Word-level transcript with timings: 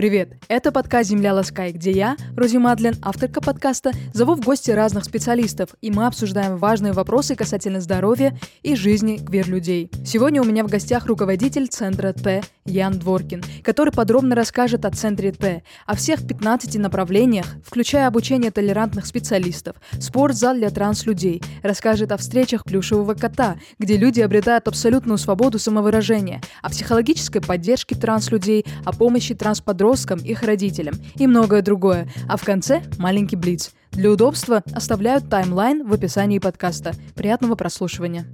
Привет! 0.00 0.32
Это 0.48 0.72
подкаст 0.72 1.10
«Земля 1.10 1.34
Ласкай», 1.34 1.72
где 1.72 1.90
я, 1.90 2.16
Рози 2.34 2.56
Мадлен, 2.56 2.94
авторка 3.02 3.42
подкаста, 3.42 3.92
зову 4.14 4.34
в 4.34 4.40
гости 4.40 4.70
разных 4.70 5.04
специалистов, 5.04 5.74
и 5.82 5.90
мы 5.90 6.06
обсуждаем 6.06 6.56
важные 6.56 6.94
вопросы 6.94 7.36
касательно 7.36 7.82
здоровья 7.82 8.34
и 8.62 8.74
жизни 8.76 9.18
квир-людей. 9.18 9.90
Сегодня 10.06 10.40
у 10.40 10.46
меня 10.46 10.64
в 10.64 10.68
гостях 10.68 11.04
руководитель 11.04 11.68
Центра 11.68 12.14
Т 12.14 12.40
Ян 12.64 12.98
Дворкин, 12.98 13.42
который 13.62 13.92
подробно 13.92 14.34
расскажет 14.34 14.86
о 14.86 14.90
Центре 14.90 15.32
Т, 15.32 15.64
о 15.84 15.94
всех 15.96 16.26
15 16.26 16.76
направлениях, 16.76 17.44
включая 17.62 18.06
обучение 18.06 18.50
толерантных 18.50 19.04
специалистов, 19.04 19.76
спортзал 20.00 20.54
для 20.54 20.70
транслюдей, 20.70 21.42
расскажет 21.62 22.10
о 22.10 22.16
встречах 22.16 22.64
плюшевого 22.64 23.12
кота, 23.12 23.58
где 23.78 23.98
люди 23.98 24.22
обретают 24.22 24.66
абсолютную 24.66 25.18
свободу 25.18 25.58
самовыражения, 25.58 26.40
о 26.62 26.70
психологической 26.70 27.42
поддержке 27.42 27.94
транслюдей, 27.94 28.64
о 28.86 28.94
помощи 28.94 29.34
трансподросткам, 29.34 29.89
их 30.18 30.42
родителям 30.42 30.94
и 31.16 31.26
многое 31.26 31.62
другое. 31.62 32.08
А 32.28 32.36
в 32.36 32.44
конце 32.44 32.82
маленький 32.98 33.36
блиц. 33.36 33.72
Для 33.90 34.10
удобства 34.10 34.62
оставляют 34.72 35.28
таймлайн 35.28 35.86
в 35.86 35.92
описании 35.92 36.38
подкаста. 36.38 36.92
Приятного 37.14 37.56
прослушивания. 37.56 38.26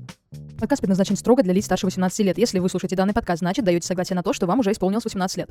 Подкаст 0.59 0.80
предназначен 0.80 1.16
строго 1.16 1.42
для 1.42 1.52
лиц 1.52 1.65
старше 1.66 1.87
18 1.87 2.27
лет. 2.27 2.38
Если 2.38 2.59
вы 2.59 2.69
слушаете 2.69 2.96
данный 2.96 3.15
подкаст, 3.15 3.41
значит 3.41 3.65
даете 3.65 3.87
согласие 3.87 4.16
на 4.16 4.23
то, 4.23 4.32
что 4.32 4.46
вам 4.46 4.60
уже 4.60 4.73
исполнилось 4.73 5.05
18 5.05 5.37
лет. 5.38 5.51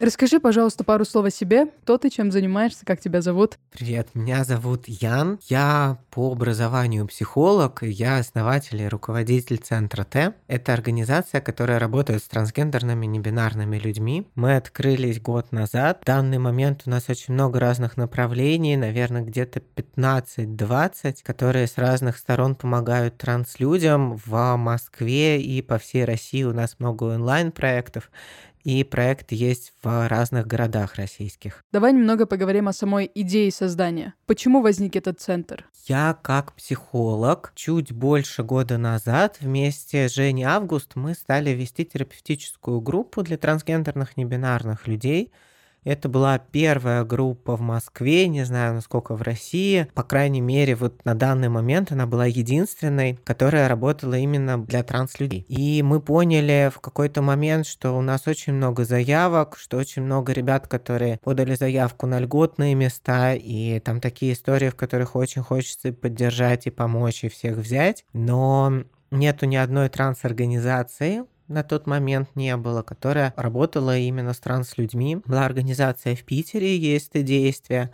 Расскажи, 0.00 0.38
пожалуйста, 0.38 0.84
пару 0.84 1.04
слов 1.04 1.26
о 1.26 1.30
себе. 1.30 1.66
Кто 1.82 1.98
ты, 1.98 2.08
чем 2.08 2.30
занимаешься, 2.30 2.86
как 2.86 3.00
тебя 3.00 3.20
зовут? 3.20 3.58
Привет, 3.72 4.10
меня 4.14 4.44
зовут 4.44 4.84
Ян. 4.86 5.40
Я 5.48 5.98
по 6.10 6.30
образованию 6.30 7.04
психолог, 7.08 7.82
я 7.82 8.18
основатель 8.18 8.80
и 8.80 8.86
руководитель 8.86 9.56
Центра 9.56 10.04
Т. 10.04 10.34
Это 10.46 10.72
организация, 10.72 11.40
которая 11.40 11.80
работает 11.80 12.22
с 12.22 12.28
трансгендерными 12.28 13.06
небинарными 13.06 13.76
людьми. 13.76 14.28
Мы 14.36 14.54
открылись 14.54 15.20
год 15.20 15.50
назад. 15.50 15.98
В 16.02 16.04
данный 16.04 16.38
момент 16.38 16.82
у 16.86 16.90
нас 16.90 17.08
очень 17.08 17.34
много 17.34 17.58
разных 17.58 17.96
направлений, 17.96 18.76
наверное, 18.76 19.22
где-то 19.22 19.60
15-20, 19.96 21.24
которые 21.24 21.66
с 21.66 21.76
разных 21.76 22.18
сторон 22.18 22.54
помогают 22.54 23.18
транслюдям 23.18 24.16
в 24.16 24.56
Москве 24.56 25.42
и 25.42 25.60
по 25.60 25.78
всей 25.78 26.04
России. 26.04 26.44
У 26.44 26.52
нас 26.52 26.76
много 26.78 27.02
онлайн-проектов 27.02 28.12
и 28.68 28.84
проект 28.84 29.32
есть 29.32 29.72
в 29.82 30.08
разных 30.08 30.46
городах 30.46 30.96
российских. 30.96 31.64
Давай 31.72 31.94
немного 31.94 32.26
поговорим 32.26 32.68
о 32.68 32.74
самой 32.74 33.10
идее 33.14 33.50
создания. 33.50 34.12
Почему 34.26 34.60
возник 34.60 34.94
этот 34.94 35.22
центр? 35.22 35.64
Я 35.86 36.18
как 36.20 36.52
психолог 36.52 37.52
чуть 37.54 37.92
больше 37.92 38.42
года 38.42 38.76
назад 38.76 39.38
вместе 39.40 40.06
с 40.06 40.12
Женей 40.12 40.44
Август 40.44 40.96
мы 40.96 41.14
стали 41.14 41.50
вести 41.50 41.86
терапевтическую 41.86 42.82
группу 42.82 43.22
для 43.22 43.38
трансгендерных 43.38 44.18
небинарных 44.18 44.86
людей– 44.86 45.32
это 45.84 46.08
была 46.08 46.38
первая 46.38 47.04
группа 47.04 47.56
в 47.56 47.60
Москве, 47.60 48.28
не 48.28 48.44
знаю, 48.44 48.74
насколько 48.74 49.14
в 49.14 49.22
России. 49.22 49.86
По 49.94 50.02
крайней 50.02 50.40
мере, 50.40 50.74
вот 50.74 51.04
на 51.04 51.14
данный 51.14 51.48
момент 51.48 51.92
она 51.92 52.06
была 52.06 52.26
единственной, 52.26 53.18
которая 53.24 53.68
работала 53.68 54.14
именно 54.14 54.62
для 54.62 54.82
транслюдей. 54.82 55.44
И 55.48 55.82
мы 55.82 56.00
поняли 56.00 56.70
в 56.74 56.80
какой-то 56.80 57.22
момент, 57.22 57.66
что 57.66 57.96
у 57.96 58.02
нас 58.02 58.26
очень 58.26 58.52
много 58.54 58.84
заявок, 58.84 59.56
что 59.58 59.76
очень 59.76 60.02
много 60.02 60.32
ребят, 60.32 60.66
которые 60.66 61.18
подали 61.22 61.54
заявку 61.54 62.06
на 62.06 62.20
льготные 62.20 62.74
места, 62.74 63.34
и 63.34 63.80
там 63.80 64.00
такие 64.00 64.32
истории, 64.32 64.68
в 64.68 64.76
которых 64.76 65.16
очень 65.16 65.42
хочется 65.42 65.92
поддержать 65.92 66.66
и 66.66 66.70
помочь, 66.70 67.24
и 67.24 67.28
всех 67.28 67.56
взять. 67.56 68.04
Но 68.12 68.84
нету 69.10 69.46
ни 69.46 69.56
одной 69.56 69.88
транс-организации, 69.88 71.24
на 71.48 71.62
тот 71.62 71.86
момент 71.86 72.30
не 72.34 72.56
было, 72.56 72.82
которая 72.82 73.34
работала 73.36 73.96
именно 73.96 74.32
с 74.32 74.38
транслюдьми. 74.38 75.16
Была 75.24 75.44
организация 75.44 76.14
в 76.14 76.24
Питере, 76.24 76.76
есть 76.76 77.08
это 77.10 77.22
действие, 77.22 77.90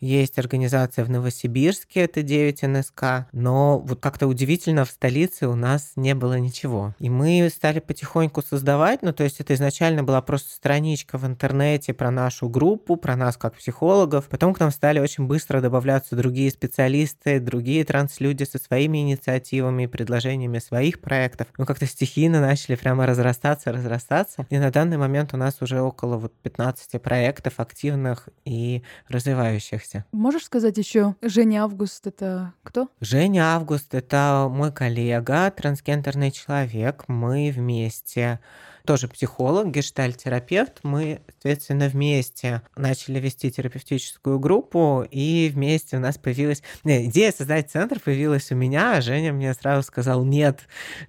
есть 0.00 0.38
организация 0.38 1.04
в 1.04 1.10
Новосибирске, 1.10 2.00
это 2.00 2.22
9 2.22 2.62
НСК, 2.62 3.26
но 3.32 3.78
вот 3.78 4.00
как-то 4.00 4.26
удивительно 4.26 4.84
в 4.84 4.90
столице 4.90 5.48
у 5.48 5.54
нас 5.54 5.92
не 5.96 6.14
было 6.14 6.38
ничего. 6.38 6.94
И 6.98 7.10
мы 7.10 7.48
стали 7.54 7.80
потихоньку 7.80 8.42
создавать, 8.42 9.02
ну 9.02 9.12
то 9.12 9.24
есть 9.24 9.40
это 9.40 9.54
изначально 9.54 10.02
была 10.02 10.22
просто 10.22 10.52
страничка 10.52 11.18
в 11.18 11.26
интернете 11.26 11.94
про 11.94 12.10
нашу 12.10 12.48
группу, 12.48 12.96
про 12.96 13.16
нас 13.16 13.36
как 13.36 13.54
психологов. 13.54 14.26
Потом 14.26 14.54
к 14.54 14.60
нам 14.60 14.70
стали 14.70 15.00
очень 15.00 15.26
быстро 15.26 15.60
добавляться 15.60 16.16
другие 16.16 16.50
специалисты, 16.50 17.40
другие 17.40 17.84
транслюди 17.84 18.44
со 18.44 18.58
своими 18.58 18.98
инициативами, 18.98 19.86
предложениями 19.86 20.58
своих 20.58 21.00
проектов. 21.00 21.48
Мы 21.56 21.66
как-то 21.66 21.86
стихийно 21.86 22.40
начали 22.40 22.76
прямо 22.76 23.06
разрастаться, 23.06 23.72
разрастаться. 23.72 24.46
И 24.50 24.58
на 24.58 24.70
данный 24.70 24.96
момент 24.96 25.34
у 25.34 25.36
нас 25.36 25.60
уже 25.60 25.80
около 25.80 26.16
вот 26.16 26.32
15 26.42 27.00
проектов 27.02 27.54
активных 27.58 28.28
и 28.44 28.82
развивающихся 29.08 29.87
проекте. 29.88 30.04
Можешь 30.12 30.44
сказать 30.44 30.78
еще, 30.78 31.14
Женя 31.22 31.64
Август 31.64 32.06
это 32.06 32.52
кто? 32.62 32.88
Женя 33.00 33.54
Август 33.56 33.94
это 33.94 34.48
мой 34.50 34.72
коллега, 34.72 35.50
трансгендерный 35.50 36.30
человек. 36.30 37.04
Мы 37.08 37.52
вместе 37.54 38.40
тоже 38.88 39.06
психолог, 39.06 39.70
гештальтерапевт. 39.70 40.80
Мы, 40.82 41.20
соответственно, 41.28 41.88
вместе 41.88 42.62
начали 42.74 43.20
вести 43.20 43.50
терапевтическую 43.50 44.38
группу, 44.38 45.04
и 45.10 45.50
вместе 45.52 45.98
у 45.98 46.00
нас 46.00 46.16
появилась... 46.16 46.62
Не, 46.84 47.04
идея 47.04 47.30
создать 47.30 47.70
центр 47.70 48.00
появилась 48.00 48.50
у 48.50 48.54
меня, 48.54 48.96
а 48.96 49.02
Женя 49.02 49.34
мне 49.34 49.52
сразу 49.52 49.82
сказал 49.82 50.24
нет, 50.24 50.60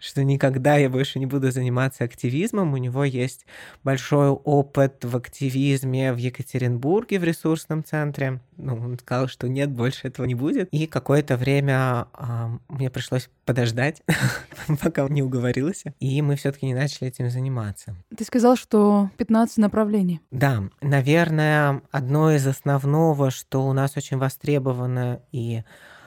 что 0.02 0.26
никогда 0.26 0.76
я 0.76 0.90
больше 0.90 1.20
не 1.20 1.26
буду 1.26 1.52
заниматься 1.52 2.04
активизмом. 2.04 2.74
У 2.74 2.78
него 2.78 3.06
есть 3.06 3.46
большой 3.86 4.28
опыт 4.28 5.06
в 5.06 5.16
активизме 5.16 6.12
в 6.12 6.18
Екатеринбурге 6.18 7.18
в 7.18 7.24
ресурсном 7.24 7.86
центре. 7.86 8.42
Ну, 8.58 8.76
он 8.76 9.00
сказал, 9.00 9.30
что 9.30 9.48
нет, 9.48 9.70
больше 9.70 10.10
этого 10.10 10.26
не 10.26 10.36
будет. 10.36 10.68
И 10.74 10.86
какое-то 10.86 11.38
время 11.38 12.08
э, 12.14 12.50
мне 12.68 12.90
пришлось 12.90 13.30
подождать, 13.46 14.04
пока 14.84 15.06
он 15.06 15.14
не 15.14 15.24
уговорился, 15.24 15.94
и 16.02 16.22
мы 16.22 16.36
все-таки 16.36 16.66
не 16.66 16.74
начали 16.74 17.08
этим 17.08 17.30
заниматься 17.30 17.69
заниматься. 17.70 17.96
Ты 18.16 18.24
сказал, 18.24 18.56
что 18.56 19.10
15 19.18 19.58
направлений. 19.58 20.22
Да, 20.32 20.64
наверное, 20.82 21.82
одно 21.92 22.32
из 22.32 22.46
основного, 22.48 23.32
что 23.32 23.68
у 23.68 23.74
нас 23.74 23.98
очень 23.98 24.18
востребовано 24.18 25.22
и 25.32 25.64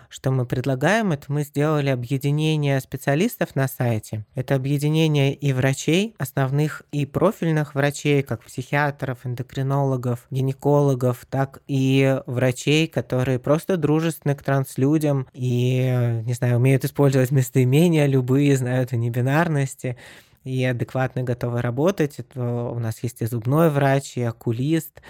что 0.08 0.30
мы 0.30 0.44
предлагаем, 0.44 1.12
это 1.12 1.32
мы 1.32 1.42
сделали 1.42 1.88
объединение 1.88 2.78
специалистов 2.80 3.56
на 3.56 3.66
сайте. 3.66 4.26
Это 4.34 4.54
объединение 4.54 5.32
и 5.32 5.54
врачей, 5.54 6.14
основных 6.18 6.82
и 6.92 7.06
профильных 7.06 7.74
врачей, 7.74 8.22
как 8.22 8.44
психиатров, 8.44 9.24
эндокринологов, 9.24 10.26
гинекологов, 10.30 11.24
так 11.30 11.62
и 11.66 12.20
врачей, 12.26 12.88
которые 12.88 13.38
просто 13.38 13.78
дружественны 13.78 14.34
к 14.34 14.42
транслюдям 14.42 15.28
и, 15.32 16.20
не 16.26 16.34
знаю, 16.34 16.56
умеют 16.56 16.84
использовать 16.84 17.30
местоимения 17.30 18.04
любые, 18.04 18.54
знают 18.58 18.92
о 18.92 18.96
небинарности 18.96 19.96
и 20.44 20.64
адекватно 20.64 21.22
готовы 21.22 21.62
работать. 21.62 22.18
Это 22.18 22.40
у 22.40 22.78
нас 22.78 23.02
есть 23.02 23.22
и 23.22 23.26
зубной 23.26 23.70
врач, 23.70 24.16
и 24.16 24.22
окулист, 24.22 25.02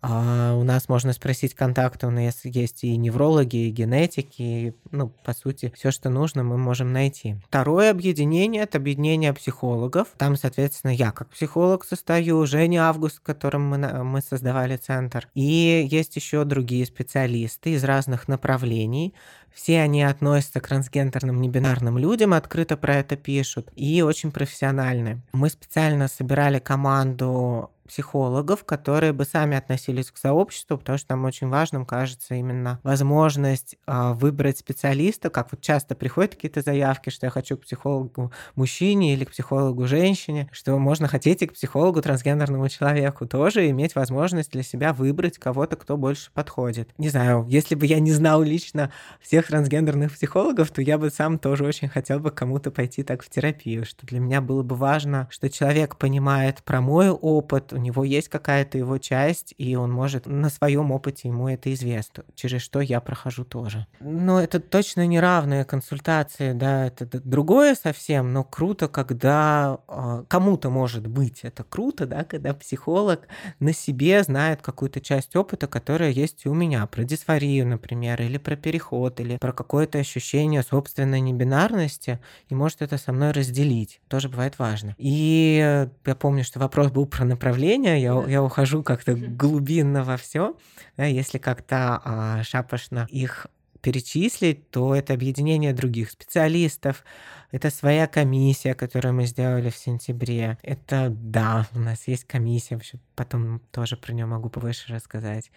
а 0.00 0.54
у 0.54 0.62
нас 0.62 0.88
можно 0.88 1.12
спросить 1.12 1.54
контакты, 1.54 2.06
у 2.06 2.10
нас 2.10 2.44
есть 2.44 2.84
и 2.84 2.96
неврологи, 2.96 3.56
и 3.56 3.70
генетики, 3.70 4.42
и, 4.42 4.74
ну, 4.92 5.08
по 5.08 5.32
сути, 5.32 5.72
все, 5.74 5.90
что 5.90 6.08
нужно, 6.08 6.44
мы 6.44 6.56
можем 6.56 6.92
найти. 6.92 7.36
Второе 7.48 7.90
объединение— 7.90 8.62
это 8.64 8.78
объединение 8.78 9.32
психологов. 9.32 10.08
Там, 10.16 10.36
соответственно, 10.36 10.92
я 10.92 11.10
как 11.10 11.30
психолог 11.30 11.84
состою, 11.84 12.46
Женя 12.46 12.88
Август, 12.88 13.16
с 13.16 13.20
которым 13.20 13.68
мы, 13.68 14.04
мы 14.04 14.20
создавали 14.20 14.76
центр. 14.76 15.28
И 15.34 15.88
есть 15.90 16.14
еще 16.14 16.44
другие 16.44 16.86
специалисты 16.86 17.70
из 17.70 17.82
разных 17.82 18.28
направлений. 18.28 19.14
Все 19.52 19.80
они 19.80 20.02
относятся 20.02 20.60
к 20.60 20.68
трансгендерным 20.68 21.40
небинарным 21.40 21.98
людям, 21.98 22.32
открыто 22.32 22.76
про 22.76 22.96
это 22.96 23.16
пишут, 23.16 23.70
и 23.74 24.02
очень 24.02 24.30
профессиональны. 24.30 25.20
Мы 25.32 25.50
специально 25.50 26.08
собирали 26.08 26.58
команду 26.58 27.70
психологов, 27.88 28.64
которые 28.64 29.12
бы 29.12 29.24
сами 29.24 29.56
относились 29.56 30.10
к 30.10 30.16
сообществу, 30.16 30.78
потому 30.78 30.98
что 30.98 31.14
нам 31.14 31.24
очень 31.24 31.48
важным 31.48 31.84
кажется 31.84 32.34
именно 32.34 32.78
возможность 32.82 33.76
э, 33.86 34.12
выбрать 34.14 34.58
специалиста, 34.58 35.30
как 35.30 35.50
вот 35.50 35.60
часто 35.60 35.94
приходят 35.94 36.34
какие-то 36.34 36.60
заявки, 36.60 37.10
что 37.10 37.26
я 37.26 37.30
хочу 37.30 37.56
к 37.56 37.62
психологу 37.62 38.32
мужчине 38.54 39.14
или 39.14 39.24
к 39.24 39.30
психологу 39.30 39.86
женщине, 39.86 40.48
что 40.52 40.78
можно 40.78 41.08
хотеть 41.08 41.42
и 41.42 41.46
к 41.46 41.54
психологу 41.54 42.00
трансгендерному 42.02 42.68
человеку 42.68 43.26
тоже 43.26 43.68
иметь 43.70 43.94
возможность 43.94 44.52
для 44.52 44.62
себя 44.62 44.92
выбрать 44.92 45.38
кого-то, 45.38 45.76
кто 45.76 45.96
больше 45.96 46.30
подходит. 46.32 46.90
Не 46.98 47.08
знаю, 47.08 47.46
если 47.48 47.74
бы 47.74 47.86
я 47.86 48.00
не 48.00 48.12
знал 48.12 48.42
лично 48.42 48.92
всех 49.20 49.46
трансгендерных 49.46 50.12
психологов, 50.12 50.70
то 50.70 50.82
я 50.82 50.98
бы 50.98 51.10
сам 51.10 51.38
тоже 51.38 51.64
очень 51.64 51.88
хотел 51.88 52.20
бы 52.20 52.30
кому-то 52.30 52.70
пойти 52.70 53.02
так 53.02 53.22
в 53.22 53.30
терапию, 53.30 53.84
что 53.84 54.06
для 54.06 54.20
меня 54.20 54.40
было 54.40 54.62
бы 54.62 54.76
важно, 54.76 55.26
что 55.30 55.48
человек 55.48 55.96
понимает 55.96 56.62
про 56.62 56.80
мой 56.80 57.08
опыт, 57.10 57.72
у 57.78 57.80
него 57.80 58.02
есть 58.02 58.28
какая-то 58.28 58.76
его 58.76 58.98
часть, 58.98 59.54
и 59.56 59.76
он 59.76 59.92
может 59.92 60.26
на 60.26 60.50
своем 60.50 60.90
опыте 60.90 61.28
ему 61.28 61.48
это 61.48 61.72
известно, 61.72 62.24
через 62.34 62.60
что 62.60 62.80
я 62.80 63.00
прохожу 63.00 63.44
тоже. 63.44 63.86
Но 64.00 64.40
это 64.40 64.58
точно 64.58 65.06
не 65.06 65.20
равные 65.20 65.64
консультации, 65.64 66.52
да, 66.52 66.86
это 66.86 67.06
другое 67.20 67.76
совсем, 67.76 68.32
но 68.32 68.42
круто, 68.42 68.88
когда 68.88 69.78
э, 69.86 70.24
кому-то 70.26 70.70
может 70.70 71.06
быть 71.06 71.40
это 71.44 71.62
круто, 71.62 72.06
да, 72.06 72.24
когда 72.24 72.52
психолог 72.52 73.28
на 73.60 73.72
себе 73.72 74.24
знает 74.24 74.60
какую-то 74.60 75.00
часть 75.00 75.36
опыта, 75.36 75.68
которая 75.68 76.10
есть 76.10 76.46
у 76.46 76.54
меня, 76.54 76.84
про 76.86 77.04
дисфорию, 77.04 77.66
например, 77.66 78.20
или 78.20 78.38
про 78.38 78.56
переход, 78.56 79.20
или 79.20 79.36
про 79.38 79.52
какое-то 79.52 79.98
ощущение 79.98 80.64
собственной 80.64 81.20
небинарности, 81.20 82.18
и 82.48 82.56
может 82.56 82.82
это 82.82 82.98
со 82.98 83.12
мной 83.12 83.30
разделить. 83.30 84.00
Тоже 84.08 84.28
бывает 84.28 84.58
важно. 84.58 84.96
И 84.98 85.88
я 86.04 86.14
помню, 86.16 86.42
что 86.42 86.58
вопрос 86.58 86.90
был 86.90 87.06
про 87.06 87.24
направление, 87.24 87.67
я, 87.76 88.24
я 88.26 88.42
ухожу 88.42 88.82
как-то 88.82 89.14
глубинно 89.14 90.04
во 90.04 90.16
все. 90.16 90.56
Да, 90.96 91.04
если 91.04 91.38
как-то 91.38 92.00
а, 92.04 92.42
шапошно 92.42 93.06
их 93.10 93.46
перечислить, 93.80 94.70
то 94.70 94.94
это 94.94 95.14
объединение 95.14 95.72
других 95.72 96.10
специалистов, 96.10 97.04
это 97.52 97.70
своя 97.70 98.06
комиссия, 98.06 98.74
которую 98.74 99.14
мы 99.14 99.26
сделали 99.26 99.70
в 99.70 99.76
сентябре. 99.76 100.58
Это, 100.62 101.08
да, 101.10 101.66
у 101.74 101.78
нас 101.78 102.08
есть 102.08 102.24
комиссия, 102.24 102.80
потом 103.14 103.60
тоже 103.70 103.96
про 103.96 104.12
нее 104.12 104.26
могу 104.26 104.48
повыше 104.48 104.92
рассказать. 104.92 105.50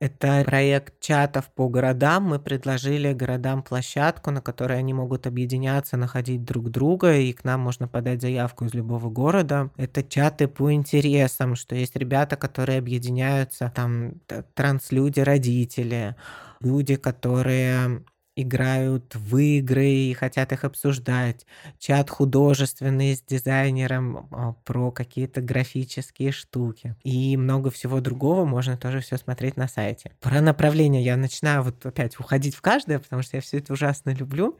Это 0.00 0.42
проект 0.46 0.98
чатов 1.00 1.50
по 1.54 1.68
городам. 1.68 2.24
Мы 2.24 2.38
предложили 2.38 3.12
городам 3.12 3.62
площадку, 3.62 4.30
на 4.30 4.40
которой 4.40 4.78
они 4.78 4.94
могут 4.94 5.26
объединяться, 5.26 5.98
находить 5.98 6.42
друг 6.42 6.70
друга, 6.70 7.18
и 7.18 7.34
к 7.34 7.44
нам 7.44 7.60
можно 7.60 7.86
подать 7.86 8.22
заявку 8.22 8.64
из 8.64 8.72
любого 8.72 9.10
города. 9.10 9.70
Это 9.76 10.02
чаты 10.02 10.48
по 10.48 10.72
интересам, 10.72 11.54
что 11.54 11.74
есть 11.74 11.96
ребята, 11.96 12.36
которые 12.36 12.78
объединяются, 12.78 13.70
там 13.76 14.14
транслюди, 14.54 15.20
родители, 15.20 16.16
люди, 16.60 16.96
которые 16.96 18.02
играют 18.42 19.14
в 19.14 19.36
игры 19.36 19.88
и 19.88 20.14
хотят 20.14 20.52
их 20.52 20.64
обсуждать. 20.64 21.46
Чат 21.78 22.10
художественный 22.10 23.16
с 23.16 23.22
дизайнером 23.22 24.28
а, 24.30 24.52
про 24.64 24.90
какие-то 24.90 25.40
графические 25.40 26.32
штуки. 26.32 26.96
И 27.02 27.36
много 27.36 27.70
всего 27.70 28.00
другого 28.00 28.44
можно 28.44 28.76
тоже 28.76 29.00
все 29.00 29.16
смотреть 29.16 29.56
на 29.56 29.68
сайте. 29.68 30.12
Про 30.20 30.40
направление 30.40 31.02
я 31.02 31.16
начинаю 31.16 31.62
вот 31.62 31.84
опять 31.84 32.18
уходить 32.18 32.54
в 32.54 32.60
каждое, 32.60 32.98
потому 32.98 33.22
что 33.22 33.36
я 33.36 33.40
все 33.40 33.58
это 33.58 33.72
ужасно 33.72 34.10
люблю. 34.10 34.58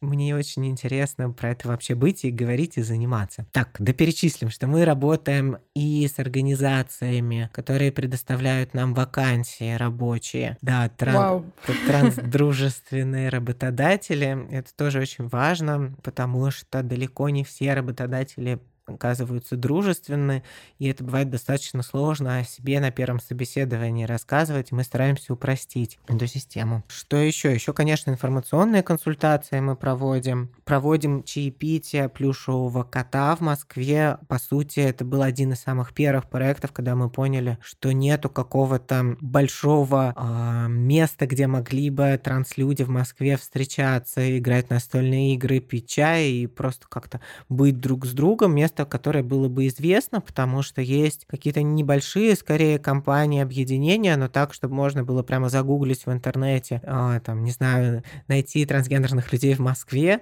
Мне 0.00 0.34
очень 0.34 0.66
интересно 0.66 1.30
про 1.30 1.50
это 1.50 1.68
вообще 1.68 1.94
быть 1.94 2.24
и 2.24 2.30
говорить 2.30 2.76
и 2.76 2.82
заниматься. 2.82 3.46
Так, 3.52 3.76
да 3.78 3.92
перечислим, 3.92 4.50
что 4.50 4.66
мы 4.66 4.84
работаем 4.84 5.58
и 5.74 6.08
с 6.08 6.18
организациями, 6.18 7.50
которые 7.52 7.92
предоставляют 7.92 8.74
нам 8.74 8.94
вакансии 8.94 9.74
рабочие. 9.76 10.56
Да, 10.62 10.90
тран- 10.96 11.44
трансдружественные 11.86 12.99
работодатели. 13.28 14.48
Это 14.50 14.74
тоже 14.74 15.00
очень 15.00 15.28
важно, 15.28 15.94
потому 16.02 16.50
что 16.50 16.82
далеко 16.82 17.28
не 17.28 17.44
все 17.44 17.74
работодатели 17.74 18.60
оказываются 18.94 19.56
дружественны, 19.56 20.42
и 20.78 20.88
это 20.88 21.04
бывает 21.04 21.30
достаточно 21.30 21.82
сложно 21.82 22.38
о 22.38 22.44
себе 22.44 22.80
на 22.80 22.90
первом 22.90 23.20
собеседовании 23.20 24.04
рассказывать. 24.04 24.72
Мы 24.72 24.84
стараемся 24.84 25.32
упростить 25.32 25.98
эту 26.08 26.26
систему. 26.26 26.84
Что 26.88 27.16
еще? 27.16 27.52
Еще, 27.52 27.72
конечно, 27.72 28.10
информационные 28.10 28.82
консультации 28.82 29.60
мы 29.60 29.76
проводим. 29.76 30.50
Проводим 30.64 31.22
чаепитие 31.22 32.08
плюшевого 32.08 32.84
кота 32.84 33.34
в 33.36 33.40
Москве. 33.40 34.18
По 34.28 34.38
сути, 34.38 34.80
это 34.80 35.04
был 35.04 35.22
один 35.22 35.52
из 35.52 35.60
самых 35.60 35.94
первых 35.94 36.28
проектов, 36.28 36.72
когда 36.72 36.94
мы 36.94 37.10
поняли, 37.10 37.58
что 37.62 37.92
нету 37.92 38.28
какого-то 38.28 39.16
большого 39.20 40.14
э, 40.16 40.68
места, 40.68 41.26
где 41.26 41.46
могли 41.46 41.90
бы 41.90 42.20
транслюди 42.22 42.82
в 42.84 42.88
Москве 42.88 43.36
встречаться, 43.36 44.38
играть 44.38 44.70
настольные 44.70 45.34
игры, 45.34 45.60
пить 45.60 45.88
чай 45.88 46.30
и 46.30 46.46
просто 46.46 46.86
как-то 46.88 47.20
быть 47.48 47.80
друг 47.80 48.06
с 48.06 48.12
другом. 48.12 48.54
Место 48.54 48.79
место, 48.80 48.90
которое 48.90 49.22
было 49.22 49.48
бы 49.48 49.66
известно, 49.66 50.20
потому 50.20 50.62
что 50.62 50.80
есть 50.80 51.26
какие-то 51.26 51.62
небольшие, 51.62 52.34
скорее, 52.34 52.78
компании, 52.78 53.42
объединения, 53.42 54.16
но 54.16 54.28
так, 54.28 54.54
чтобы 54.54 54.74
можно 54.74 55.04
было 55.04 55.22
прямо 55.22 55.48
загуглить 55.48 56.06
в 56.06 56.12
интернете, 56.12 56.80
а, 56.84 57.20
там, 57.20 57.44
не 57.44 57.52
знаю, 57.52 58.02
найти 58.28 58.64
трансгендерных 58.64 59.32
людей 59.32 59.54
в 59.54 59.60
Москве, 59.60 60.20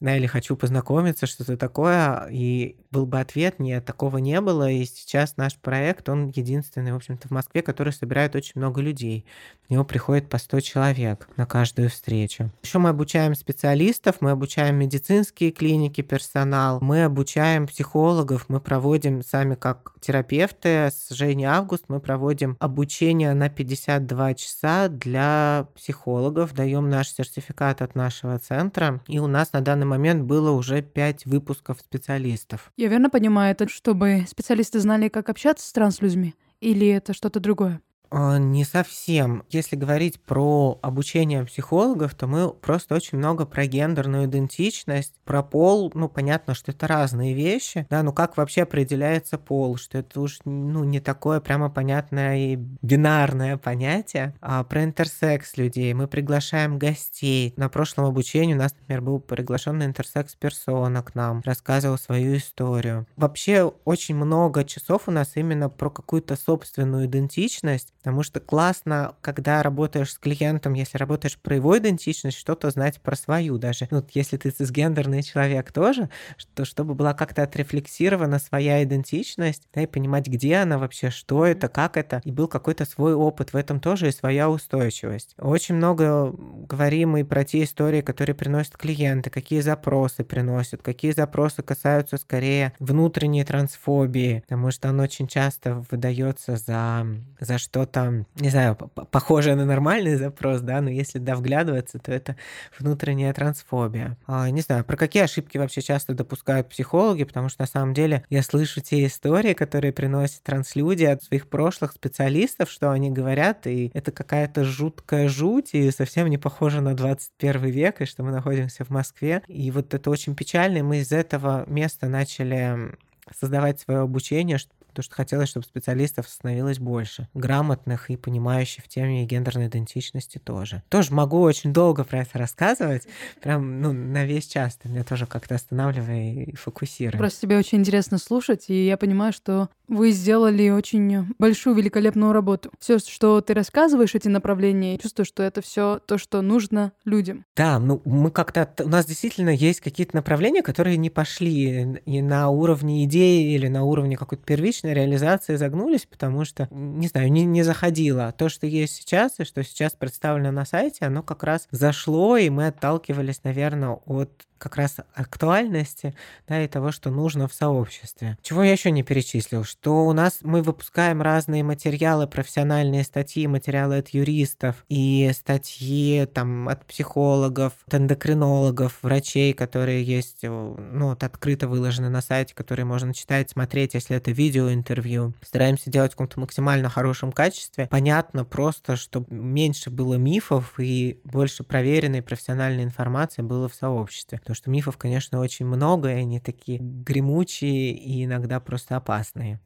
да, 0.00 0.16
или 0.16 0.26
хочу 0.26 0.56
познакомиться, 0.56 1.26
что-то 1.26 1.56
такое, 1.56 2.28
и 2.30 2.76
был 2.90 3.04
бы 3.04 3.18
ответ, 3.18 3.58
нет, 3.58 3.84
такого 3.84 4.18
не 4.18 4.40
было, 4.40 4.70
и 4.70 4.84
сейчас 4.84 5.36
наш 5.36 5.56
проект, 5.56 6.08
он 6.08 6.28
единственный, 6.28 6.92
в 6.92 6.96
общем-то, 6.96 7.28
в 7.28 7.30
Москве, 7.32 7.62
который 7.62 7.92
собирает 7.92 8.36
очень 8.36 8.52
много 8.54 8.80
людей. 8.80 9.26
В 9.66 9.70
него 9.70 9.84
приходит 9.84 10.28
по 10.28 10.38
100 10.38 10.60
человек 10.60 11.28
на 11.36 11.46
каждую 11.46 11.90
встречу. 11.90 12.50
Еще 12.62 12.78
мы 12.78 12.90
обучаем 12.90 13.34
специалистов, 13.34 14.16
мы 14.20 14.30
обучаем 14.30 14.76
медицинские 14.76 15.50
клиники, 15.50 16.00
персонал, 16.00 16.78
мы 16.80 17.04
обучаем 17.04 17.66
психологов, 17.66 18.46
мы 18.48 18.60
проводим 18.60 19.22
сами 19.22 19.56
как 19.56 19.94
терапевты, 20.00 20.90
с 20.90 21.10
Женей 21.10 21.46
Август 21.46 21.84
мы 21.88 22.00
проводим 22.00 22.56
обучение 22.60 23.34
на 23.34 23.50
52 23.50 24.34
часа 24.34 24.88
для 24.88 25.66
психологов, 25.74 26.54
даем 26.54 26.88
наш 26.88 27.08
сертификат 27.08 27.82
от 27.82 27.94
нашего 27.94 28.38
центра, 28.38 29.02
и 29.08 29.18
у 29.18 29.26
нас 29.26 29.52
на 29.52 29.60
данный 29.60 29.87
момент 29.88 30.22
было 30.24 30.50
уже 30.50 30.82
5 30.82 31.26
выпусков 31.26 31.80
специалистов. 31.80 32.70
Я 32.76 32.88
верно 32.88 33.10
понимаю, 33.10 33.52
это 33.52 33.68
чтобы 33.68 34.24
специалисты 34.28 34.80
знали, 34.80 35.08
как 35.08 35.28
общаться 35.28 35.66
с 35.66 35.72
транслюдьми? 35.72 36.34
Или 36.60 36.88
это 36.88 37.12
что-то 37.12 37.40
другое? 37.40 37.80
А, 38.10 38.38
не 38.38 38.64
совсем. 38.64 39.44
Если 39.50 39.76
говорить 39.76 40.20
про 40.20 40.78
обучение 40.82 41.44
психологов, 41.44 42.14
то 42.14 42.26
мы 42.26 42.50
просто 42.50 42.94
очень 42.94 43.18
много 43.18 43.44
про 43.44 43.66
гендерную 43.66 44.26
идентичность, 44.26 45.14
про 45.24 45.42
пол. 45.42 45.90
Ну, 45.94 46.08
понятно, 46.08 46.54
что 46.54 46.72
это 46.72 46.86
разные 46.86 47.34
вещи. 47.34 47.86
Да, 47.90 48.02
ну 48.02 48.12
как 48.12 48.36
вообще 48.36 48.62
определяется 48.62 49.38
пол? 49.38 49.76
Что 49.76 49.98
это 49.98 50.20
уж 50.20 50.38
ну, 50.44 50.84
не 50.84 51.00
такое 51.00 51.40
прямо 51.40 51.70
понятное 51.70 52.36
и 52.38 52.56
бинарное 52.56 53.56
понятие. 53.56 54.34
А 54.40 54.64
про 54.64 54.84
интерсекс 54.84 55.56
людей 55.56 55.92
мы 55.92 56.08
приглашаем 56.08 56.78
гостей. 56.78 57.52
На 57.56 57.68
прошлом 57.68 58.06
обучении 58.06 58.54
у 58.54 58.58
нас, 58.58 58.74
например, 58.80 59.02
был 59.02 59.20
приглашенный 59.20 59.86
интерсекс-персона 59.86 61.02
к 61.02 61.14
нам, 61.14 61.42
рассказывал 61.44 61.98
свою 61.98 62.36
историю. 62.36 63.06
Вообще 63.16 63.64
очень 63.84 64.14
много 64.14 64.64
часов 64.64 65.02
у 65.06 65.10
нас 65.10 65.32
именно 65.34 65.68
про 65.68 65.90
какую-то 65.90 66.36
собственную 66.36 67.06
идентичность, 67.06 67.92
Потому 67.98 68.22
что 68.22 68.40
классно, 68.40 69.16
когда 69.20 69.62
работаешь 69.62 70.12
с 70.12 70.18
клиентом, 70.18 70.74
если 70.74 70.98
работаешь 70.98 71.36
про 71.36 71.56
его 71.56 71.76
идентичность, 71.76 72.38
что-то 72.38 72.70
знать 72.70 73.00
про 73.00 73.16
свою 73.16 73.58
даже. 73.58 73.88
Ну, 73.90 74.04
если 74.14 74.36
ты 74.36 74.50
цисгендерный 74.50 75.22
человек 75.22 75.72
тоже, 75.72 76.08
что, 76.36 76.64
чтобы 76.64 76.94
была 76.94 77.12
как-то 77.12 77.42
отрефлексирована 77.42 78.38
своя 78.38 78.82
идентичность, 78.84 79.68
да, 79.74 79.82
и 79.82 79.86
понимать, 79.86 80.28
где 80.28 80.56
она 80.56 80.78
вообще, 80.78 81.10
что 81.10 81.44
это, 81.44 81.68
как 81.68 81.96
это, 81.96 82.20
и 82.24 82.30
был 82.30 82.46
какой-то 82.46 82.84
свой 82.84 83.14
опыт 83.14 83.52
в 83.52 83.56
этом 83.56 83.80
тоже 83.80 84.08
и 84.08 84.12
своя 84.12 84.48
устойчивость. 84.48 85.34
Очень 85.38 85.74
много 85.74 86.32
говорим 86.32 87.16
и 87.16 87.24
про 87.24 87.44
те 87.44 87.64
истории, 87.64 88.00
которые 88.00 88.36
приносят 88.36 88.76
клиенты, 88.76 89.30
какие 89.30 89.60
запросы 89.60 90.24
приносят, 90.24 90.82
какие 90.82 91.12
запросы 91.12 91.62
касаются 91.62 92.16
скорее 92.16 92.72
внутренней 92.78 93.44
трансфобии, 93.44 94.40
потому 94.40 94.70
что 94.70 94.88
он 94.90 95.00
очень 95.00 95.26
часто 95.26 95.84
выдается 95.90 96.56
за, 96.56 97.06
за 97.40 97.58
что-то 97.58 97.87
там, 97.90 98.26
не 98.36 98.50
знаю, 98.50 98.76
похожее 98.76 99.56
на 99.56 99.64
нормальный 99.64 100.16
запрос, 100.16 100.60
да, 100.60 100.80
но 100.80 100.90
если 100.90 101.18
да, 101.18 101.34
вглядываться, 101.34 101.98
то 101.98 102.12
это 102.12 102.36
внутренняя 102.78 103.32
трансфобия. 103.32 104.16
А, 104.26 104.48
не 104.50 104.60
знаю, 104.60 104.84
про 104.84 104.96
какие 104.96 105.24
ошибки 105.24 105.58
вообще 105.58 105.80
часто 105.82 106.14
допускают 106.14 106.68
психологи, 106.68 107.24
потому 107.24 107.48
что 107.48 107.62
на 107.62 107.66
самом 107.66 107.94
деле 107.94 108.24
я 108.30 108.42
слышу 108.42 108.80
те 108.80 109.06
истории, 109.06 109.54
которые 109.54 109.92
приносят 109.92 110.42
транслюди 110.42 111.04
от 111.04 111.22
своих 111.22 111.48
прошлых 111.48 111.92
специалистов, 111.92 112.70
что 112.70 112.90
они 112.90 113.10
говорят, 113.10 113.66
и 113.66 113.90
это 113.94 114.12
какая-то 114.12 114.64
жуткая 114.64 115.28
жуть, 115.28 115.74
и 115.74 115.90
совсем 115.90 116.28
не 116.28 116.38
похоже 116.38 116.80
на 116.80 116.94
21 116.94 117.66
век, 117.66 118.00
и 118.00 118.04
что 118.04 118.22
мы 118.22 118.30
находимся 118.30 118.84
в 118.84 118.90
Москве. 118.90 119.42
И 119.48 119.70
вот 119.70 119.94
это 119.94 120.10
очень 120.10 120.34
печально, 120.34 120.78
и 120.78 120.82
мы 120.82 120.98
из 120.98 121.12
этого 121.12 121.64
места 121.66 122.08
начали 122.08 122.96
создавать 123.38 123.80
свое 123.80 124.00
обучение, 124.00 124.58
потому 124.98 125.04
что 125.04 125.14
хотелось, 125.14 125.48
чтобы 125.48 125.64
специалистов 125.64 126.28
становилось 126.28 126.80
больше, 126.80 127.28
грамотных 127.32 128.10
и 128.10 128.16
понимающих 128.16 128.84
в 128.84 128.88
теме 128.88 129.24
гендерной 129.24 129.68
идентичности 129.68 130.38
тоже. 130.38 130.82
Тоже 130.88 131.12
могу 131.12 131.40
очень 131.40 131.72
долго 131.72 132.02
про 132.02 132.22
это 132.22 132.36
рассказывать, 132.36 133.06
прям 133.40 133.80
ну, 133.80 133.92
на 133.92 134.24
весь 134.24 134.48
час 134.48 134.76
ты 134.76 134.88
меня 134.88 135.04
тоже 135.04 135.26
как-то 135.26 135.54
останавливай 135.54 136.32
и 136.32 136.56
фокусируй. 136.56 137.16
Просто 137.16 137.42
тебе 137.42 137.58
очень 137.58 137.78
интересно 137.78 138.18
слушать, 138.18 138.64
и 138.68 138.86
я 138.86 138.96
понимаю, 138.96 139.32
что 139.32 139.68
Вы 139.88 140.10
сделали 140.10 140.68
очень 140.68 141.34
большую, 141.38 141.74
великолепную 141.76 142.32
работу. 142.32 142.70
Все, 142.78 142.98
что 142.98 143.40
ты 143.40 143.54
рассказываешь, 143.54 144.14
эти 144.14 144.28
направления, 144.28 144.92
я 144.92 144.98
чувствую, 144.98 145.26
что 145.26 145.42
это 145.42 145.62
все 145.62 146.00
то, 146.06 146.18
что 146.18 146.42
нужно 146.42 146.92
людям. 147.04 147.44
Да, 147.56 147.78
ну 147.78 148.02
мы 148.04 148.30
как-то... 148.30 148.68
У 148.84 148.88
нас 148.88 149.06
действительно 149.06 149.50
есть 149.50 149.80
какие-то 149.80 150.14
направления, 150.14 150.62
которые 150.62 150.96
не 150.98 151.10
пошли 151.10 151.98
и 152.04 152.22
на 152.22 152.50
уровне 152.50 153.04
идеи 153.04 153.54
или 153.54 153.68
на 153.68 153.84
уровне 153.84 154.16
какой-то 154.16 154.44
первичной 154.44 154.94
реализации 154.94 155.56
загнулись, 155.56 156.06
потому 156.06 156.44
что, 156.44 156.68
не 156.70 157.08
знаю, 157.08 157.32
не, 157.32 157.44
не 157.44 157.62
заходило. 157.62 158.32
То, 158.36 158.48
что 158.48 158.66
есть 158.66 158.94
сейчас 158.94 159.40
и 159.40 159.44
что 159.44 159.62
сейчас 159.64 159.92
представлено 159.92 160.50
на 160.50 160.64
сайте, 160.64 161.06
оно 161.06 161.22
как 161.22 161.42
раз 161.42 161.66
зашло, 161.70 162.36
и 162.36 162.50
мы 162.50 162.66
отталкивались, 162.68 163.42
наверное, 163.44 163.98
от 164.04 164.30
как 164.58 164.76
раз 164.76 164.96
актуальности 165.14 166.14
да, 166.46 166.62
и 166.62 166.68
того, 166.68 166.92
что 166.92 167.10
нужно 167.10 167.48
в 167.48 167.54
сообществе. 167.54 168.36
Чего 168.42 168.64
я 168.64 168.72
еще 168.72 168.90
не 168.90 169.02
перечислил, 169.02 169.64
у 169.86 170.12
нас 170.12 170.38
мы 170.42 170.62
выпускаем 170.62 171.22
разные 171.22 171.62
материалы, 171.62 172.26
профессиональные 172.26 173.04
статьи, 173.04 173.46
материалы 173.46 173.98
от 173.98 174.08
юристов 174.08 174.84
и 174.88 175.30
статьи 175.32 176.26
там 176.26 176.68
от 176.68 176.84
психологов, 176.84 177.72
от 177.86 177.94
эндокринологов, 177.94 178.98
врачей, 179.02 179.52
которые 179.52 180.02
есть, 180.02 180.42
э, 180.42 180.48
ну, 180.48 181.10
вот 181.10 181.22
открыто 181.22 181.68
выложены 181.68 182.08
на 182.08 182.20
сайте, 182.20 182.54
которые 182.54 182.86
можно 182.86 183.14
читать, 183.14 183.50
смотреть, 183.50 183.94
если 183.94 184.16
это 184.16 184.32
видеоинтервью. 184.32 185.34
Стараемся 185.42 185.90
делать 185.90 186.12
в 186.12 186.14
каком-то 186.16 186.40
максимально 186.40 186.88
хорошем 186.88 187.30
качестве. 187.30 187.86
Понятно 187.88 188.44
просто, 188.44 188.96
чтобы 188.96 189.26
меньше 189.34 189.90
было 189.90 190.14
мифов 190.14 190.74
и 190.78 191.20
больше 191.24 191.62
проверенной 191.62 192.22
профессиональной 192.22 192.84
информации 192.84 193.42
было 193.42 193.68
в 193.68 193.74
сообществе. 193.74 194.38
Потому 194.38 194.56
что 194.56 194.70
мифов, 194.70 194.96
конечно, 194.96 195.40
очень 195.40 195.66
много, 195.66 196.10
и 196.10 196.14
они 196.14 196.40
такие 196.40 196.78
гремучие 196.80 197.92
и 197.92 198.24
иногда 198.24 198.58
просто 198.60 198.96
опасные. 198.96 199.60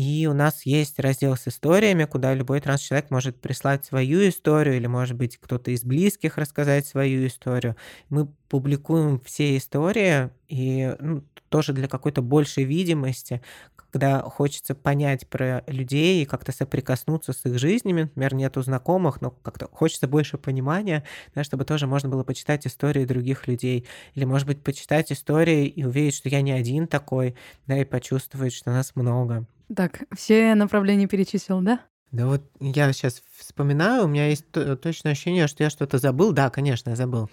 И 0.00 0.28
у 0.28 0.32
нас 0.32 0.64
есть 0.64 1.00
раздел 1.00 1.36
с 1.36 1.48
историями, 1.48 2.04
куда 2.04 2.32
любой 2.32 2.60
транс-человек 2.60 3.10
может 3.10 3.40
прислать 3.40 3.84
свою 3.84 4.28
историю, 4.28 4.76
или, 4.76 4.86
может 4.86 5.16
быть, 5.16 5.36
кто-то 5.38 5.72
из 5.72 5.82
близких 5.82 6.38
рассказать 6.38 6.86
свою 6.86 7.26
историю. 7.26 7.74
Мы 8.08 8.28
публикуем 8.48 9.20
все 9.24 9.56
истории, 9.56 10.30
и 10.46 10.94
ну, 11.00 11.24
тоже 11.48 11.72
для 11.72 11.88
какой-то 11.88 12.22
большей 12.22 12.62
видимости, 12.62 13.42
когда 13.90 14.22
хочется 14.22 14.74
понять 14.74 15.26
про 15.26 15.62
людей 15.66 16.22
и 16.22 16.26
как-то 16.26 16.52
соприкоснуться 16.52 17.32
с 17.32 17.44
их 17.44 17.58
жизнями, 17.58 18.02
например, 18.02 18.34
нету 18.34 18.62
знакомых, 18.62 19.20
но 19.20 19.30
как-то 19.30 19.68
хочется 19.72 20.06
больше 20.06 20.38
понимания, 20.38 21.04
да, 21.34 21.44
чтобы 21.44 21.64
тоже 21.64 21.86
можно 21.86 22.08
было 22.08 22.24
почитать 22.24 22.66
истории 22.66 23.04
других 23.04 23.48
людей, 23.48 23.86
или, 24.14 24.24
может 24.24 24.46
быть, 24.46 24.62
почитать 24.62 25.10
истории 25.12 25.66
и 25.66 25.84
увидеть, 25.84 26.14
что 26.14 26.28
я 26.28 26.42
не 26.42 26.52
один 26.52 26.86
такой, 26.86 27.34
да, 27.66 27.78
и 27.78 27.84
почувствовать, 27.84 28.52
что 28.52 28.70
нас 28.70 28.94
много. 28.94 29.46
Так, 29.74 30.02
все 30.16 30.54
направления 30.54 31.06
перечислил, 31.06 31.60
да? 31.60 31.80
Да 32.10 32.26
вот 32.26 32.42
я 32.58 32.90
сейчас 32.94 33.22
вспоминаю, 33.36 34.04
у 34.04 34.08
меня 34.08 34.28
есть 34.28 34.46
точное 34.50 35.12
ощущение, 35.12 35.46
что 35.46 35.62
я 35.62 35.68
что-то 35.68 35.98
забыл. 35.98 36.32
Да, 36.32 36.48
конечно, 36.48 36.90
я 36.90 36.96
забыл. 36.96 37.28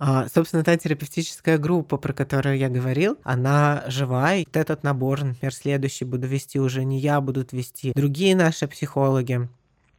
А, 0.00 0.26
собственно, 0.28 0.64
та 0.64 0.76
терапевтическая 0.76 1.58
группа, 1.58 1.96
про 1.96 2.12
которую 2.12 2.58
я 2.58 2.68
говорил, 2.68 3.18
она 3.22 3.84
жива. 3.86 4.34
И 4.34 4.44
вот 4.44 4.56
этот 4.56 4.82
набор, 4.82 5.22
например, 5.22 5.54
следующий 5.54 6.04
буду 6.04 6.26
вести 6.26 6.58
уже 6.58 6.84
не 6.84 6.98
я, 6.98 7.20
будут 7.20 7.52
вести 7.52 7.92
другие 7.94 8.34
наши 8.34 8.66
психологи. 8.66 9.48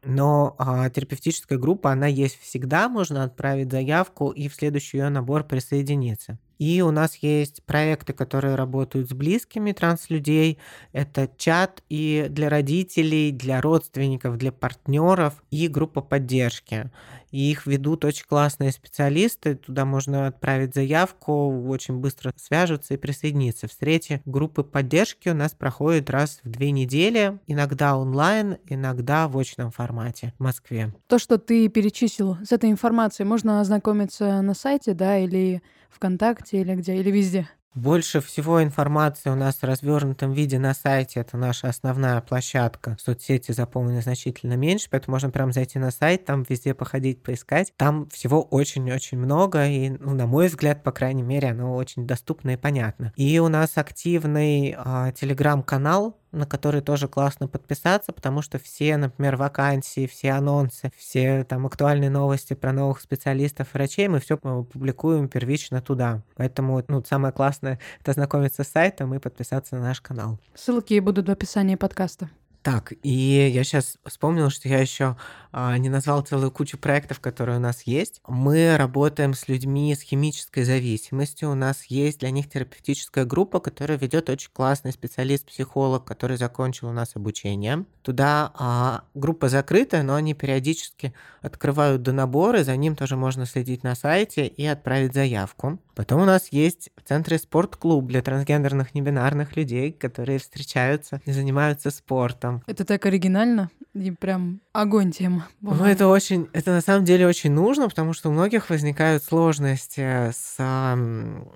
Но 0.04 0.56
а, 0.58 0.90
терапевтическая 0.90 1.60
группа, 1.60 1.92
она 1.92 2.08
есть 2.08 2.40
всегда, 2.40 2.90
можно 2.90 3.24
отправить 3.24 3.72
заявку 3.72 4.32
и 4.32 4.48
в 4.48 4.56
следующий 4.56 4.98
ее 4.98 5.10
набор 5.10 5.44
присоединиться. 5.44 6.40
И 6.58 6.82
у 6.82 6.92
нас 6.92 7.16
есть 7.18 7.64
проекты, 7.66 8.14
которые 8.14 8.56
работают 8.56 9.10
с 9.10 9.14
близкими 9.14 9.72
транслюдей. 9.72 10.60
Это 10.92 11.30
чат 11.38 11.84
и 11.90 12.28
для 12.30 12.50
родителей, 12.50 13.32
для 13.32 13.62
родственников, 13.62 14.38
для 14.38 14.52
партнеров 14.52 15.44
и 15.50 15.68
группа 15.68 16.02
поддержки. 16.02 16.92
И 17.32 17.50
их 17.52 17.66
ведут 17.66 18.06
очень 18.06 18.26
классные 18.28 18.72
специалисты. 18.72 19.56
Туда 19.56 19.86
можно 19.86 20.28
отправить 20.28 20.76
заявку, 20.76 21.68
очень 21.68 21.98
быстро 21.98 22.34
свяжутся 22.36 22.94
и 22.94 22.98
присоединиться. 22.98 23.68
Встречи 23.68 24.22
группы 24.26 24.64
поддержки 24.64 25.30
у 25.30 25.34
нас 25.34 25.54
проходят 25.54 26.10
раз 26.10 26.40
в 26.44 26.50
две 26.50 26.72
недели, 26.72 27.40
иногда 27.48 27.98
онлайн, 27.98 28.58
иногда 28.68 29.28
в 29.28 29.38
очном 29.38 29.72
формате 29.72 30.34
в 30.38 30.44
Москве. 30.44 30.94
То, 31.08 31.20
что 31.20 31.38
ты 31.38 31.68
перечислил, 31.70 32.38
с 32.44 32.52
этой 32.52 32.70
информацией 32.70 33.28
можно 33.28 33.62
ознакомиться 33.62 34.42
на 34.42 34.54
сайте, 34.54 34.94
да, 34.94 35.18
или 35.18 35.62
ВКонтакте 35.90 36.62
или 36.62 36.76
где, 36.76 36.96
или 36.96 37.12
везде? 37.12 37.48
Больше 37.74 38.20
всего 38.20 38.62
информации 38.62 39.30
у 39.30 39.36
нас 39.36 39.56
в 39.56 39.64
развернутом 39.64 40.34
виде 40.34 40.60
на 40.60 40.74
сайте. 40.74 41.22
Это 41.22 41.38
наша 41.38 41.70
основная 41.70 42.20
площадка. 42.20 42.98
Соцсети 43.00 43.54
заполнены 43.54 44.02
значительно 44.02 44.58
меньше, 44.58 44.90
поэтому 44.92 45.16
можно 45.16 45.30
прям 45.30 45.54
зайти 45.54 45.80
на 45.80 45.90
сайт, 45.90 46.26
там 46.26 46.44
везде 46.50 46.74
походить, 46.74 47.24
поискать. 47.24 47.72
Там 47.78 48.10
всего 48.10 48.42
очень-очень 48.42 49.18
много, 49.18 49.66
и, 49.68 49.90
ну, 49.90 50.14
на 50.14 50.28
мой 50.28 50.48
взгляд, 50.48 50.84
по 50.84 50.92
крайней 50.92 51.24
мере, 51.24 51.52
оно 51.52 51.74
очень 51.76 52.06
доступно 52.06 52.52
и 52.52 52.58
понятно. 52.58 53.14
И 53.16 53.40
у 53.40 53.48
нас 53.48 53.78
активный 53.78 54.76
а, 54.78 55.14
телеграм-канал, 55.14 56.18
на 56.32 56.46
который 56.46 56.82
тоже 56.82 57.08
классно 57.08 57.48
подписаться, 57.48 58.12
потому 58.12 58.42
что 58.42 58.60
все, 58.60 58.98
например, 58.98 59.36
вакансии, 59.36 60.08
все 60.08 60.32
анонсы, 60.32 60.92
все 60.98 61.44
там 61.44 61.66
актуальные 61.66 62.10
новости 62.10 62.54
про 62.54 62.72
новых 62.72 63.02
специалистов, 63.02 63.74
врачей, 63.74 64.08
мы 64.08 64.20
все 64.20 64.38
публикуем 64.38 65.28
первично 65.28 65.82
туда. 65.82 66.22
Поэтому, 66.36 66.84
ну, 66.88 67.04
самое 67.04 67.34
классное— 67.34 67.80
это 68.02 68.14
знакомиться 68.14 68.64
с 68.64 68.68
сайтом 68.68 69.14
и 69.14 69.20
подписаться 69.20 69.76
на 69.76 69.82
наш 69.82 70.02
канал. 70.02 70.40
Ссылки 70.56 71.00
будут 71.00 71.28
в 71.28 71.32
описании 71.32 71.76
подкаста. 71.76 72.30
Так, 72.64 72.94
и 73.02 73.10
я 73.52 73.64
сейчас 73.64 73.98
вспомнил, 74.06 74.52
что 74.52 74.70
я 74.70 74.80
еще 74.80 75.18
а, 75.52 75.76
не 75.78 75.90
назвал 75.90 76.22
целую 76.22 76.52
кучу 76.52 76.78
проектов, 76.78 77.20
которые 77.20 77.58
у 77.58 77.62
нас 77.62 77.82
есть. 77.84 78.22
Мы 78.28 78.78
работаем 78.78 79.34
с 79.34 79.48
людьми 79.48 79.96
с 79.96 80.02
химической 80.02 80.64
зависимостью. 80.64 81.50
У 81.50 81.56
нас 81.56 81.86
есть 81.86 82.20
для 82.20 82.30
них 82.30 82.48
терапевтическая 82.50 83.26
группа, 83.26 83.60
которая 83.60 83.98
ведет 83.98 84.30
очень 84.30 84.52
классный 84.54 84.92
специалист-психолог, 84.92 86.06
который 86.06 86.38
закончил 86.38 86.90
у 86.90 86.94
нас 86.94 87.16
обучение. 87.16 87.86
Туда 88.04 88.52
а, 88.54 89.04
группа 89.16 89.50
закрытая, 89.50 90.04
но 90.04 90.14
они 90.14 90.36
периодически 90.36 91.14
открывают 91.42 92.04
до 92.04 92.12
наборы, 92.14 92.64
за 92.64 92.76
ним 92.76 92.96
тоже 92.96 93.16
можно 93.16 93.48
следить 93.48 93.84
на 93.84 93.96
сайте 93.96 94.46
и 94.46 94.66
отправить 94.68 95.14
заявку. 95.16 95.80
Потом 95.96 96.22
у 96.22 96.26
нас 96.26 96.48
есть 96.52 96.90
в 96.96 97.08
центре 97.08 97.38
спортклуб 97.38 98.08
для 98.08 98.22
трансгендерных 98.22 98.96
небинарных 98.96 99.56
людей, 99.56 99.92
которые 99.92 100.40
встречаются 100.40 101.22
и 101.26 101.32
занимаются 101.32 101.92
спортом. 101.92 102.51
Это 102.68 102.86
так 102.86 103.06
оригинально 103.06 103.70
и 103.94 104.12
прям 104.12 104.62
огонь 104.74 105.12
тема. 105.12 105.48
Ну, 105.60 105.84
это 105.84 106.08
очень, 106.08 106.48
это 106.54 106.72
на 106.72 106.82
самом 106.82 107.04
деле 107.04 107.28
очень 107.28 107.52
нужно, 107.52 107.90
потому 107.90 108.14
что 108.14 108.30
у 108.30 108.32
многих 108.32 108.70
возникают 108.70 109.24
сложности 109.24 110.32
с, 110.32 110.56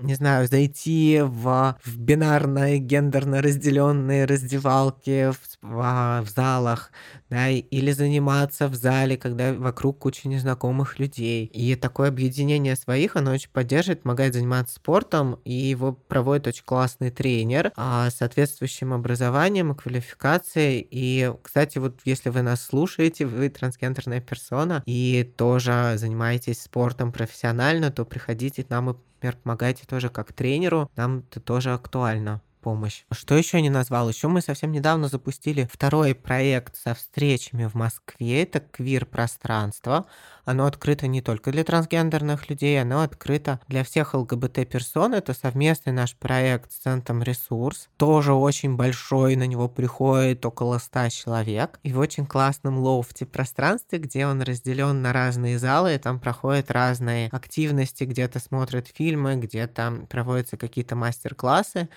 не 0.02 0.16
знаю, 0.16 0.48
зайти 0.48 1.22
в, 1.24 1.78
в 1.84 1.98
бинарные, 1.98 2.80
гендерно 2.80 3.42
разделенные 3.42 4.26
раздевалки 4.26 5.32
в, 5.32 5.40
в, 5.62 6.24
в 6.26 6.30
залах, 6.30 6.92
да, 7.30 7.50
или 7.50 7.92
заниматься 7.92 8.68
в 8.68 8.76
зале, 8.76 9.18
когда 9.18 9.54
вокруг 9.54 10.00
куча 10.00 10.28
незнакомых 10.28 11.00
людей. 11.00 11.46
И 11.46 11.76
такое 11.76 12.10
объединение 12.10 12.76
своих, 12.76 13.16
оно 13.16 13.32
очень 13.32 13.50
поддерживает, 13.50 14.04
помогает 14.04 14.34
заниматься 14.34 14.76
спортом, 14.76 15.40
и 15.46 15.54
его 15.54 15.94
проводит 15.94 16.48
очень 16.48 16.66
классный 16.66 17.12
тренер 17.12 17.72
а, 17.76 18.10
с 18.10 18.16
соответствующим 18.16 18.94
образованием 18.94 19.72
и 19.72 19.76
квалификацией. 19.76 20.86
И, 20.92 21.32
кстати, 21.42 21.78
вот 21.78 22.02
если 22.04 22.25
вы 22.32 22.42
нас 22.42 22.62
слушаете, 22.62 23.26
вы 23.26 23.50
трансгендерная 23.50 24.22
персона, 24.22 24.84
и 24.86 25.30
тоже 25.38 25.94
занимаетесь 25.98 26.62
спортом 26.62 27.12
профессионально, 27.12 27.92
то 27.92 28.06
приходите 28.06 28.64
к 28.64 28.70
нам 28.70 28.92
и 28.92 28.96
например, 29.16 29.38
помогайте 29.42 29.86
тоже 29.88 30.10
как 30.10 30.34
тренеру, 30.34 30.90
нам 30.96 31.24
это 31.30 31.40
тоже 31.40 31.74
актуально 31.74 32.42
помощь. 32.66 33.04
Что 33.12 33.36
еще 33.36 33.62
не 33.62 33.70
назвал? 33.70 34.10
Еще 34.10 34.28
мы 34.28 34.42
совсем 34.42 34.72
недавно 34.72 35.08
запустили 35.08 35.70
второй 35.72 36.16
проект 36.16 36.76
со 36.76 36.96
встречами 36.96 37.66
в 37.66 37.76
Москве. 37.76 38.42
Это 38.42 38.60
квир-пространство. 38.60 40.08
Оно 40.46 40.66
открыто 40.66 41.06
не 41.06 41.22
только 41.22 41.52
для 41.52 41.64
трансгендерных 41.64 42.50
людей, 42.50 42.82
оно 42.82 43.02
открыто 43.02 43.60
для 43.68 43.84
всех 43.84 44.16
ЛГБТ-персон. 44.16 45.14
Это 45.14 45.36
совместный 45.36 45.94
наш 45.94 46.16
проект 46.16 46.72
с 46.72 46.78
Центром 46.78 47.22
Ресурс. 47.22 47.88
Тоже 47.98 48.34
очень 48.34 48.76
большой, 48.76 49.36
на 49.36 49.46
него 49.46 49.70
приходит 49.70 50.44
около 50.44 50.80
100 50.80 51.10
человек. 51.10 51.80
И 51.84 51.94
в 51.94 52.00
очень 52.00 52.26
классном 52.26 52.80
лофте 52.80 53.28
пространстве, 53.28 54.00
где 54.00 54.26
он 54.26 54.42
разделен 54.42 55.04
на 55.04 55.14
разные 55.14 55.60
залы, 55.60 55.94
и 55.94 56.00
там 56.00 56.20
проходят 56.20 56.72
разные 56.72 57.30
активности, 57.32 58.06
где-то 58.06 58.40
смотрят 58.40 58.88
фильмы, 58.88 59.36
где-то 59.36 60.08
проводятся 60.10 60.58
какие-то 60.58 60.96
мастер-классы. 60.96 61.90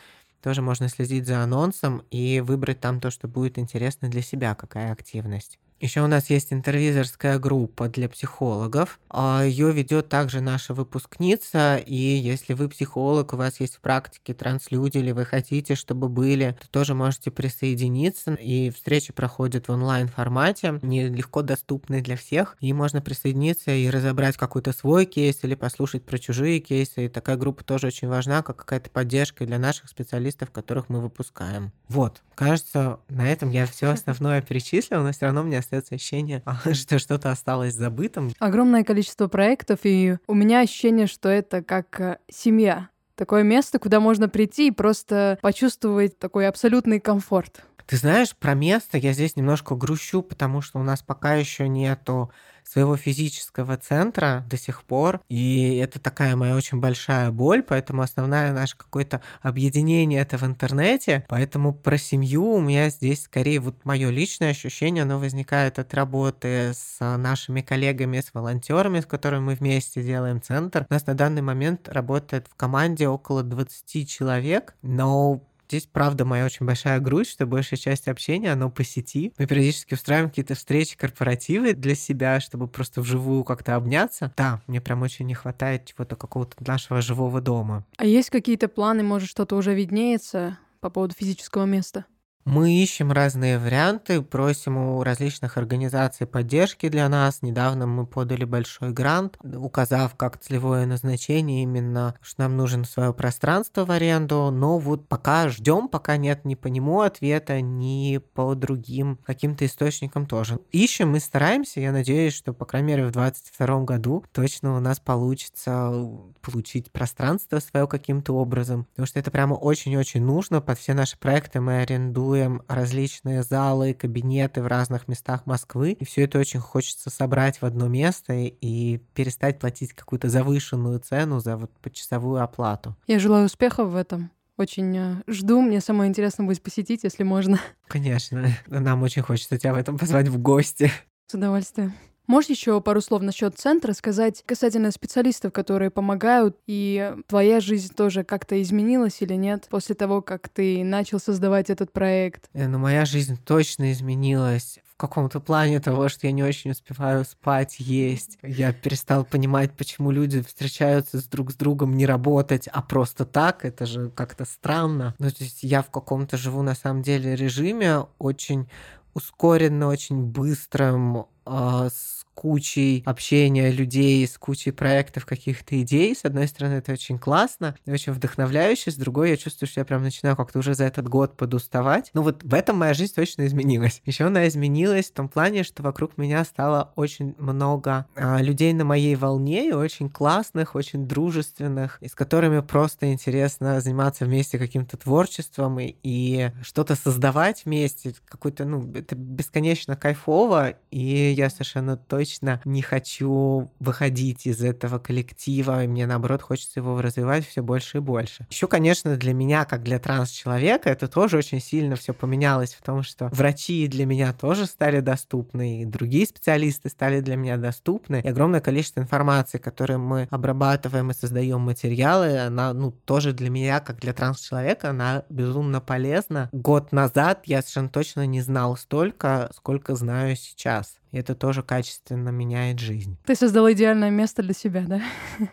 Тоже 0.43 0.63
можно 0.63 0.89
следить 0.89 1.27
за 1.27 1.43
анонсом 1.43 2.05
и 2.11 2.41
выбрать 2.41 2.81
там 2.81 3.01
то, 3.01 3.11
что 3.11 3.29
будет 3.29 3.59
интересно 3.59 4.09
для 4.09 4.23
себя, 4.23 4.55
какая 4.55 4.93
активность. 4.93 5.59
Еще 5.81 6.01
у 6.01 6.09
нас 6.09 6.29
есть 6.29 6.53
интервизорская 6.53 7.39
группа 7.39 7.89
для 7.89 8.09
психологов. 8.09 8.99
А 9.11 9.45
Ее 9.45 9.73
ведет 9.73 10.09
также 10.09 10.41
наша 10.41 10.75
выпускница. 10.75 11.77
И 11.77 11.95
если 11.95 12.55
вы 12.55 12.69
психолог, 12.69 13.33
у 13.33 13.37
вас 13.37 13.61
есть 13.61 13.77
в 13.77 13.81
практике 13.81 14.35
транслюди, 14.35 14.99
или 14.99 15.13
вы 15.13 15.25
хотите, 15.25 15.77
чтобы 15.77 16.09
были, 16.09 16.57
то 16.61 16.69
тоже 16.69 16.95
можете 16.95 17.31
присоединиться. 17.31 18.35
И 18.35 18.71
встречи 18.71 19.13
проходят 19.13 19.69
в 19.69 19.73
онлайн-формате, 19.73 20.81
не 20.83 21.09
легко 21.09 21.43
доступны 21.43 22.01
для 22.01 22.17
всех. 22.17 22.57
И 22.61 22.73
можно 22.73 23.01
присоединиться 23.01 23.71
и 23.71 23.89
разобрать 23.89 24.37
какой-то 24.37 24.73
свой 24.73 25.07
кейс 25.07 25.45
или 25.45 25.55
послушать 25.55 26.05
про 26.05 26.19
чужие 26.19 26.59
кейсы. 26.59 27.07
И 27.07 27.09
такая 27.09 27.37
группа 27.37 27.63
тоже 27.63 27.87
очень 27.87 28.09
важна, 28.09 28.43
как 28.43 28.57
какая-то 28.57 28.91
поддержка 28.91 29.47
для 29.47 29.59
наших 29.59 29.89
специалистов, 29.89 30.51
которых 30.51 30.89
мы 30.89 31.01
выпускаем. 31.01 31.71
Вот. 31.89 32.21
Кажется, 32.35 32.99
на 33.09 33.31
этом 33.31 33.51
я 33.51 33.67
все 33.67 33.91
основное 33.93 34.43
перечислил, 34.43 35.03
но 35.03 35.13
все 35.13 35.27
равно 35.27 35.43
меня 35.43 35.63
остается 35.69 35.95
ощущение, 35.95 36.43
что 36.73 36.99
что-то 36.99 37.31
осталось 37.31 37.75
забытым. 37.75 38.33
Огромное 38.39 38.85
количество 38.85 39.29
проектов, 39.29 39.81
и 39.85 40.17
у 40.27 40.35
меня 40.35 40.61
ощущение, 40.61 41.07
что 41.07 41.29
это 41.29 41.63
как 41.63 42.01
э, 42.01 42.19
семья. 42.31 42.89
Такое 43.15 43.43
место, 43.43 43.79
куда 43.79 44.01
можно 44.01 44.29
прийти 44.29 44.69
и 44.69 44.73
просто 44.73 45.39
почувствовать 45.43 46.19
такой 46.19 46.49
абсолютный 46.49 47.01
комфорт. 47.01 47.65
Ты 47.87 47.97
знаешь, 47.97 48.35
про 48.37 48.55
место 48.55 48.97
я 48.99 49.13
здесь 49.13 49.37
немножко 49.37 49.75
грущу, 49.75 50.23
потому 50.23 50.61
что 50.61 50.79
у 50.79 50.83
нас 50.83 51.03
пока 51.03 51.35
еще 51.35 51.69
нету 51.69 52.31
своего 52.71 52.97
физического 52.97 53.77
центра 53.77 54.45
до 54.49 54.57
сих 54.57 54.85
пор. 54.85 55.21
И 55.29 55.77
это 55.77 55.99
такая 55.99 56.37
моя 56.37 56.55
очень 56.55 56.81
большая 56.81 57.31
боль, 57.31 57.63
поэтому 57.63 58.03
основное 58.03 58.53
наше 58.53 58.77
какое-то 58.77 59.23
объединение 59.41 60.21
это 60.21 60.37
в 60.37 60.45
интернете. 60.45 61.25
Поэтому 61.29 61.73
про 61.73 61.97
семью 61.99 62.45
у 62.45 62.61
меня 62.61 62.91
здесь 62.91 63.23
скорее 63.25 63.61
вот 63.61 63.85
мое 63.85 64.11
личное 64.11 64.51
ощущение, 64.51 65.03
оно 65.03 65.19
возникает 65.19 65.79
от 65.79 65.95
работы 65.95 66.73
с 66.75 66.99
нашими 67.01 67.61
коллегами, 67.61 68.21
с 68.21 68.33
волонтерами, 68.35 69.01
с 69.01 69.07
которыми 69.07 69.45
мы 69.45 69.55
вместе 69.55 70.03
делаем 70.03 70.43
центр. 70.43 70.87
У 70.91 70.93
нас 70.93 71.07
на 71.07 71.15
данный 71.15 71.43
момент 71.43 71.89
работает 71.89 72.47
в 72.49 72.55
команде 72.55 73.09
около 73.09 73.43
20 73.43 74.09
человек, 74.09 74.75
но 74.83 75.43
Здесь, 75.69 75.87
правда, 75.87 76.25
моя 76.25 76.47
очень 76.47 76.65
большая 76.65 76.99
грусть, 76.99 77.33
что 77.33 77.45
большая 77.45 77.79
часть 77.79 78.09
общения, 78.09 78.53
оно 78.53 78.71
по 78.71 78.83
сети. 78.85 79.35
Мы 79.37 79.47
периодически 79.47 79.93
устраиваем 79.93 80.31
какие-то 80.31 80.55
встречи, 80.55 80.97
корпоративы 80.97 81.75
для 81.75 81.95
себя, 81.95 82.41
чтобы 82.41 82.69
просто 82.69 83.03
вживую 83.03 83.45
как-то 83.45 83.77
обняться. 83.77 84.33
Да, 84.35 84.63
мне 84.67 84.81
прям 84.81 85.03
очень 85.03 85.27
не 85.27 85.35
хватает 85.35 85.85
чего-то 85.85 86.17
какого-то 86.17 86.57
нашего 86.67 87.03
живого 87.03 87.43
дома. 87.43 87.85
А 87.99 88.07
есть 88.07 88.31
какие-то 88.31 88.69
планы, 88.69 89.03
может, 89.03 89.29
что-то 89.29 89.57
уже 89.57 89.75
виднеется 89.75 90.59
по 90.81 90.89
поводу 90.89 91.15
физического 91.15 91.67
места? 91.67 92.07
Мы 92.45 92.73
ищем 92.73 93.13
разные 93.13 93.59
варианты, 93.59 94.23
просим 94.23 94.79
у 94.79 95.03
различных 95.03 95.59
организаций 95.59 96.27
поддержки 96.27 96.89
для 96.89 97.07
нас. 97.11 97.43
Недавно 97.43 97.87
мы 97.87 98.07
подали 98.07 98.45
большой 98.45 98.91
грант, 98.93 99.37
указав 99.45 100.15
как 100.15 100.39
целевое 100.39 100.87
назначение 100.87 101.63
именно, 101.63 102.15
что 102.23 102.43
нам 102.43 102.57
нужен 102.57 102.87
свое 102.87 103.13
пространство 103.13 103.85
в 103.85 103.91
аренду, 103.91 104.51
но 104.51 104.79
вот 104.79 105.09
пока 105.09 105.51
ждем, 105.51 105.89
пока 105.89 106.17
нет 106.17 106.47
ни 106.47 106.55
по 106.55 106.69
нему 106.69 107.03
ответа, 107.03 107.61
ни 107.61 108.17
по 108.17 108.55
другим 108.55 109.19
каким-то 109.27 109.67
источникам 109.67 110.25
тоже. 110.25 110.59
Ищем 110.73 111.17
и 111.17 111.21
стараемся, 111.21 111.81
я 111.81 111.93
надеюсь, 111.93 112.33
что, 112.33 112.55
по 112.55 112.65
крайней 112.65 112.89
мере, 112.89 113.07
в 113.07 113.13
2022 113.13 113.85
году 113.85 114.25
точно 114.33 114.75
у 114.75 114.81
нас 114.81 115.01
получится 115.01 115.93
получить 116.41 116.91
пространство 116.93 117.59
свое 117.59 117.87
каким-то 117.87 118.33
образом, 118.33 118.85
потому 118.87 119.07
что 119.07 119.19
это 119.19 119.31
прямо 119.31 119.53
очень-очень 119.53 120.23
нужно. 120.23 120.63
Под 120.63 120.79
все 120.79 120.95
наши 120.95 121.19
проекты 121.19 121.61
мы 121.61 121.83
арендуем 121.83 122.28
арендуем 122.29 122.63
различные 122.69 123.43
залы, 123.43 123.95
кабинеты 123.95 124.63
в 124.63 124.67
разных 124.67 125.09
местах 125.09 125.47
Москвы, 125.47 125.93
и 125.93 126.05
все 126.05 126.25
это 126.25 126.39
очень 126.39 126.61
хочется 126.61 127.11
собрать 127.11 127.61
в 127.61 127.65
одно 127.65 127.89
место 127.89 128.35
и 128.35 128.99
перестать 129.15 129.59
платить 129.59 129.93
какую-то 129.93 130.29
завышенную 130.29 131.01
цену 131.01 131.41
за 131.41 131.57
вот 131.57 131.71
почасовую 131.83 132.43
оплату. 132.43 132.97
Я 133.07 133.19
желаю 133.19 133.47
успехов 133.47 133.91
в 133.91 133.97
этом. 133.97 134.31
Очень 134.57 134.97
э, 134.97 135.15
жду. 135.29 135.61
Мне 135.61 135.81
самое 135.81 136.09
интересно 136.09 136.45
будет 136.45 136.63
посетить, 136.63 137.05
если 137.05 137.23
можно. 137.23 137.61
Конечно. 137.87 138.49
Нам 138.67 139.03
очень 139.03 139.23
хочется 139.23 139.57
тебя 139.57 139.73
в 139.73 139.77
этом 139.77 139.97
позвать 139.99 140.29
в 140.29 140.39
гости. 140.39 140.91
С 141.29 141.35
удовольствием. 141.35 141.93
Можешь 142.29 142.51
еще 142.51 142.79
пару 142.83 143.01
слов 143.01 143.23
насчет 143.23 143.59
центра 143.59 143.95
сказать 143.95 144.43
касательно 144.45 144.91
специалистов, 144.91 145.51
которые 145.51 145.91
помогают, 145.91 146.59
и 146.67 147.15
твоя 147.27 147.59
жизнь 147.61 147.95
тоже 147.95 148.23
как-то 148.23 148.61
изменилась 148.61 149.23
или 149.23 149.33
нет 149.33 149.67
после 149.71 149.95
того, 149.95 150.21
как 150.21 150.51
ты 150.51 150.85
начал 150.85 151.21
создавать 151.21 151.71
этот 151.71 151.91
проект? 151.91 152.51
Э, 152.53 152.69
ну, 152.69 152.79
моя 152.79 153.07
жизнь 153.07 153.39
точно 153.43 153.93
изменилась 153.93 154.79
в 154.93 154.99
каком-то 154.99 155.41
плане 155.41 155.81
того, 155.81 156.11
что 156.11 156.27
я 156.27 156.33
не 156.35 156.43
очень 156.43 156.73
успеваю 156.73 157.25
спать, 157.25 157.77
есть. 157.79 158.37
Я 158.43 158.75
перестал 158.75 159.25
понимать, 159.25 159.73
почему 159.73 160.11
люди 160.11 160.43
встречаются 160.43 161.21
с 161.21 161.25
друг 161.25 161.51
с 161.53 161.55
другом 161.55 161.97
не 161.97 162.05
работать, 162.05 162.69
а 162.71 162.83
просто 162.83 163.25
так. 163.25 163.65
Это 163.65 163.87
же 163.87 164.11
как-то 164.11 164.45
странно. 164.45 165.15
Ну, 165.19 165.31
то 165.31 165.45
есть 165.45 165.63
я 165.63 165.81
в 165.81 165.91
каком-то 165.91 166.37
живу 166.37 166.61
на 166.61 166.75
самом 166.75 167.01
деле 167.01 167.37
режиме 167.37 168.01
очень 168.19 168.69
ускоренно, 169.15 169.89
очень 169.89 170.23
быстрым, 170.23 171.27
э, 171.47 171.89
с 171.93 172.18
кучей 172.39 173.03
общения 173.05 173.73
людей, 173.73 174.25
с 174.25 174.39
кучей 174.39 174.71
проектов, 174.71 175.27
каких-то 175.27 175.83
идей. 175.83 176.15
С 176.15 176.25
одной 176.25 176.47
стороны, 176.47 176.75
это 176.75 176.93
очень 176.93 177.19
классно 177.19 177.75
и 177.85 177.91
очень 177.91 178.13
вдохновляюще, 178.13 178.93
с 178.93 178.95
другой 178.95 179.31
я 179.31 179.37
чувствую, 179.37 179.69
что 179.69 179.81
я 179.81 179.85
прям 179.85 180.05
начинаю 180.05 180.37
как-то 180.37 180.61
уже 180.61 180.75
за 180.75 180.85
этот 180.85 181.09
год 181.09 181.37
подуставать. 181.37 182.13
Ну 182.15 182.23
вот 182.23 182.45
в 182.45 182.55
этом 182.55 182.79
моя 182.79 182.95
жизнь 182.95 183.13
точно 183.13 183.45
изменилась. 183.45 184.03
Еще 184.05 184.27
она 184.27 184.47
изменилась 184.47 185.07
в 185.07 185.15
том 185.15 185.29
плане, 185.29 185.65
что 185.65 185.83
вокруг 185.83 186.17
меня 186.17 186.45
стало 186.45 186.93
очень 186.95 187.35
много 187.39 188.07
а, 188.15 188.41
людей 188.41 188.73
на 188.73 188.85
моей 188.85 189.17
волне, 189.17 189.71
и 189.71 189.73
очень 189.73 190.09
классных, 190.09 190.77
очень 190.77 191.09
дружественных, 191.09 191.99
и 192.01 192.07
с 192.07 192.15
которыми 192.15 192.61
просто 192.61 193.13
интересно 193.13 193.81
заниматься 193.81 194.27
вместе 194.27 194.61
каким-то 194.61 194.97
творчеством 194.97 195.81
и, 195.81 195.97
и 196.05 196.53
что-то 196.63 196.95
создавать 196.95 197.65
вместе. 197.65 198.15
Какой-то, 198.27 198.65
ну, 198.65 198.89
это 198.95 199.17
бесконечно 199.17 199.97
кайфово, 199.97 200.75
и 200.93 201.35
я 201.37 201.51
совершенно 201.51 201.97
точно 201.97 202.28
точно 202.29 202.61
не 202.65 202.83
хочу 202.83 203.71
выходить 203.81 204.47
из 204.47 204.63
этого 204.63 204.99
коллектива, 204.99 205.85
и 205.85 205.87
мне 205.87 206.07
наоборот 206.07 206.43
хочется 206.43 206.81
его 206.81 207.01
развивать 207.01 207.47
все 207.47 207.63
больше 207.63 207.99
и 207.99 208.01
больше. 208.01 208.47
Еще, 208.51 208.67
конечно, 208.67 209.17
для 209.17 209.33
меня, 209.33 209.65
как 209.65 209.83
для 209.83 209.99
транс-человека, 209.99 210.91
это 210.91 211.09
тоже 211.09 211.39
очень 211.39 211.61
сильно 211.61 211.97
все 211.97 212.13
поменялось 212.13 212.75
в 212.75 212.83
том, 212.83 213.03
что 213.03 213.31
врачи 213.33 213.89
для 213.89 214.05
меня 214.05 214.33
тоже 214.33 214.67
стали 214.67 215.01
доступны, 215.01 215.83
и 215.83 215.85
другие 215.87 216.27
специалисты 216.27 216.91
стали 216.91 217.21
для 217.21 217.37
меня 217.37 217.57
доступны, 217.57 218.21
и 218.23 218.29
огромное 218.29 218.61
количество 218.61 219.01
информации, 219.01 219.59
которую 219.59 220.01
мы 220.01 220.29
обрабатываем 220.31 221.11
и 221.11 221.15
создаем 221.15 221.61
материалы, 221.61 222.39
она, 222.39 222.75
ну, 222.75 222.91
тоже 222.91 223.33
для 223.33 223.49
меня, 223.49 223.81
как 223.81 224.01
для 224.01 224.13
транс-человека, 224.13 224.91
она 224.91 225.25
безумно 225.31 225.81
полезна. 225.81 226.51
Год 226.53 226.93
назад 226.93 227.43
я 227.47 227.63
совершенно 227.63 227.89
точно 227.89 228.27
не 228.27 228.43
знал 228.43 228.77
столько, 228.77 229.51
сколько 229.55 229.95
знаю 229.95 230.37
сейчас. 230.37 230.99
И 231.11 231.19
это 231.19 231.35
тоже 231.35 231.63
качественно 231.63 232.29
меняет 232.29 232.79
жизнь. 232.79 233.17
Ты 233.25 233.35
создал 233.35 233.71
идеальное 233.71 234.11
место 234.11 234.43
для 234.43 234.53
себя, 234.53 234.85
да? 234.87 235.03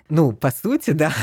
Ну, 0.09 0.33
по 0.33 0.51
сути, 0.51 0.91
да. 0.91 1.13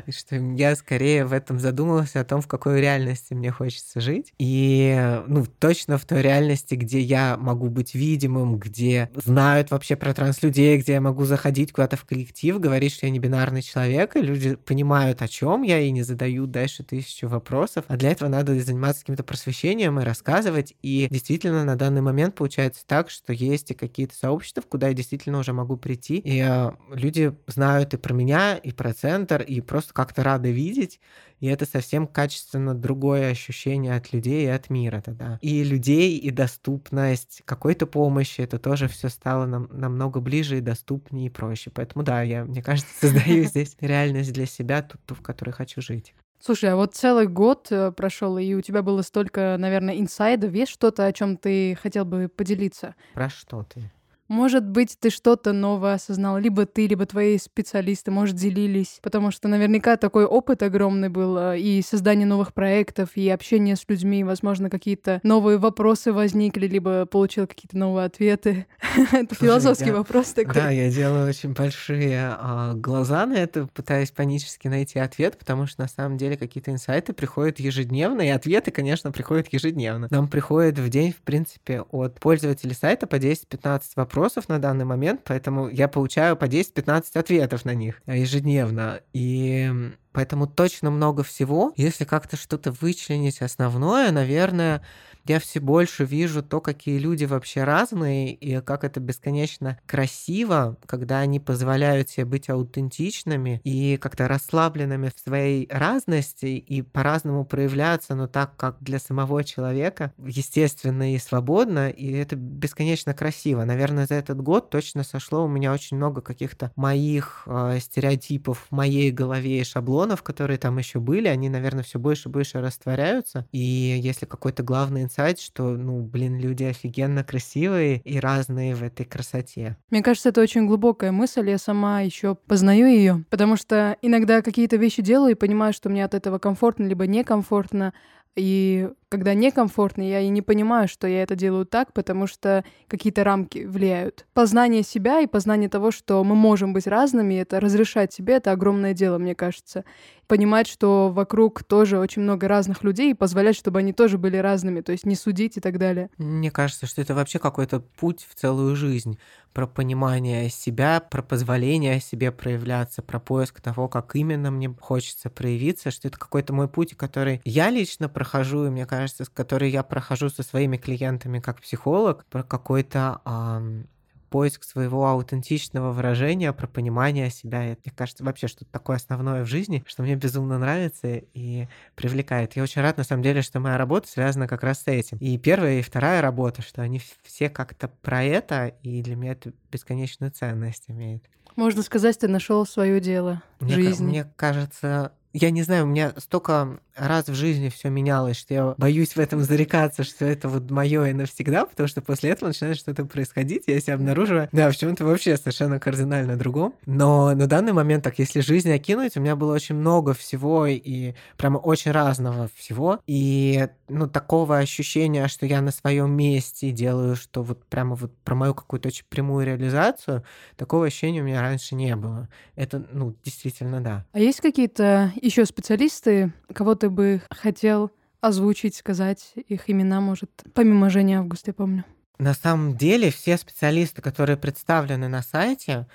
Что 0.08 0.36
я 0.36 0.76
скорее 0.76 1.24
в 1.24 1.32
этом 1.32 1.58
задумался 1.58 2.20
о 2.20 2.24
том, 2.24 2.40
в 2.40 2.48
какой 2.48 2.80
реальности 2.80 3.34
мне 3.34 3.50
хочется 3.50 4.00
жить. 4.00 4.32
И, 4.38 5.20
ну, 5.26 5.44
точно 5.58 5.98
в 5.98 6.04
той 6.04 6.22
реальности, 6.22 6.74
где 6.74 7.00
я 7.00 7.36
могу 7.36 7.68
быть 7.68 7.94
видимым, 7.94 8.58
где 8.58 9.10
знают 9.14 9.70
вообще 9.70 9.96
про 9.96 10.14
транслюдей, 10.14 10.78
где 10.78 10.94
я 10.94 11.00
могу 11.00 11.24
заходить 11.24 11.72
куда-то 11.72 11.96
в 11.96 12.04
коллектив, 12.04 12.58
говорить, 12.58 12.94
что 12.94 13.06
я 13.06 13.12
не 13.12 13.18
бинарный 13.18 13.62
человек, 13.62 14.16
и 14.16 14.20
люди 14.20 14.56
понимают, 14.56 15.22
о 15.22 15.28
чем 15.28 15.62
я, 15.62 15.80
и 15.80 15.90
не 15.90 16.02
задают 16.02 16.50
дальше 16.50 16.82
тысячу 16.82 17.28
вопросов. 17.28 17.84
А 17.88 17.96
для 17.96 18.10
этого 18.10 18.28
надо 18.28 18.58
заниматься 18.60 19.02
каким-то 19.02 19.24
просвещением 19.24 20.00
и 20.00 20.04
рассказывать. 20.04 20.74
И 20.82 21.08
действительно, 21.10 21.64
на 21.64 21.76
данный 21.76 22.00
момент 22.00 22.34
получается 22.34 22.84
так, 22.86 23.10
что 23.10 23.32
есть 23.32 23.70
и 23.70 23.74
какие-то 23.74 24.14
сообщества, 24.14 24.62
куда 24.62 24.88
я 24.88 24.94
действительно 24.94 25.38
уже 25.38 25.52
могу 25.52 25.76
прийти, 25.76 26.18
и 26.18 26.40
э, 26.40 26.70
люди 26.90 27.34
знают 27.46 27.94
и 27.94 27.96
про 27.96 28.14
меня, 28.14 28.56
и 28.56 28.72
про 28.72 28.92
центр, 28.92 29.42
и 29.42 29.60
просто 29.60 29.81
как-то 29.90 30.22
рады 30.22 30.52
видеть, 30.52 31.00
и 31.40 31.46
это 31.46 31.66
совсем 31.66 32.06
качественно 32.06 32.74
другое 32.74 33.30
ощущение 33.30 33.96
от 33.96 34.12
людей 34.12 34.44
и 34.44 34.48
от 34.48 34.70
мира 34.70 35.02
тогда. 35.04 35.38
И 35.42 35.64
людей, 35.64 36.18
и 36.18 36.30
доступность 36.30 37.42
какой-то 37.44 37.86
помощи, 37.86 38.40
это 38.42 38.58
тоже 38.58 38.88
все 38.88 39.08
стало 39.08 39.46
нам, 39.46 39.68
намного 39.72 40.20
ближе 40.20 40.58
и 40.58 40.60
доступнее 40.60 41.26
и 41.26 41.30
проще. 41.30 41.70
Поэтому 41.70 42.04
да, 42.04 42.22
я, 42.22 42.44
мне 42.44 42.62
кажется, 42.62 42.92
создаю 43.00 43.44
здесь 43.44 43.76
реальность 43.80 44.32
для 44.32 44.46
себя, 44.46 44.82
ту, 44.82 44.98
ту, 45.06 45.14
в 45.14 45.22
которой 45.22 45.50
хочу 45.50 45.82
жить. 45.82 46.14
Слушай, 46.44 46.72
а 46.72 46.76
вот 46.76 46.96
целый 46.96 47.28
год 47.28 47.68
э, 47.70 47.92
прошел, 47.92 48.36
и 48.36 48.54
у 48.54 48.60
тебя 48.60 48.82
было 48.82 49.02
столько, 49.02 49.54
наверное, 49.58 50.00
инсайдов. 50.00 50.52
Есть 50.52 50.72
что-то, 50.72 51.06
о 51.06 51.12
чем 51.12 51.36
ты 51.36 51.78
хотел 51.80 52.04
бы 52.04 52.28
поделиться? 52.28 52.96
Про 53.14 53.30
что 53.30 53.62
ты? 53.62 53.92
Может 54.28 54.64
быть, 54.64 54.96
ты 54.98 55.10
что-то 55.10 55.52
новое 55.52 55.94
осознал, 55.94 56.38
либо 56.38 56.64
ты, 56.64 56.86
либо 56.86 57.04
твои 57.04 57.36
специалисты, 57.36 58.10
может, 58.10 58.36
делились, 58.36 58.98
потому 59.02 59.30
что 59.30 59.48
наверняка 59.48 59.96
такой 59.96 60.24
опыт 60.24 60.62
огромный 60.62 61.10
был, 61.10 61.36
э, 61.36 61.58
и 61.60 61.82
создание 61.82 62.26
новых 62.26 62.54
проектов, 62.54 63.10
и 63.16 63.28
общение 63.28 63.76
с 63.76 63.84
людьми, 63.88 64.24
возможно, 64.24 64.70
какие-то 64.70 65.20
новые 65.22 65.58
вопросы 65.58 66.12
возникли, 66.12 66.66
либо 66.66 67.04
получил 67.04 67.46
какие-то 67.46 67.76
новые 67.76 68.06
ответы. 68.06 68.66
Это 69.12 69.34
философский 69.34 69.90
вопрос 69.90 70.28
такой. 70.32 70.54
Да, 70.54 70.70
я 70.70 70.90
делаю 70.90 71.28
очень 71.28 71.52
большие 71.52 72.34
а, 72.38 72.72
глаза 72.74 73.26
на 73.26 73.34
это, 73.34 73.66
пытаясь 73.66 74.10
панически 74.10 74.68
найти 74.68 74.98
ответ, 74.98 75.38
потому 75.38 75.66
что 75.66 75.82
на 75.82 75.88
самом 75.88 76.16
деле 76.16 76.36
какие-то 76.36 76.70
инсайты 76.70 77.12
приходят 77.12 77.60
ежедневно, 77.60 78.22
и 78.22 78.28
ответы, 78.28 78.70
конечно, 78.70 79.12
приходят 79.12 79.52
ежедневно. 79.52 80.08
Нам 80.10 80.28
приходит 80.28 80.78
в 80.78 80.88
день, 80.88 81.12
в 81.12 81.20
принципе, 81.22 81.82
от 81.90 82.18
пользователей 82.18 82.74
сайта 82.74 83.06
по 83.06 83.16
10-15 83.16 83.82
вопросов 83.96 84.21
вопросов 84.22 84.48
на 84.48 84.60
данный 84.60 84.84
момент, 84.84 85.22
поэтому 85.24 85.68
я 85.68 85.88
получаю 85.88 86.36
по 86.36 86.44
10-15 86.44 87.18
ответов 87.18 87.64
на 87.64 87.74
них 87.74 88.00
ежедневно. 88.06 89.00
И 89.12 89.68
поэтому 90.12 90.46
точно 90.46 90.92
много 90.92 91.24
всего. 91.24 91.72
Если 91.76 92.04
как-то 92.04 92.36
что-то 92.36 92.70
вычленить 92.70 93.42
основное, 93.42 94.12
наверное, 94.12 94.82
я 95.26 95.38
все 95.38 95.60
больше 95.60 96.04
вижу 96.04 96.42
то, 96.42 96.60
какие 96.60 96.98
люди 96.98 97.24
вообще 97.24 97.64
разные, 97.64 98.34
и 98.34 98.60
как 98.60 98.84
это 98.84 99.00
бесконечно 99.00 99.78
красиво, 99.86 100.76
когда 100.86 101.20
они 101.20 101.38
позволяют 101.40 102.10
себе 102.10 102.24
быть 102.24 102.50
аутентичными 102.50 103.60
и 103.64 103.96
как-то 103.96 104.28
расслабленными 104.28 105.10
в 105.14 105.20
своей 105.20 105.68
разности 105.70 106.46
и 106.46 106.82
по-разному 106.82 107.44
проявляться, 107.44 108.14
но 108.14 108.26
так, 108.26 108.56
как 108.56 108.76
для 108.80 108.98
самого 108.98 109.44
человека, 109.44 110.12
естественно 110.18 111.14
и 111.14 111.18
свободно, 111.18 111.90
и 111.90 112.12
это 112.12 112.36
бесконечно 112.36 113.14
красиво. 113.14 113.64
Наверное, 113.64 114.06
за 114.06 114.14
этот 114.14 114.40
год 114.40 114.70
точно 114.70 115.04
сошло 115.04 115.44
у 115.44 115.48
меня 115.48 115.72
очень 115.72 115.96
много 115.96 116.20
каких-то 116.20 116.72
моих 116.76 117.44
э, 117.46 117.78
стереотипов 117.80 118.66
в 118.70 118.74
моей 118.74 119.10
голове 119.10 119.60
и 119.60 119.64
шаблонов, 119.64 120.22
которые 120.22 120.58
там 120.58 120.78
еще 120.78 120.98
были, 120.98 121.28
они, 121.28 121.48
наверное, 121.48 121.84
все 121.84 121.98
больше 121.98 122.28
и 122.28 122.32
больше 122.32 122.60
растворяются. 122.60 123.46
И 123.52 123.58
если 123.58 124.26
какой-то 124.26 124.62
главный 124.62 125.04
инсайт, 125.12 125.38
что, 125.38 125.76
ну, 125.76 126.00
блин, 126.00 126.38
люди 126.38 126.64
офигенно 126.64 127.22
красивые 127.22 127.98
и 127.98 128.18
разные 128.18 128.74
в 128.74 128.82
этой 128.82 129.04
красоте. 129.04 129.76
Мне 129.90 130.02
кажется, 130.02 130.30
это 130.30 130.40
очень 130.40 130.66
глубокая 130.66 131.12
мысль, 131.12 131.50
я 131.50 131.58
сама 131.58 132.00
еще 132.00 132.34
познаю 132.34 132.86
ее, 132.86 133.24
потому 133.28 133.56
что 133.56 133.96
иногда 134.00 134.40
какие-то 134.40 134.76
вещи 134.76 135.02
делаю 135.02 135.32
и 135.32 135.38
понимаю, 135.38 135.72
что 135.74 135.90
мне 135.90 136.04
от 136.04 136.14
этого 136.14 136.38
комфортно, 136.38 136.84
либо 136.84 137.06
некомфортно, 137.06 137.92
и 138.34 138.90
когда 139.10 139.34
некомфортно, 139.34 140.00
я 140.00 140.20
и 140.20 140.28
не 140.28 140.40
понимаю, 140.40 140.88
что 140.88 141.06
я 141.06 141.22
это 141.22 141.36
делаю 141.36 141.66
так, 141.66 141.92
потому 141.92 142.26
что 142.26 142.64
какие-то 142.88 143.24
рамки 143.24 143.66
влияют. 143.66 144.26
Познание 144.32 144.82
себя 144.82 145.20
и 145.20 145.26
познание 145.26 145.68
того, 145.68 145.90
что 145.90 146.24
мы 146.24 146.34
можем 146.34 146.72
быть 146.72 146.86
разными, 146.86 147.34
это 147.34 147.60
разрешать 147.60 148.14
себе, 148.14 148.36
это 148.36 148.52
огромное 148.52 148.94
дело, 148.94 149.18
мне 149.18 149.34
кажется. 149.34 149.84
Понимать, 150.28 150.66
что 150.66 151.10
вокруг 151.10 151.62
тоже 151.62 151.98
очень 151.98 152.22
много 152.22 152.48
разных 152.48 152.82
людей 152.84 153.10
и 153.10 153.14
позволять, 153.14 153.54
чтобы 153.54 153.80
они 153.80 153.92
тоже 153.92 154.16
были 154.16 154.38
разными, 154.38 154.80
то 154.80 154.92
есть 154.92 155.04
не 155.04 155.14
судить 155.14 155.58
и 155.58 155.60
так 155.60 155.76
далее. 155.76 156.08
Мне 156.16 156.50
кажется, 156.50 156.86
что 156.86 157.02
это 157.02 157.14
вообще 157.14 157.38
какой-то 157.38 157.80
путь 157.80 158.26
в 158.26 158.34
целую 158.34 158.76
жизнь 158.76 159.18
про 159.52 159.66
понимание 159.66 160.48
себя, 160.48 161.00
про 161.00 161.22
позволение 161.22 162.00
себе 162.00 162.32
проявляться, 162.32 163.02
про 163.02 163.20
поиск 163.20 163.60
того, 163.60 163.88
как 163.88 164.16
именно 164.16 164.50
мне 164.50 164.74
хочется 164.80 165.30
проявиться, 165.30 165.90
что 165.90 166.08
это 166.08 166.18
какой-то 166.18 166.52
мой 166.52 166.68
путь, 166.68 166.96
который 166.96 167.40
я 167.44 167.70
лично 167.70 168.08
прохожу, 168.08 168.66
и 168.66 168.70
мне 168.70 168.86
кажется, 168.86 169.24
который 169.32 169.70
я 169.70 169.82
прохожу 169.82 170.30
со 170.30 170.42
своими 170.42 170.76
клиентами 170.76 171.40
как 171.40 171.60
психолог, 171.60 172.24
про 172.26 172.42
какой-то 172.42 173.20
эм, 173.24 173.88
поиск 174.32 174.64
своего 174.64 175.06
аутентичного 175.06 175.92
выражения, 175.92 176.52
про 176.52 176.66
понимание 176.66 177.30
себя. 177.30 177.72
И, 177.72 177.76
мне 177.84 177.92
кажется, 177.94 178.24
вообще 178.24 178.48
что-то 178.48 178.72
такое 178.72 178.96
основное 178.96 179.44
в 179.44 179.46
жизни, 179.46 179.84
что 179.86 180.02
мне 180.02 180.16
безумно 180.16 180.58
нравится 180.58 181.20
и 181.34 181.68
привлекает. 181.94 182.56
Я 182.56 182.62
очень 182.62 182.80
рад, 182.82 182.96
на 182.96 183.04
самом 183.04 183.22
деле, 183.22 183.42
что 183.42 183.60
моя 183.60 183.76
работа 183.76 184.08
связана 184.08 184.48
как 184.48 184.64
раз 184.64 184.82
с 184.82 184.88
этим. 184.88 185.18
И 185.18 185.36
первая, 185.38 185.78
и 185.78 185.82
вторая 185.82 186.22
работа, 186.22 186.62
что 186.62 186.80
они 186.82 187.00
все 187.22 187.50
как-то 187.50 187.88
про 187.88 188.24
это, 188.24 188.68
и 188.82 189.02
для 189.02 189.14
меня 189.14 189.32
это 189.32 189.52
бесконечную 189.70 190.32
ценность 190.32 190.84
имеет. 190.88 191.22
Можно 191.54 191.82
сказать, 191.82 192.18
ты 192.18 192.28
нашел 192.28 192.64
свое 192.64 193.00
дело 193.00 193.42
в 193.60 193.66
мне, 193.66 193.74
жизни. 193.74 194.06
Мне 194.06 194.32
кажется, 194.36 195.12
я 195.34 195.50
не 195.50 195.62
знаю, 195.62 195.84
у 195.84 195.88
меня 195.88 196.14
столько 196.16 196.80
раз 196.96 197.28
в 197.28 197.34
жизни 197.34 197.68
все 197.68 197.88
менялось, 197.88 198.36
что 198.36 198.54
я 198.54 198.74
боюсь 198.76 199.16
в 199.16 199.18
этом 199.18 199.40
зарекаться, 199.40 200.04
что 200.04 200.24
это 200.24 200.48
вот 200.48 200.70
мое 200.70 201.06
и 201.06 201.12
навсегда, 201.12 201.66
потому 201.66 201.88
что 201.88 202.00
после 202.00 202.30
этого 202.30 202.48
начинает 202.48 202.76
что-то 202.78 203.04
происходить, 203.04 203.64
я 203.66 203.80
себя 203.80 203.94
обнаруживаю, 203.94 204.48
да, 204.52 204.70
в 204.70 204.76
чем-то 204.76 205.04
вообще 205.04 205.36
совершенно 205.36 205.78
кардинально 205.78 206.36
другом. 206.36 206.74
Но 206.86 207.34
на 207.34 207.46
данный 207.46 207.72
момент, 207.72 208.04
так, 208.04 208.18
если 208.18 208.40
жизнь 208.40 208.72
окинуть, 208.72 209.16
у 209.16 209.20
меня 209.20 209.36
было 209.36 209.54
очень 209.54 209.74
много 209.74 210.14
всего 210.14 210.66
и 210.66 211.14
прямо 211.36 211.58
очень 211.58 211.90
разного 211.92 212.48
всего. 212.54 213.00
И, 213.06 213.68
ну, 213.88 214.08
такого 214.08 214.58
ощущения, 214.58 215.28
что 215.28 215.46
я 215.46 215.60
на 215.60 215.70
своем 215.70 216.12
месте 216.12 216.70
делаю, 216.70 217.16
что 217.16 217.42
вот 217.42 217.64
прямо 217.66 217.94
вот 217.94 218.16
про 218.18 218.34
мою 218.34 218.54
какую-то 218.54 218.88
очень 218.88 219.04
прямую 219.08 219.46
реализацию, 219.46 220.24
такого 220.56 220.86
ощущения 220.86 221.20
у 221.20 221.24
меня 221.24 221.40
раньше 221.40 221.74
не 221.74 221.94
было. 221.96 222.28
Это, 222.54 222.84
ну, 222.92 223.14
действительно, 223.24 223.80
да. 223.80 224.04
А 224.12 224.18
есть 224.18 224.40
какие-то 224.40 225.12
еще 225.20 225.46
специалисты, 225.46 226.32
кого 226.52 226.74
ты 226.82 226.90
бы 226.90 227.22
хотел 227.30 227.92
озвучить, 228.20 228.74
сказать 228.74 229.34
их 229.36 229.70
имена, 229.70 230.00
может, 230.00 230.30
помимо 230.52 230.90
Жени 230.90 231.14
Август, 231.14 231.46
я 231.46 231.52
помню? 231.52 231.84
На 232.18 232.34
самом 232.34 232.76
деле 232.76 233.12
все 233.12 233.36
специалисты, 233.36 234.02
которые 234.02 234.36
представлены 234.36 235.06
на 235.06 235.22
сайте, 235.22 235.86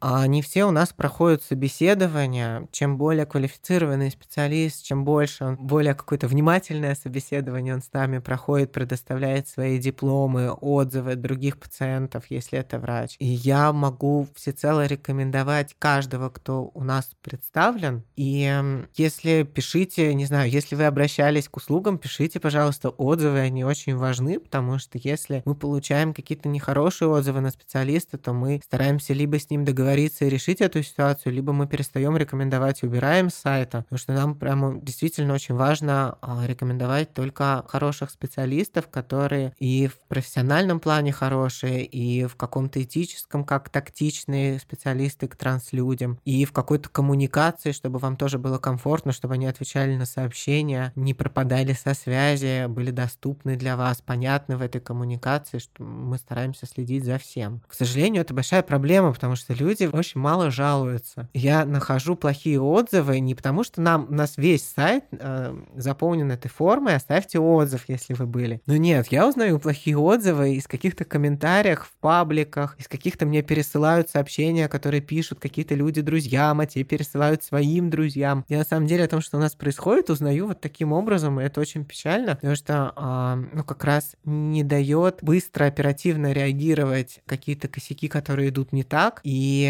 а 0.00 0.22
они 0.22 0.42
все 0.42 0.64
у 0.64 0.70
нас 0.70 0.92
проходят 0.92 1.42
собеседование. 1.42 2.68
Чем 2.70 2.98
более 2.98 3.26
квалифицированный 3.26 4.10
специалист, 4.10 4.84
чем 4.84 5.04
больше 5.04 5.44
он, 5.44 5.56
более 5.56 5.94
какое-то 5.94 6.28
внимательное 6.28 6.94
собеседование 6.94 7.74
он 7.74 7.82
с 7.82 7.92
нами 7.92 8.18
проходит, 8.18 8.72
предоставляет 8.72 9.48
свои 9.48 9.78
дипломы, 9.78 10.52
отзывы 10.52 11.12
от 11.12 11.20
других 11.20 11.58
пациентов, 11.58 12.24
если 12.28 12.58
это 12.58 12.78
врач. 12.78 13.16
И 13.18 13.26
я 13.26 13.72
могу 13.72 14.28
всецело 14.34 14.86
рекомендовать 14.86 15.74
каждого, 15.78 16.28
кто 16.28 16.70
у 16.74 16.84
нас 16.84 17.10
представлен. 17.22 18.04
И 18.16 18.86
если 18.94 19.42
пишите, 19.42 20.12
не 20.14 20.26
знаю, 20.26 20.50
если 20.50 20.74
вы 20.76 20.84
обращались 20.84 21.48
к 21.48 21.56
услугам, 21.56 21.98
пишите, 21.98 22.40
пожалуйста, 22.40 22.90
отзывы, 22.90 23.40
они 23.40 23.64
очень 23.64 23.96
важны, 23.96 24.38
потому 24.40 24.78
что 24.78 24.98
если 25.02 25.42
мы 25.44 25.54
получаем 25.54 26.12
какие-то 26.12 26.48
нехорошие 26.48 27.08
отзывы 27.08 27.40
на 27.40 27.50
специалиста, 27.50 28.18
то 28.18 28.32
мы 28.32 28.60
стараемся 28.64 29.12
либо 29.12 29.38
с 29.38 29.50
ним 29.50 29.64
договориться, 29.64 29.85
договориться 29.86 30.24
и 30.24 30.28
решить 30.28 30.60
эту 30.60 30.82
ситуацию, 30.82 31.32
либо 31.32 31.52
мы 31.52 31.68
перестаем 31.68 32.16
рекомендовать 32.16 32.82
и 32.82 32.86
убираем 32.86 33.30
с 33.30 33.34
сайта, 33.34 33.82
потому 33.82 33.98
что 33.98 34.12
нам 34.12 34.34
прямо 34.34 34.80
действительно 34.80 35.32
очень 35.32 35.54
важно 35.54 36.18
а, 36.20 36.44
рекомендовать 36.44 37.12
только 37.12 37.64
хороших 37.68 38.10
специалистов, 38.10 38.88
которые 38.88 39.54
и 39.58 39.86
в 39.86 39.96
профессиональном 40.08 40.80
плане 40.80 41.12
хорошие, 41.12 41.84
и 41.84 42.26
в 42.26 42.34
каком-то 42.34 42.82
этическом, 42.82 43.44
как 43.44 43.68
тактичные 43.68 44.58
специалисты 44.58 45.28
к 45.28 45.36
транслюдям, 45.36 46.18
и 46.24 46.44
в 46.44 46.52
какой-то 46.52 46.88
коммуникации, 46.88 47.70
чтобы 47.70 48.00
вам 48.00 48.16
тоже 48.16 48.38
было 48.38 48.58
комфортно, 48.58 49.12
чтобы 49.12 49.34
они 49.34 49.46
отвечали 49.46 49.94
на 49.94 50.06
сообщения, 50.06 50.92
не 50.96 51.14
пропадали 51.14 51.74
со 51.74 51.94
связи, 51.94 52.66
были 52.66 52.90
доступны 52.90 53.56
для 53.56 53.76
вас, 53.76 54.02
понятны 54.02 54.56
в 54.56 54.62
этой 54.62 54.80
коммуникации, 54.80 55.58
что 55.58 55.84
мы 55.84 56.18
стараемся 56.18 56.66
следить 56.66 57.04
за 57.04 57.18
всем. 57.18 57.62
К 57.68 57.74
сожалению, 57.74 58.22
это 58.22 58.34
большая 58.34 58.62
проблема, 58.62 59.12
потому 59.12 59.36
что 59.36 59.54
люди 59.54 59.75
люди 59.80 59.96
очень 59.96 60.20
мало 60.20 60.50
жалуются. 60.50 61.28
Я 61.34 61.64
нахожу 61.64 62.16
плохие 62.16 62.60
отзывы 62.60 63.20
не 63.20 63.34
потому, 63.34 63.64
что 63.64 63.80
нам, 63.80 64.06
у 64.08 64.14
нас 64.14 64.36
весь 64.36 64.64
сайт 64.64 65.04
э, 65.12 65.56
заполнен 65.76 66.30
этой 66.30 66.48
формой, 66.48 66.94
оставьте 66.94 67.38
отзыв, 67.38 67.84
если 67.88 68.14
вы 68.14 68.26
были. 68.26 68.60
Но 68.66 68.76
нет, 68.76 69.08
я 69.10 69.26
узнаю 69.28 69.58
плохие 69.58 69.98
отзывы 69.98 70.54
из 70.54 70.66
каких-то 70.66 71.04
комментариях 71.04 71.86
в 71.86 71.92
пабликах, 72.00 72.76
из 72.78 72.88
каких-то 72.88 73.26
мне 73.26 73.42
пересылают 73.42 74.10
сообщения, 74.10 74.68
которые 74.68 75.00
пишут 75.00 75.40
какие-то 75.40 75.74
люди 75.74 76.00
друзьям, 76.00 76.60
а 76.60 76.66
те 76.66 76.82
пересылают 76.84 77.42
своим 77.42 77.90
друзьям. 77.90 78.44
Я 78.48 78.58
на 78.58 78.64
самом 78.64 78.86
деле 78.86 79.04
о 79.04 79.08
том, 79.08 79.20
что 79.20 79.36
у 79.36 79.40
нас 79.40 79.54
происходит, 79.54 80.10
узнаю 80.10 80.46
вот 80.46 80.60
таким 80.60 80.92
образом, 80.92 81.40
и 81.40 81.44
это 81.44 81.60
очень 81.60 81.84
печально, 81.84 82.36
потому 82.36 82.56
что, 82.56 82.92
э, 82.96 83.56
ну, 83.56 83.64
как 83.64 83.84
раз 83.84 84.16
не 84.24 84.62
дает 84.62 85.18
быстро, 85.22 85.66
оперативно 85.66 86.32
реагировать 86.32 87.20
какие-то 87.26 87.68
косяки, 87.68 88.08
которые 88.08 88.48
идут 88.48 88.72
не 88.72 88.82
так, 88.82 89.20
и 89.22 89.65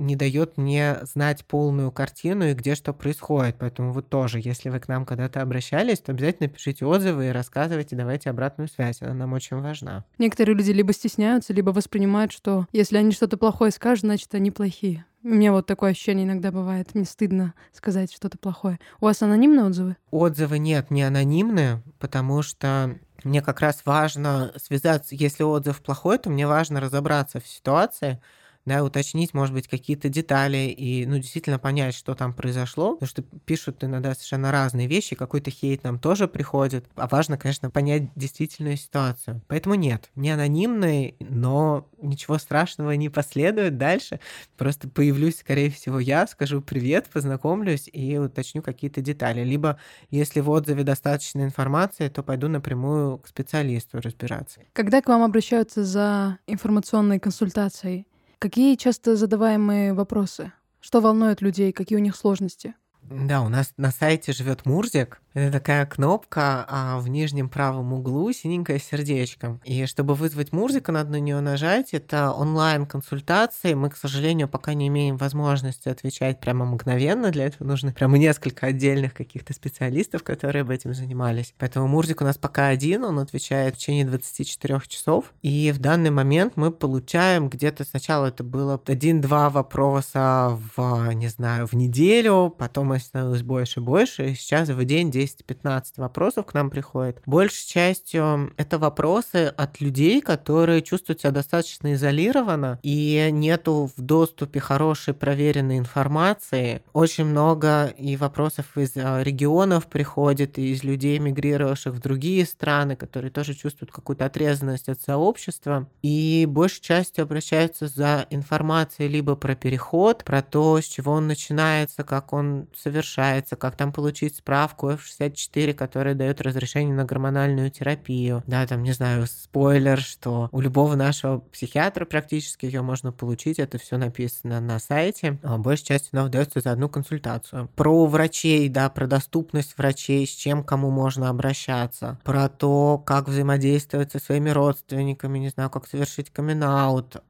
не 0.00 0.16
дает 0.16 0.56
мне 0.56 0.98
знать 1.02 1.44
полную 1.44 1.92
картину 1.92 2.46
и 2.46 2.54
где 2.54 2.74
что 2.74 2.92
происходит. 2.92 3.56
Поэтому 3.58 3.92
вот 3.92 4.08
тоже, 4.08 4.40
если 4.42 4.70
вы 4.70 4.80
к 4.80 4.88
нам 4.88 5.04
когда-то 5.04 5.42
обращались, 5.42 6.00
то 6.00 6.12
обязательно 6.12 6.48
пишите 6.48 6.86
отзывы 6.86 7.28
и 7.28 7.32
рассказывайте, 7.32 7.96
давайте 7.96 8.30
обратную 8.30 8.68
связь. 8.68 9.02
Она 9.02 9.14
нам 9.14 9.32
очень 9.34 9.58
важна. 9.58 10.04
Некоторые 10.18 10.56
люди 10.56 10.70
либо 10.70 10.92
стесняются, 10.92 11.52
либо 11.52 11.70
воспринимают, 11.70 12.32
что 12.32 12.66
если 12.72 12.96
они 12.96 13.12
что-то 13.12 13.36
плохое 13.36 13.70
скажут, 13.70 14.06
значит, 14.06 14.34
они 14.34 14.50
плохие. 14.50 15.04
У 15.22 15.28
меня 15.28 15.52
вот 15.52 15.66
такое 15.66 15.90
ощущение 15.90 16.24
иногда 16.24 16.50
бывает. 16.50 16.94
Мне 16.94 17.04
стыдно 17.04 17.52
сказать 17.72 18.10
что-то 18.10 18.38
плохое. 18.38 18.80
У 19.00 19.04
вас 19.04 19.20
анонимные 19.20 19.66
отзывы? 19.66 19.96
Отзывы 20.10 20.58
нет, 20.58 20.90
не 20.90 21.02
анонимные, 21.02 21.82
потому 21.98 22.40
что 22.40 22.98
мне 23.22 23.42
как 23.42 23.60
раз 23.60 23.82
важно 23.84 24.52
связаться, 24.56 25.14
если 25.14 25.42
отзыв 25.42 25.82
плохой, 25.82 26.16
то 26.16 26.30
мне 26.30 26.46
важно 26.46 26.80
разобраться 26.80 27.38
в 27.38 27.46
ситуации, 27.46 28.18
да, 28.66 28.84
уточнить, 28.84 29.34
может 29.34 29.54
быть, 29.54 29.68
какие-то 29.68 30.08
детали 30.08 30.68
и, 30.68 31.06
ну, 31.06 31.16
действительно 31.18 31.58
понять, 31.58 31.94
что 31.94 32.14
там 32.14 32.34
произошло, 32.34 32.94
потому 32.94 33.08
что 33.08 33.22
пишут 33.44 33.82
иногда 33.82 34.14
совершенно 34.14 34.52
разные 34.52 34.86
вещи, 34.86 35.16
какой-то 35.16 35.50
хейт 35.50 35.84
нам 35.84 35.98
тоже 35.98 36.28
приходит, 36.28 36.86
а 36.94 37.08
важно, 37.08 37.38
конечно, 37.38 37.70
понять 37.70 38.10
действительную 38.14 38.76
ситуацию. 38.76 39.42
Поэтому 39.48 39.74
нет, 39.74 40.10
не 40.14 40.30
анонимный, 40.30 41.16
но 41.20 41.88
ничего 42.00 42.38
страшного 42.38 42.92
не 42.92 43.08
последует 43.08 43.78
дальше, 43.78 44.20
просто 44.56 44.88
появлюсь, 44.88 45.38
скорее 45.38 45.70
всего, 45.70 45.98
я, 45.98 46.26
скажу 46.26 46.60
привет, 46.60 47.08
познакомлюсь 47.08 47.88
и 47.92 48.18
уточню 48.18 48.62
какие-то 48.62 49.00
детали. 49.00 49.42
Либо, 49.42 49.78
если 50.10 50.40
в 50.40 50.50
отзыве 50.50 50.84
достаточно 50.84 51.42
информации, 51.42 52.08
то 52.08 52.22
пойду 52.22 52.48
напрямую 52.48 53.18
к 53.18 53.28
специалисту 53.28 54.00
разбираться. 54.00 54.60
Когда 54.72 55.00
к 55.00 55.08
вам 55.08 55.22
обращаются 55.22 55.84
за 55.84 56.38
информационной 56.46 57.18
консультацией, 57.18 58.06
Какие 58.40 58.76
часто 58.76 59.16
задаваемые 59.16 59.92
вопросы? 59.92 60.50
Что 60.80 61.02
волнует 61.02 61.42
людей? 61.42 61.72
Какие 61.72 61.98
у 61.98 62.00
них 62.00 62.16
сложности? 62.16 62.74
Да, 63.02 63.42
у 63.42 63.50
нас 63.50 63.74
на 63.76 63.90
сайте 63.90 64.32
живет 64.32 64.64
Мурзик, 64.64 65.20
это 65.34 65.52
такая 65.52 65.86
кнопка 65.86 66.66
а 66.68 66.98
в 66.98 67.08
нижнем 67.08 67.48
правом 67.48 67.92
углу 67.92 68.32
синенькое 68.32 68.78
сердечко. 68.78 69.60
И 69.64 69.86
чтобы 69.86 70.14
вызвать 70.14 70.52
Мурзика, 70.52 70.92
надо 70.92 71.10
на 71.10 71.20
нее 71.20 71.40
нажать. 71.40 71.92
Это 71.92 72.32
онлайн-консультации. 72.32 73.74
Мы, 73.74 73.90
к 73.90 73.96
сожалению, 73.96 74.48
пока 74.48 74.74
не 74.74 74.88
имеем 74.88 75.16
возможности 75.16 75.88
отвечать 75.88 76.40
прямо 76.40 76.64
мгновенно. 76.64 77.30
Для 77.30 77.46
этого 77.46 77.66
нужно 77.66 77.92
прямо 77.92 78.18
несколько 78.18 78.66
отдельных 78.66 79.14
каких-то 79.14 79.52
специалистов, 79.52 80.22
которые 80.22 80.64
бы 80.64 80.74
этим 80.74 80.94
занимались. 80.94 81.54
Поэтому 81.58 81.86
Мурзик 81.86 82.20
у 82.20 82.24
нас 82.24 82.38
пока 82.38 82.68
один, 82.68 83.04
он 83.04 83.18
отвечает 83.18 83.74
в 83.74 83.78
течение 83.78 84.04
24 84.04 84.80
часов. 84.88 85.32
И 85.42 85.72
в 85.72 85.78
данный 85.78 86.10
момент 86.10 86.54
мы 86.56 86.70
получаем 86.70 87.48
где-то 87.48 87.84
сначала 87.84 88.26
это 88.26 88.42
было 88.42 88.80
один-два 88.86 89.50
вопроса 89.50 90.58
в, 90.76 91.12
не 91.14 91.28
знаю, 91.28 91.66
в 91.66 91.74
неделю, 91.74 92.54
потом 92.56 92.98
становилось 92.98 93.42
больше 93.42 93.80
и 93.80 93.82
больше, 93.82 94.30
и 94.30 94.34
сейчас 94.34 94.68
в 94.68 94.84
день 94.84 95.10
10-15 95.24 95.84
вопросов 95.96 96.46
к 96.46 96.54
нам 96.54 96.70
приходит. 96.70 97.22
Большей 97.26 97.66
частью 97.66 98.52
это 98.56 98.78
вопросы 98.78 99.52
от 99.56 99.80
людей, 99.80 100.20
которые 100.20 100.82
чувствуют 100.82 101.20
себя 101.20 101.30
достаточно 101.30 101.94
изолированно 101.94 102.78
и 102.82 103.28
нету 103.30 103.90
в 103.96 104.00
доступе 104.00 104.60
хорошей 104.60 105.14
проверенной 105.14 105.78
информации. 105.78 106.82
Очень 106.92 107.26
много 107.26 107.86
и 107.86 108.16
вопросов 108.16 108.76
из 108.76 108.96
а, 108.96 109.22
регионов 109.22 109.86
приходит, 109.86 110.58
и 110.58 110.72
из 110.72 110.84
людей, 110.84 111.18
мигрировавших 111.18 111.94
в 111.94 112.00
другие 112.00 112.46
страны, 112.46 112.96
которые 112.96 113.30
тоже 113.30 113.54
чувствуют 113.54 113.92
какую-то 113.92 114.26
отрезанность 114.26 114.88
от 114.88 115.00
сообщества. 115.00 115.88
И 116.02 116.46
большей 116.48 116.82
частью 116.82 117.22
обращаются 117.22 117.86
за 117.86 118.26
информацией 118.30 119.08
либо 119.08 119.36
про 119.36 119.54
переход, 119.54 120.24
про 120.24 120.42
то, 120.42 120.80
с 120.80 120.84
чего 120.84 121.12
он 121.12 121.26
начинается, 121.26 122.04
как 122.04 122.32
он 122.32 122.68
совершается, 122.76 123.56
как 123.56 123.76
там 123.76 123.92
получить 123.92 124.36
справку 124.36 124.90
64, 125.10 125.74
который 125.74 126.14
дает 126.14 126.40
разрешение 126.40 126.94
на 126.94 127.04
гормональную 127.04 127.70
терапию. 127.70 128.42
Да, 128.46 128.66
там, 128.66 128.82
не 128.82 128.92
знаю, 128.92 129.26
спойлер, 129.26 130.00
что 130.00 130.48
у 130.52 130.60
любого 130.60 130.94
нашего 130.94 131.40
психиатра 131.40 132.04
практически 132.04 132.66
ее 132.66 132.82
можно 132.82 133.12
получить, 133.12 133.58
это 133.58 133.78
все 133.78 133.96
написано 133.96 134.60
на 134.60 134.78
сайте. 134.78 135.38
А 135.42 135.58
большей 135.58 135.86
частью 135.86 136.10
она 136.12 136.24
выдается 136.24 136.60
за 136.60 136.72
одну 136.72 136.88
консультацию. 136.88 137.68
Про 137.74 138.06
врачей, 138.06 138.68
да, 138.68 138.88
про 138.90 139.06
доступность 139.06 139.76
врачей, 139.76 140.26
с 140.26 140.30
чем 140.30 140.62
кому 140.62 140.90
можно 140.90 141.28
обращаться, 141.28 142.18
про 142.24 142.48
то, 142.48 142.98
как 142.98 143.28
взаимодействовать 143.28 144.12
со 144.12 144.18
своими 144.18 144.50
родственниками, 144.50 145.38
не 145.38 145.48
знаю, 145.48 145.70
как 145.70 145.86
совершить 145.86 146.30
камин 146.30 146.60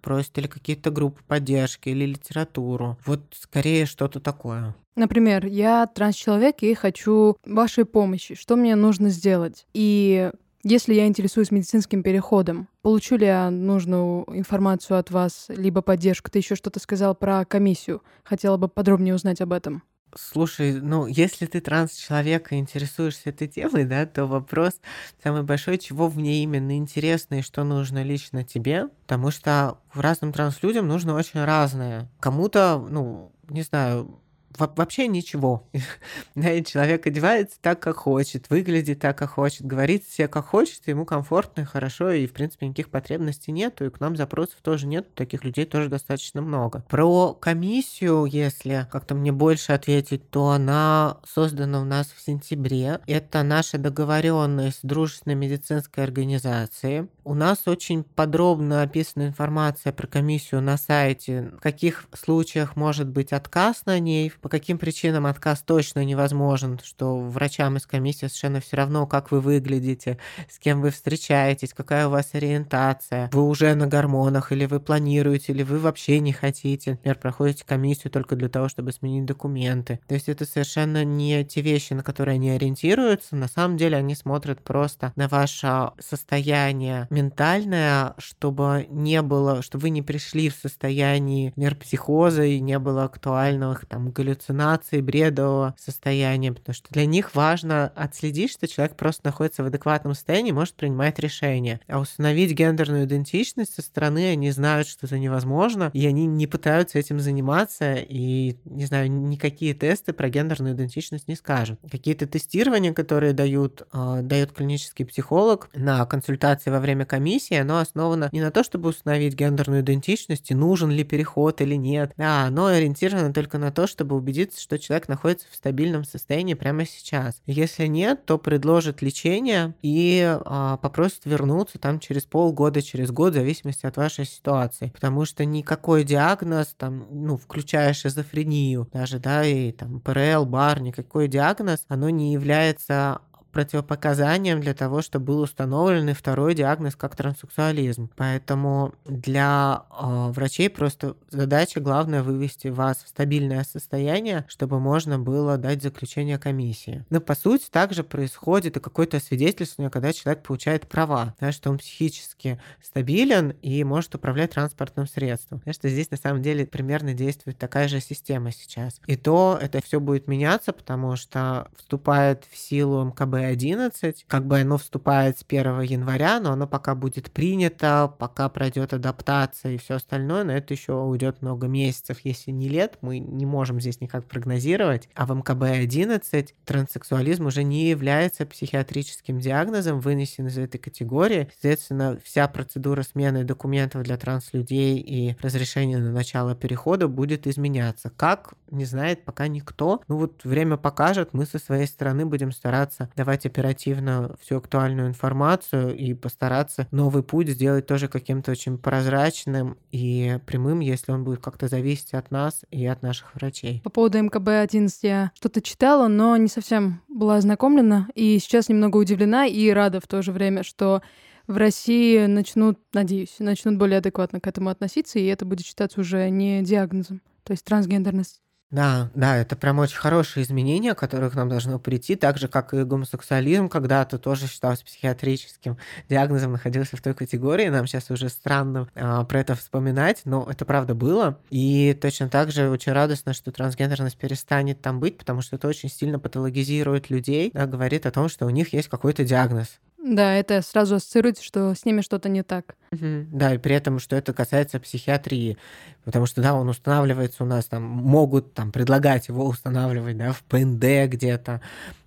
просят 0.00 0.36
ли 0.38 0.48
какие-то 0.48 0.90
группы 0.90 1.22
поддержки 1.26 1.88
или 1.88 2.04
литературу. 2.04 2.98
Вот 3.06 3.20
скорее 3.32 3.86
что-то 3.86 4.20
такое. 4.20 4.74
Например, 5.00 5.46
я 5.46 5.86
транс-человек 5.86 6.56
и 6.60 6.74
хочу 6.74 7.38
вашей 7.46 7.86
помощи. 7.86 8.34
Что 8.34 8.54
мне 8.54 8.76
нужно 8.76 9.08
сделать? 9.08 9.66
И 9.72 10.30
если 10.62 10.92
я 10.92 11.06
интересуюсь 11.06 11.50
медицинским 11.50 12.02
переходом, 12.02 12.68
получу 12.82 13.16
ли 13.16 13.24
я 13.24 13.48
нужную 13.50 14.26
информацию 14.28 14.98
от 14.98 15.10
вас, 15.10 15.46
либо 15.48 15.80
поддержку? 15.80 16.30
Ты 16.30 16.40
еще 16.40 16.54
что-то 16.54 16.80
сказал 16.80 17.14
про 17.14 17.46
комиссию. 17.46 18.02
Хотела 18.24 18.58
бы 18.58 18.68
подробнее 18.68 19.14
узнать 19.14 19.40
об 19.40 19.54
этом. 19.54 19.82
Слушай, 20.14 20.74
ну, 20.82 21.06
если 21.06 21.46
ты 21.46 21.62
транс-человек 21.62 22.52
и 22.52 22.56
интересуешься 22.56 23.30
этой 23.30 23.48
темой, 23.48 23.86
да, 23.86 24.04
то 24.04 24.26
вопрос 24.26 24.82
самый 25.22 25.44
большой, 25.44 25.78
чего 25.78 26.08
в 26.08 26.18
ней 26.18 26.42
именно 26.42 26.76
интересно 26.76 27.36
и 27.36 27.42
что 27.42 27.64
нужно 27.64 28.02
лично 28.02 28.44
тебе, 28.44 28.88
потому 29.04 29.30
что 29.30 29.78
разным 29.94 30.34
транс-людям 30.34 30.86
нужно 30.86 31.14
очень 31.14 31.42
разное. 31.42 32.10
Кому-то, 32.20 32.86
ну, 32.90 33.32
не 33.48 33.62
знаю, 33.62 34.20
вообще 34.58 35.06
ничего. 35.06 35.68
Человек 36.34 37.06
одевается 37.06 37.56
так, 37.60 37.80
как 37.80 37.96
хочет, 37.96 38.50
выглядит 38.50 39.00
так, 39.00 39.16
как 39.18 39.30
хочет, 39.30 39.66
говорит 39.66 40.04
себе, 40.08 40.28
как 40.28 40.46
хочет, 40.46 40.86
ему 40.86 41.04
комфортно 41.04 41.62
и 41.62 41.64
хорошо, 41.64 42.10
и, 42.10 42.26
в 42.26 42.32
принципе, 42.32 42.66
никаких 42.66 42.90
потребностей 42.90 43.52
нету, 43.52 43.86
и 43.86 43.90
к 43.90 44.00
нам 44.00 44.16
запросов 44.16 44.56
тоже 44.62 44.86
нет, 44.86 45.14
таких 45.14 45.44
людей 45.44 45.64
тоже 45.66 45.88
достаточно 45.88 46.42
много. 46.42 46.84
Про 46.88 47.34
комиссию, 47.34 48.24
если 48.24 48.86
как-то 48.90 49.14
мне 49.14 49.32
больше 49.32 49.72
ответить, 49.72 50.28
то 50.30 50.50
она 50.50 51.18
создана 51.24 51.80
у 51.80 51.84
нас 51.84 52.08
в 52.14 52.20
сентябре. 52.20 53.00
Это 53.06 53.42
наша 53.42 53.78
договоренность 53.78 54.78
с 54.78 54.82
дружественной 54.82 55.36
медицинской 55.36 56.04
организацией. 56.04 57.08
У 57.24 57.34
нас 57.34 57.66
очень 57.66 58.02
подробно 58.02 58.82
описана 58.82 59.26
информация 59.26 59.92
про 59.92 60.06
комиссию 60.06 60.62
на 60.62 60.76
сайте, 60.76 61.52
в 61.56 61.60
каких 61.60 62.06
случаях 62.12 62.76
может 62.76 63.08
быть 63.08 63.32
отказ 63.32 63.86
на 63.86 63.98
ней, 63.98 64.28
по 64.40 64.48
каким 64.48 64.78
причинам 64.78 65.26
отказ 65.26 65.62
точно 65.62 66.04
невозможен, 66.04 66.80
что 66.82 67.18
врачам 67.18 67.76
из 67.76 67.86
комиссии 67.86 68.26
совершенно 68.26 68.60
все 68.60 68.76
равно, 68.76 69.06
как 69.06 69.30
вы 69.30 69.40
выглядите, 69.40 70.18
с 70.50 70.58
кем 70.58 70.80
вы 70.80 70.90
встречаетесь, 70.90 71.74
какая 71.74 72.06
у 72.06 72.10
вас 72.10 72.30
ориентация, 72.32 73.30
вы 73.32 73.42
уже 73.42 73.74
на 73.74 73.86
гормонах, 73.86 74.52
или 74.52 74.66
вы 74.66 74.80
планируете, 74.80 75.52
или 75.52 75.62
вы 75.62 75.78
вообще 75.78 76.20
не 76.20 76.32
хотите, 76.32 76.92
например, 76.92 77.18
проходите 77.18 77.64
комиссию 77.64 78.10
только 78.10 78.36
для 78.36 78.48
того, 78.48 78.68
чтобы 78.68 78.92
сменить 78.92 79.26
документы. 79.26 80.00
То 80.06 80.14
есть 80.14 80.28
это 80.28 80.44
совершенно 80.44 81.04
не 81.04 81.44
те 81.44 81.60
вещи, 81.60 81.92
на 81.92 82.02
которые 82.02 82.36
они 82.36 82.50
ориентируются, 82.50 83.36
на 83.36 83.48
самом 83.48 83.76
деле 83.76 83.96
они 83.96 84.14
смотрят 84.14 84.62
просто 84.62 85.12
на 85.16 85.28
ваше 85.28 85.90
состояние 85.98 87.06
ментальное, 87.10 88.14
чтобы 88.18 88.86
не 88.90 89.22
было, 89.22 89.62
чтобы 89.62 89.82
вы 89.82 89.90
не 89.90 90.02
пришли 90.02 90.48
в 90.48 90.54
состоянии, 90.54 91.48
например, 91.48 91.76
психоза 91.76 92.44
и 92.44 92.60
не 92.60 92.78
было 92.78 93.04
актуальных 93.04 93.86
там 93.86 94.10
галлюцинаций 94.10 94.29
галлюцинации, 94.30 95.00
бредового 95.00 95.74
состояния, 95.78 96.52
потому 96.52 96.74
что 96.74 96.88
для 96.90 97.06
них 97.06 97.34
важно 97.34 97.92
отследить, 97.94 98.52
что 98.52 98.68
человек 98.68 98.96
просто 98.96 99.22
находится 99.24 99.62
в 99.62 99.66
адекватном 99.66 100.14
состоянии 100.14 100.52
может 100.52 100.74
принимать 100.74 101.18
решения. 101.18 101.80
А 101.88 102.00
установить 102.00 102.52
гендерную 102.52 103.04
идентичность 103.04 103.74
со 103.74 103.82
стороны 103.82 104.30
они 104.30 104.50
знают, 104.50 104.86
что 104.88 105.06
это 105.06 105.18
невозможно, 105.18 105.90
и 105.92 106.06
они 106.06 106.26
не 106.26 106.46
пытаются 106.46 106.98
этим 106.98 107.20
заниматься, 107.20 107.94
и, 107.94 108.56
не 108.64 108.84
знаю, 108.84 109.10
никакие 109.10 109.74
тесты 109.74 110.12
про 110.12 110.28
гендерную 110.28 110.74
идентичность 110.74 111.28
не 111.28 111.36
скажут. 111.36 111.80
Какие-то 111.90 112.26
тестирования, 112.26 112.92
которые 112.92 113.32
дают, 113.32 113.82
э, 113.92 114.20
дает 114.22 114.52
клинический 114.52 115.04
психолог 115.04 115.68
на 115.74 116.04
консультации 116.06 116.70
во 116.70 116.80
время 116.80 117.04
комиссии, 117.04 117.56
оно 117.56 117.78
основано 117.78 118.28
не 118.32 118.40
на 118.40 118.50
то, 118.50 118.62
чтобы 118.62 118.88
установить 118.90 119.34
гендерную 119.34 119.82
идентичность, 119.82 120.50
и 120.50 120.54
нужен 120.54 120.90
ли 120.90 121.04
переход 121.04 121.60
или 121.60 121.74
нет, 121.74 122.12
да, 122.16 122.44
оно 122.44 122.66
ориентировано 122.66 123.32
только 123.32 123.58
на 123.58 123.72
то, 123.72 123.86
чтобы 123.86 124.19
убедиться 124.20 124.60
что 124.60 124.78
человек 124.78 125.08
находится 125.08 125.46
в 125.50 125.54
стабильном 125.54 126.04
состоянии 126.04 126.54
прямо 126.54 126.86
сейчас. 126.86 127.42
Если 127.46 127.86
нет, 127.86 128.24
то 128.24 128.38
предложит 128.38 129.02
лечение 129.02 129.74
и 129.82 130.38
а, 130.44 130.76
попросит 130.76 131.22
вернуться 131.24 131.78
там 131.78 131.98
через 131.98 132.24
полгода, 132.24 132.82
через 132.82 133.10
год, 133.10 133.32
в 133.32 133.36
зависимости 133.36 133.86
от 133.86 133.96
вашей 133.96 134.26
ситуации. 134.26 134.92
Потому 134.94 135.24
что 135.24 135.44
никакой 135.44 136.04
диагноз, 136.04 136.74
там, 136.76 137.06
ну, 137.10 137.36
включая 137.36 137.92
шизофрению, 137.92 138.88
даже, 138.92 139.18
да, 139.18 139.44
и 139.44 139.72
там 139.72 140.00
ПРЛ, 140.00 140.46
бар, 140.46 140.80
никакой 140.80 141.26
диагноз, 141.26 141.84
оно 141.88 142.10
не 142.10 142.32
является 142.32 143.20
противопоказанием 143.50 144.60
для 144.60 144.74
того, 144.74 145.02
чтобы 145.02 145.26
был 145.26 145.40
установлен 145.40 146.14
второй 146.14 146.54
диагноз 146.54 146.96
как 146.96 147.16
транссексуализм. 147.16 148.10
Поэтому 148.16 148.94
для 149.04 149.84
э, 149.90 150.30
врачей 150.30 150.70
просто 150.70 151.16
задача 151.30 151.80
главная 151.80 152.22
вывести 152.22 152.68
вас 152.68 153.02
в 153.04 153.08
стабильное 153.08 153.64
состояние, 153.64 154.44
чтобы 154.48 154.80
можно 154.80 155.18
было 155.18 155.56
дать 155.56 155.82
заключение 155.82 156.38
комиссии. 156.38 157.04
Но 157.10 157.20
по 157.20 157.34
сути 157.34 157.68
также 157.70 158.04
происходит 158.04 158.76
и 158.76 158.80
какое-то 158.80 159.20
свидетельствование, 159.20 159.90
когда 159.90 160.12
человек 160.12 160.42
получает 160.42 160.88
права, 160.88 161.34
да, 161.40 161.52
что 161.52 161.70
он 161.70 161.78
психически 161.78 162.60
стабилен 162.82 163.50
и 163.62 163.82
может 163.84 164.14
управлять 164.14 164.52
транспортным 164.52 165.06
средством. 165.06 165.60
Потому 165.60 165.74
что 165.74 165.88
здесь 165.88 166.10
на 166.10 166.16
самом 166.16 166.42
деле 166.42 166.66
примерно 166.66 167.14
действует 167.14 167.58
такая 167.58 167.88
же 167.88 168.00
система 168.00 168.52
сейчас. 168.52 169.00
И 169.06 169.16
то 169.16 169.58
это 169.60 169.82
все 169.82 170.00
будет 170.00 170.28
меняться, 170.28 170.72
потому 170.72 171.16
что 171.16 171.68
вступает 171.76 172.44
в 172.50 172.56
силу 172.56 173.10
МКБ-11, 173.40 174.24
как 174.26 174.46
бы 174.46 174.60
оно 174.60 174.78
вступает 174.78 175.38
с 175.38 175.44
1 175.46 175.80
января, 175.82 176.40
но 176.40 176.52
оно 176.52 176.66
пока 176.66 176.94
будет 176.94 177.30
принято, 177.30 178.12
пока 178.18 178.48
пройдет 178.48 178.92
адаптация 178.92 179.72
и 179.72 179.78
все 179.78 179.94
остальное, 179.94 180.44
но 180.44 180.52
это 180.52 180.74
еще 180.74 180.92
уйдет 180.94 181.42
много 181.42 181.66
месяцев, 181.66 182.18
если 182.24 182.50
не 182.50 182.68
лет, 182.68 182.98
мы 183.00 183.18
не 183.18 183.46
можем 183.46 183.80
здесь 183.80 184.00
никак 184.00 184.26
прогнозировать. 184.26 185.08
А 185.14 185.26
в 185.26 185.32
МКБ-11 185.32 186.50
транссексуализм 186.64 187.46
уже 187.46 187.62
не 187.62 187.88
является 187.88 188.46
психиатрическим 188.46 189.38
диагнозом, 189.38 190.00
вынесен 190.00 190.46
из 190.46 190.58
этой 190.58 190.78
категории. 190.78 191.48
Соответственно, 191.52 192.18
вся 192.22 192.46
процедура 192.48 193.02
смены 193.02 193.44
документов 193.44 194.02
для 194.02 194.16
транслюдей 194.16 194.98
и 194.98 195.36
разрешения 195.40 195.98
на 195.98 196.12
начало 196.12 196.54
перехода 196.54 197.08
будет 197.08 197.46
изменяться. 197.46 198.10
Как, 198.10 198.54
не 198.70 198.84
знает 198.84 199.24
пока 199.24 199.48
никто. 199.48 200.02
Ну 200.08 200.16
вот 200.16 200.44
время 200.44 200.76
покажет, 200.76 201.30
мы 201.32 201.46
со 201.46 201.58
своей 201.58 201.86
стороны 201.86 202.26
будем 202.26 202.52
стараться 202.52 203.10
давать 203.30 203.46
оперативно 203.46 204.34
всю 204.40 204.56
актуальную 204.56 205.06
информацию 205.06 205.96
и 205.96 206.14
постараться 206.14 206.88
новый 206.90 207.22
путь 207.22 207.48
сделать 207.48 207.86
тоже 207.86 208.08
каким-то 208.08 208.50
очень 208.50 208.76
прозрачным 208.76 209.78
и 209.92 210.40
прямым, 210.46 210.80
если 210.80 211.12
он 211.12 211.22
будет 211.22 211.40
как-то 211.40 211.68
зависеть 211.68 212.12
от 212.14 212.32
нас 212.32 212.62
и 212.72 212.84
от 212.86 213.02
наших 213.02 213.32
врачей. 213.36 213.82
По 213.84 213.90
поводу 213.90 214.18
МКБ-11 214.18 214.90
я 215.02 215.30
что-то 215.36 215.62
читала, 215.62 216.08
но 216.08 216.36
не 216.38 216.48
совсем 216.48 217.02
была 217.08 217.36
ознакомлена, 217.36 218.08
и 218.16 218.36
сейчас 218.40 218.68
немного 218.68 218.96
удивлена 218.96 219.46
и 219.46 219.70
рада 219.70 220.00
в 220.00 220.08
то 220.08 220.22
же 220.22 220.32
время, 220.32 220.64
что 220.64 221.00
в 221.46 221.56
России 221.56 222.26
начнут, 222.26 222.80
надеюсь, 222.92 223.36
начнут 223.38 223.76
более 223.76 223.98
адекватно 223.98 224.40
к 224.40 224.48
этому 224.48 224.70
относиться, 224.70 225.20
и 225.20 225.26
это 225.26 225.44
будет 225.44 225.64
считаться 225.64 226.00
уже 226.00 226.28
не 226.30 226.62
диагнозом, 226.62 227.22
то 227.44 227.52
есть 227.52 227.64
трансгендерность. 227.64 228.40
Да, 228.70 229.10
да, 229.16 229.36
это 229.36 229.56
прям 229.56 229.80
очень 229.80 229.96
хорошие 229.96 230.44
изменения, 230.44 230.94
которых 230.94 231.34
нам 231.34 231.48
должно 231.48 231.80
прийти, 231.80 232.14
так 232.14 232.38
же, 232.38 232.46
как 232.46 232.72
и 232.72 232.84
гомосексуализм 232.84 233.68
когда-то 233.68 234.16
тоже 234.16 234.46
считался 234.46 234.84
психиатрическим 234.84 235.76
диагнозом, 236.08 236.52
находился 236.52 236.96
в 236.96 237.02
той 237.02 237.14
категории, 237.14 237.68
нам 237.68 237.88
сейчас 237.88 238.12
уже 238.12 238.28
странно 238.28 238.88
а, 238.94 239.24
про 239.24 239.40
это 239.40 239.56
вспоминать, 239.56 240.22
но 240.24 240.46
это 240.48 240.64
правда 240.64 240.94
было, 240.94 241.40
и 241.50 241.98
точно 242.00 242.28
так 242.28 242.52
же 242.52 242.70
очень 242.70 242.92
радостно, 242.92 243.34
что 243.34 243.50
трансгендерность 243.50 244.16
перестанет 244.16 244.80
там 244.80 245.00
быть, 245.00 245.18
потому 245.18 245.42
что 245.42 245.56
это 245.56 245.66
очень 245.66 245.88
сильно 245.90 246.20
патологизирует 246.20 247.10
людей, 247.10 247.50
да, 247.52 247.66
говорит 247.66 248.06
о 248.06 248.12
том, 248.12 248.28
что 248.28 248.46
у 248.46 248.50
них 248.50 248.72
есть 248.72 248.86
какой-то 248.86 249.24
диагноз, 249.24 249.80
да, 250.02 250.34
это 250.34 250.62
сразу 250.62 250.96
ассоциируется, 250.96 251.44
что 251.44 251.74
с 251.74 251.84
ними 251.84 252.00
что-то 252.00 252.28
не 252.28 252.42
так. 252.42 252.74
Угу. 252.92 253.26
Да, 253.32 253.54
и 253.54 253.58
при 253.58 253.74
этом, 253.74 253.98
что 253.98 254.16
это 254.16 254.32
касается 254.32 254.80
психиатрии, 254.80 255.58
потому 256.04 256.26
что, 256.26 256.42
да, 256.42 256.54
он 256.54 256.68
устанавливается 256.68 257.44
у 257.44 257.46
нас, 257.46 257.66
там, 257.66 257.82
могут 257.82 258.54
там 258.54 258.72
предлагать 258.72 259.28
его 259.28 259.46
устанавливать, 259.46 260.16
да, 260.16 260.32
в 260.32 260.42
ПНД 260.44 261.08
где-то, 261.08 261.60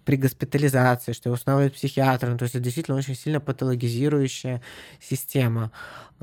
при 0.05 0.15
госпитализации, 0.15 1.13
что 1.13 1.29
его 1.29 1.35
устанавливает 1.35 1.73
психиатр. 1.73 2.29
Ну, 2.29 2.37
то 2.37 2.43
есть 2.43 2.55
это 2.55 2.63
действительно 2.63 2.97
очень 2.97 3.15
сильно 3.15 3.39
патологизирующая 3.39 4.61
система. 4.99 5.71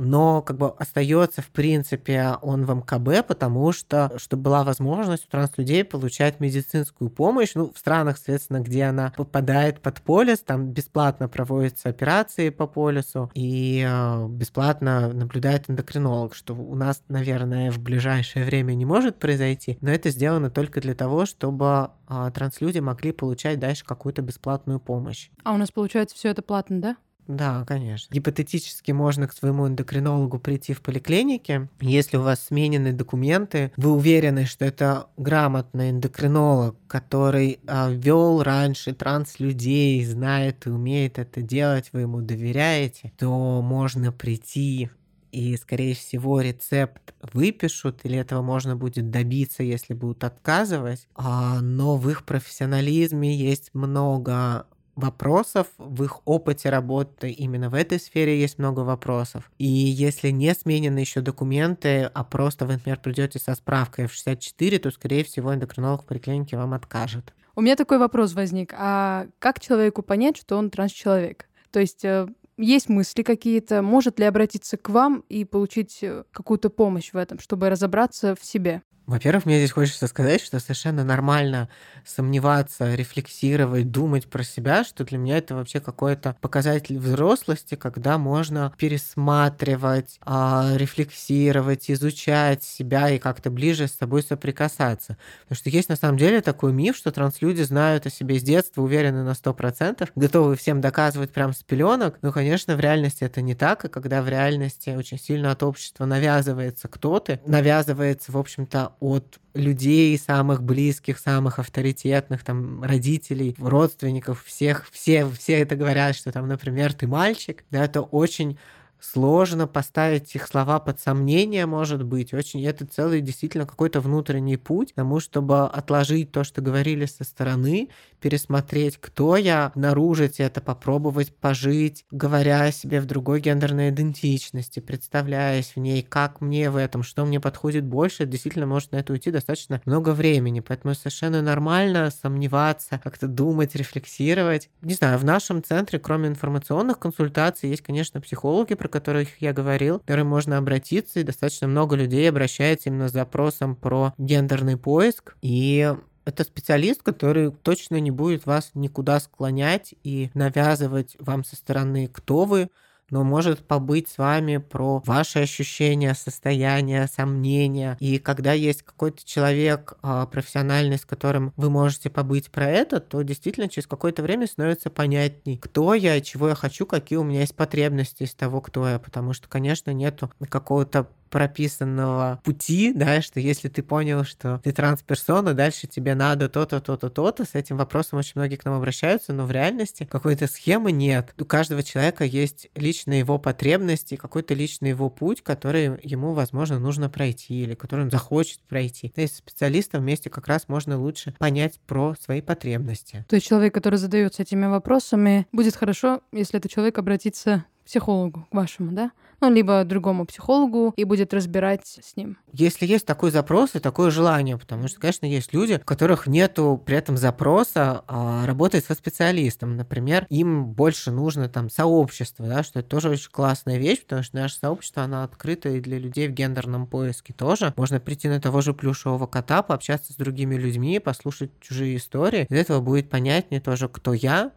Но 0.00 0.40
как 0.40 0.56
бы 0.56 0.70
остается, 0.78 1.42
в 1.42 1.48
принципе, 1.48 2.36
он 2.40 2.64
в 2.64 2.74
МКБ, 2.74 3.26
потому 3.26 3.72
что, 3.72 4.12
чтобы 4.16 4.44
была 4.44 4.64
возможность 4.64 5.26
у 5.26 5.28
транслюдей 5.28 5.84
получать 5.84 6.40
медицинскую 6.40 7.10
помощь, 7.10 7.52
ну, 7.54 7.70
в 7.72 7.78
странах, 7.78 8.16
соответственно, 8.16 8.60
где 8.60 8.84
она 8.84 9.12
попадает 9.16 9.80
под 9.80 10.00
полис, 10.00 10.38
там 10.40 10.68
бесплатно 10.68 11.28
проводятся 11.28 11.90
операции 11.90 12.48
по 12.48 12.66
полису, 12.66 13.30
и 13.34 13.86
э, 13.86 14.26
бесплатно 14.28 15.12
наблюдает 15.12 15.68
эндокринолог, 15.68 16.34
что 16.34 16.54
у 16.54 16.74
нас, 16.74 17.02
наверное, 17.08 17.70
в 17.70 17.78
ближайшее 17.78 18.46
время 18.46 18.72
не 18.72 18.86
может 18.86 19.18
произойти, 19.18 19.76
но 19.82 19.90
это 19.90 20.08
сделано 20.10 20.50
только 20.50 20.80
для 20.80 20.94
того, 20.94 21.26
чтобы 21.26 21.90
э, 22.08 22.30
транслюди 22.32 22.80
могли 22.80 23.12
получать 23.12 23.58
дальше 23.70 23.85
какую-то 23.85 24.22
бесплатную 24.22 24.80
помощь. 24.80 25.30
А 25.44 25.54
у 25.54 25.56
нас 25.56 25.70
получается 25.70 26.16
все 26.16 26.30
это 26.30 26.42
платно, 26.42 26.80
да? 26.80 26.96
Да, 27.28 27.64
конечно. 27.64 28.12
Гипотетически 28.12 28.90
можно 28.90 29.28
к 29.28 29.33
своему 29.33 29.68
эндокринологу 29.68 30.40
прийти 30.40 30.72
в 30.72 30.83
поликлинике. 30.83 31.68
Если 31.80 32.16
у 32.16 32.22
вас 32.22 32.46
сменены 32.46 32.92
документы, 32.92 33.70
вы 33.76 33.92
уверены, 33.92 34.46
что 34.46 34.64
это 34.64 35.06
грамотный 35.16 35.90
эндокринолог, 35.90 36.76
который 36.88 37.61
а, 37.68 37.88
вел 37.88 38.42
раньше 38.42 38.92
транс-людей, 38.92 40.04
знает 40.04 40.66
и 40.66 40.70
умеет 40.70 41.20
это 41.20 41.40
делать, 41.40 41.90
вы 41.92 42.00
ему 42.00 42.20
доверяете, 42.20 43.12
то 43.16 43.62
можно 43.62 44.11
прийти 44.11 44.90
и, 45.32 45.56
скорее 45.56 45.94
всего, 45.94 46.40
рецепт 46.40 47.14
выпишут, 47.32 48.00
или 48.04 48.18
этого 48.18 48.42
можно 48.42 48.76
будет 48.76 49.10
добиться, 49.10 49.62
если 49.62 49.94
будут 49.94 50.24
отказывать. 50.24 51.06
А, 51.14 51.60
но 51.60 51.96
в 51.96 52.08
их 52.10 52.24
профессионализме 52.24 53.34
есть 53.34 53.70
много 53.74 54.66
вопросов, 54.96 55.68
в 55.78 56.04
их 56.04 56.20
опыте 56.26 56.68
работы 56.70 57.30
именно 57.30 57.70
в 57.70 57.74
этой 57.74 57.98
сфере 57.98 58.40
есть 58.40 58.58
много 58.58 58.80
вопросов. 58.80 59.50
И 59.58 59.66
если 59.66 60.30
не 60.30 60.54
сменены 60.54 60.98
еще 60.98 61.20
документы, 61.20 62.10
а 62.12 62.24
просто 62.24 62.66
вы, 62.66 62.74
например, 62.74 62.98
придете 63.00 63.38
со 63.38 63.54
справкой 63.54 64.06
в 64.06 64.12
64, 64.12 64.78
то, 64.78 64.90
скорее 64.90 65.24
всего, 65.24 65.54
эндокринолог 65.54 66.02
в 66.02 66.06
поликлинике 66.06 66.56
вам 66.56 66.74
откажет. 66.74 67.32
У 67.56 67.62
меня 67.62 67.76
такой 67.76 67.98
вопрос 67.98 68.34
возник. 68.34 68.74
А 68.76 69.26
как 69.38 69.60
человеку 69.60 70.02
понять, 70.02 70.36
что 70.36 70.56
он 70.56 70.70
транс-человек? 70.70 71.46
То 71.70 71.80
есть 71.80 72.04
э, 72.04 72.26
есть 72.61 72.88
мысли 72.88 73.23
какие-то? 73.23 73.83
Может 73.83 74.18
ли 74.18 74.25
обратиться 74.25 74.77
к 74.77 74.88
вам 74.88 75.25
и 75.29 75.44
получить 75.44 75.99
э, 76.03 76.25
какую-то 76.31 76.70
помощь 76.70 77.12
в 77.12 77.16
этом, 77.16 77.38
чтобы 77.38 77.70
разобраться 77.70 78.35
в 78.35 78.44
себе? 78.44 78.83
Во-первых, 79.11 79.44
мне 79.44 79.59
здесь 79.59 79.73
хочется 79.73 80.07
сказать, 80.07 80.40
что 80.40 80.61
совершенно 80.61 81.03
нормально 81.03 81.68
сомневаться, 82.07 82.94
рефлексировать, 82.94 83.90
думать 83.90 84.29
про 84.29 84.44
себя, 84.44 84.85
что 84.85 85.03
для 85.03 85.18
меня 85.18 85.38
это 85.38 85.57
вообще 85.57 85.81
какой-то 85.81 86.37
показатель 86.40 86.96
взрослости, 86.96 87.75
когда 87.75 88.18
можно 88.18 88.73
пересматривать, 88.79 90.20
а, 90.20 90.75
рефлексировать, 90.77 91.90
изучать 91.90 92.62
себя 92.62 93.11
и 93.11 93.18
как-то 93.18 93.51
ближе 93.51 93.88
с 93.88 93.94
собой 93.94 94.23
соприкасаться. 94.23 95.16
Потому 95.42 95.57
что 95.57 95.70
есть 95.70 95.88
на 95.88 95.96
самом 95.96 96.16
деле 96.16 96.40
такой 96.40 96.73
миф, 96.73 96.96
что 96.96 97.11
транслюди 97.11 97.62
знают 97.62 98.07
о 98.07 98.11
себе 98.11 98.38
с 98.38 98.44
детства, 98.44 98.81
уверены 98.81 99.25
на 99.25 99.35
100%, 99.35 100.09
готовы 100.14 100.55
всем 100.55 100.81
доказывать 100.81 101.33
прям 101.33 101.53
с 101.53 101.64
пеленок. 101.64 102.18
Но, 102.23 102.31
конечно, 102.31 102.77
в 102.77 102.81
реальности 102.81 103.25
это 103.25 103.42
не 103.42 103.57
так, 103.57 103.87
и 103.87 103.88
когда 103.88 104.23
в 104.23 104.29
реальности 104.29 104.90
очень 104.90 105.18
сильно 105.18 105.51
от 105.51 105.64
общества 105.64 106.05
навязывается 106.05 106.87
кто-то, 106.87 107.40
навязывается, 107.44 108.31
в 108.31 108.38
общем-то, 108.38 108.92
от 109.00 109.40
людей 109.54 110.16
самых 110.18 110.62
близких, 110.62 111.18
самых 111.18 111.58
авторитетных, 111.58 112.44
там, 112.44 112.82
родителей, 112.82 113.56
родственников, 113.58 114.44
всех, 114.44 114.88
все, 114.92 115.28
все 115.28 115.54
это 115.54 115.74
говорят, 115.76 116.14
что 116.14 116.30
там, 116.32 116.46
например, 116.46 116.92
ты 116.92 117.06
мальчик, 117.06 117.64
да, 117.70 117.84
это 117.84 118.02
очень 118.02 118.58
сложно 119.00 119.66
поставить 119.66 120.34
их 120.34 120.46
слова 120.46 120.78
под 120.80 121.00
сомнение, 121.00 121.66
может 121.66 122.02
быть. 122.02 122.32
Очень 122.34 122.64
это 122.64 122.86
целый 122.86 123.20
действительно 123.20 123.66
какой-то 123.66 124.00
внутренний 124.00 124.56
путь 124.56 124.94
тому, 124.94 125.20
чтобы 125.20 125.64
отложить 125.66 126.32
то, 126.32 126.44
что 126.44 126.60
говорили 126.60 127.06
со 127.06 127.24
стороны, 127.24 127.88
пересмотреть, 128.20 128.98
кто 129.00 129.36
я, 129.36 129.66
обнаружить 129.66 130.40
это, 130.40 130.60
попробовать 130.60 131.34
пожить, 131.34 132.04
говоря 132.10 132.64
о 132.64 132.72
себе 132.72 133.00
в 133.00 133.06
другой 133.06 133.40
гендерной 133.40 133.90
идентичности, 133.90 134.80
представляясь 134.80 135.72
в 135.74 135.78
ней, 135.78 136.02
как 136.02 136.40
мне 136.40 136.70
в 136.70 136.76
этом, 136.76 137.02
что 137.02 137.24
мне 137.24 137.40
подходит 137.40 137.84
больше, 137.84 138.26
действительно 138.26 138.66
может 138.66 138.92
на 138.92 138.96
это 138.96 139.12
уйти 139.12 139.30
достаточно 139.30 139.80
много 139.86 140.10
времени. 140.10 140.60
Поэтому 140.60 140.94
совершенно 140.94 141.40
нормально 141.42 142.10
сомневаться, 142.10 143.00
как-то 143.02 143.26
думать, 143.26 143.74
рефлексировать. 143.74 144.68
Не 144.82 144.94
знаю, 144.94 145.18
в 145.18 145.24
нашем 145.24 145.62
центре, 145.62 145.98
кроме 145.98 146.28
информационных 146.28 146.98
консультаций, 146.98 147.70
есть, 147.70 147.82
конечно, 147.82 148.20
психологи, 148.20 148.74
про 148.74 148.88
которых 148.90 149.40
я 149.40 149.53
говорил, 149.53 149.98
к 149.98 150.03
которым 150.03 150.29
можно 150.29 150.59
обратиться, 150.59 151.20
и 151.20 151.24
достаточно 151.24 151.66
много 151.66 151.96
людей 151.96 152.29
обращается 152.29 152.90
именно 152.90 153.09
с 153.09 153.12
запросом 153.12 153.76
про 153.76 154.12
гендерный 154.18 154.76
поиск. 154.76 155.37
И 155.40 155.94
это 156.24 156.44
специалист, 156.44 157.03
который 157.03 157.50
точно 157.50 157.98
не 158.00 158.11
будет 158.11 158.46
вас 158.46 158.70
никуда 158.74 159.20
склонять 159.20 159.94
и 160.05 160.31
навязывать 160.35 161.16
вам 161.18 161.44
со 161.44 161.57
стороны, 161.57 162.09
кто 162.12 162.44
вы, 162.44 162.70
но 163.11 163.25
может 163.25 163.66
побыть 163.66 164.09
с 164.09 164.18
вами 164.18 164.59
про 164.59 165.03
ваши 165.07 165.40
ощущения, 165.40 166.14
состояния, 166.14 167.09
сомнения. 167.12 167.96
И 168.01 168.18
когда 168.18 168.53
есть 168.53 168.83
какой-то 168.83 169.25
человек 169.25 169.94
а, 170.03 170.27
профессиональный, 170.27 170.99
с 170.99 171.05
которым 171.05 171.53
вы 171.57 171.70
можете 171.70 172.11
побыть 172.11 172.51
про 172.51 172.68
это, 172.68 173.01
то 173.01 173.23
действительно 173.23 173.68
через 173.68 173.87
какое-то 173.87 174.23
время 174.23 174.46
становится 174.46 174.90
понятней, 174.90 175.57
кто 175.59 175.94
я, 175.94 176.20
чего 176.20 176.49
я 176.49 176.55
хочу, 176.55 176.87
какие 176.87 177.18
у 177.18 177.25
меня 177.25 177.40
есть 177.40 177.55
потребности 177.55 178.23
из 178.25 178.35
того, 178.35 178.61
кто 178.61 178.88
я. 178.88 178.99
Потому 178.99 179.33
что, 179.33 179.49
конечно, 179.49 179.90
нету 179.92 180.31
какого-то 180.49 181.09
прописанного 181.30 182.40
пути, 182.44 182.92
да, 182.94 183.22
что 183.22 183.40
если 183.40 183.68
ты 183.68 183.82
понял, 183.82 184.24
что 184.24 184.60
ты 184.62 184.72
трансперсона, 184.72 185.54
дальше 185.54 185.86
тебе 185.86 186.14
надо 186.14 186.48
то-то, 186.48 186.80
то-то, 186.80 187.08
то-то, 187.08 187.44
с 187.44 187.54
этим 187.54 187.76
вопросом 187.76 188.18
очень 188.18 188.32
многие 188.34 188.56
к 188.56 188.64
нам 188.64 188.74
обращаются, 188.74 189.32
но 189.32 189.46
в 189.46 189.50
реальности 189.50 190.08
какой-то 190.10 190.46
схемы 190.46 190.92
нет. 190.92 191.34
У 191.38 191.44
каждого 191.44 191.82
человека 191.82 192.24
есть 192.24 192.68
личные 192.74 193.20
его 193.20 193.38
потребности, 193.38 194.16
какой-то 194.16 194.54
личный 194.54 194.90
его 194.90 195.08
путь, 195.08 195.42
который 195.42 195.98
ему, 196.02 196.32
возможно, 196.32 196.78
нужно 196.78 197.08
пройти 197.08 197.62
или 197.62 197.74
который 197.74 198.04
он 198.04 198.10
захочет 198.10 198.60
пройти. 198.68 199.12
И 199.16 199.26
с 199.26 199.36
специалистом 199.36 200.02
вместе 200.02 200.30
как 200.30 200.48
раз 200.48 200.68
можно 200.68 200.98
лучше 200.98 201.34
понять 201.38 201.80
про 201.86 202.14
свои 202.20 202.40
потребности. 202.40 203.24
То 203.28 203.36
есть 203.36 203.46
человек, 203.46 203.72
который 203.72 203.96
задается 203.96 204.42
этими 204.42 204.66
вопросами, 204.66 205.46
будет 205.52 205.76
хорошо, 205.76 206.20
если 206.32 206.58
этот 206.58 206.70
человек 206.70 206.98
обратится 206.98 207.64
психологу, 207.84 208.46
к 208.50 208.54
вашему, 208.54 208.92
да? 208.92 209.10
Ну, 209.40 209.50
либо 209.50 209.85
другому 209.85 210.26
психологу 210.26 210.92
и 210.96 211.05
будет 211.05 211.33
разбирать 211.33 211.87
с 211.87 212.16
ним. 212.16 212.38
Если 212.53 212.87
есть 212.87 213.07
такой 213.07 213.31
запрос 213.31 213.74
и 213.74 213.79
такое 213.79 214.11
желание, 214.11 214.59
потому 214.59 214.88
что, 214.88 215.00
конечно, 215.00 215.24
есть 215.24 215.55
люди, 215.55 215.74
у 215.74 215.85
которых 215.85 216.26
нету 216.26 216.81
при 216.85 216.96
этом 216.96 217.16
запроса 217.16 218.05
а, 218.07 218.46
работать 218.46 218.85
со 218.85 218.94
специалистом. 218.94 219.77
Например, 219.77 220.27
им 220.29 220.67
больше 220.67 221.10
нужно 221.10 221.48
там 221.48 221.71
сообщество, 221.71 222.46
да, 222.46 222.62
что 222.62 222.81
это 222.81 222.88
тоже 222.88 223.08
очень 223.08 223.31
классная 223.31 223.79
вещь, 223.79 224.02
потому 224.02 224.23
что 224.23 224.37
наше 224.37 224.56
сообщество, 224.56 225.04
оно 225.04 225.23
открыто 225.23 225.71
и 225.71 225.81
для 225.81 225.98
людей 225.98 226.29
в 226.29 226.33
гендерном 226.33 226.87
поиске 226.87 227.33
тоже. 227.33 227.73
Можно 227.77 227.98
прийти 227.98 228.29
на 228.29 228.40
того 228.40 228.60
же 228.60 228.75
плюшевого 228.75 229.27
кота, 229.27 229.62
пообщаться 229.62 230.12
с 230.12 230.17
другими 230.17 230.56
людьми, 230.56 230.98
послушать 230.98 231.50
чужие 231.60 231.96
истории. 231.96 232.46
Из 232.50 232.56
этого 232.56 232.81
будет 232.81 233.08
понятнее 233.08 233.60
тоже, 233.60 233.88
кто 233.88 234.12
я, 234.12 234.52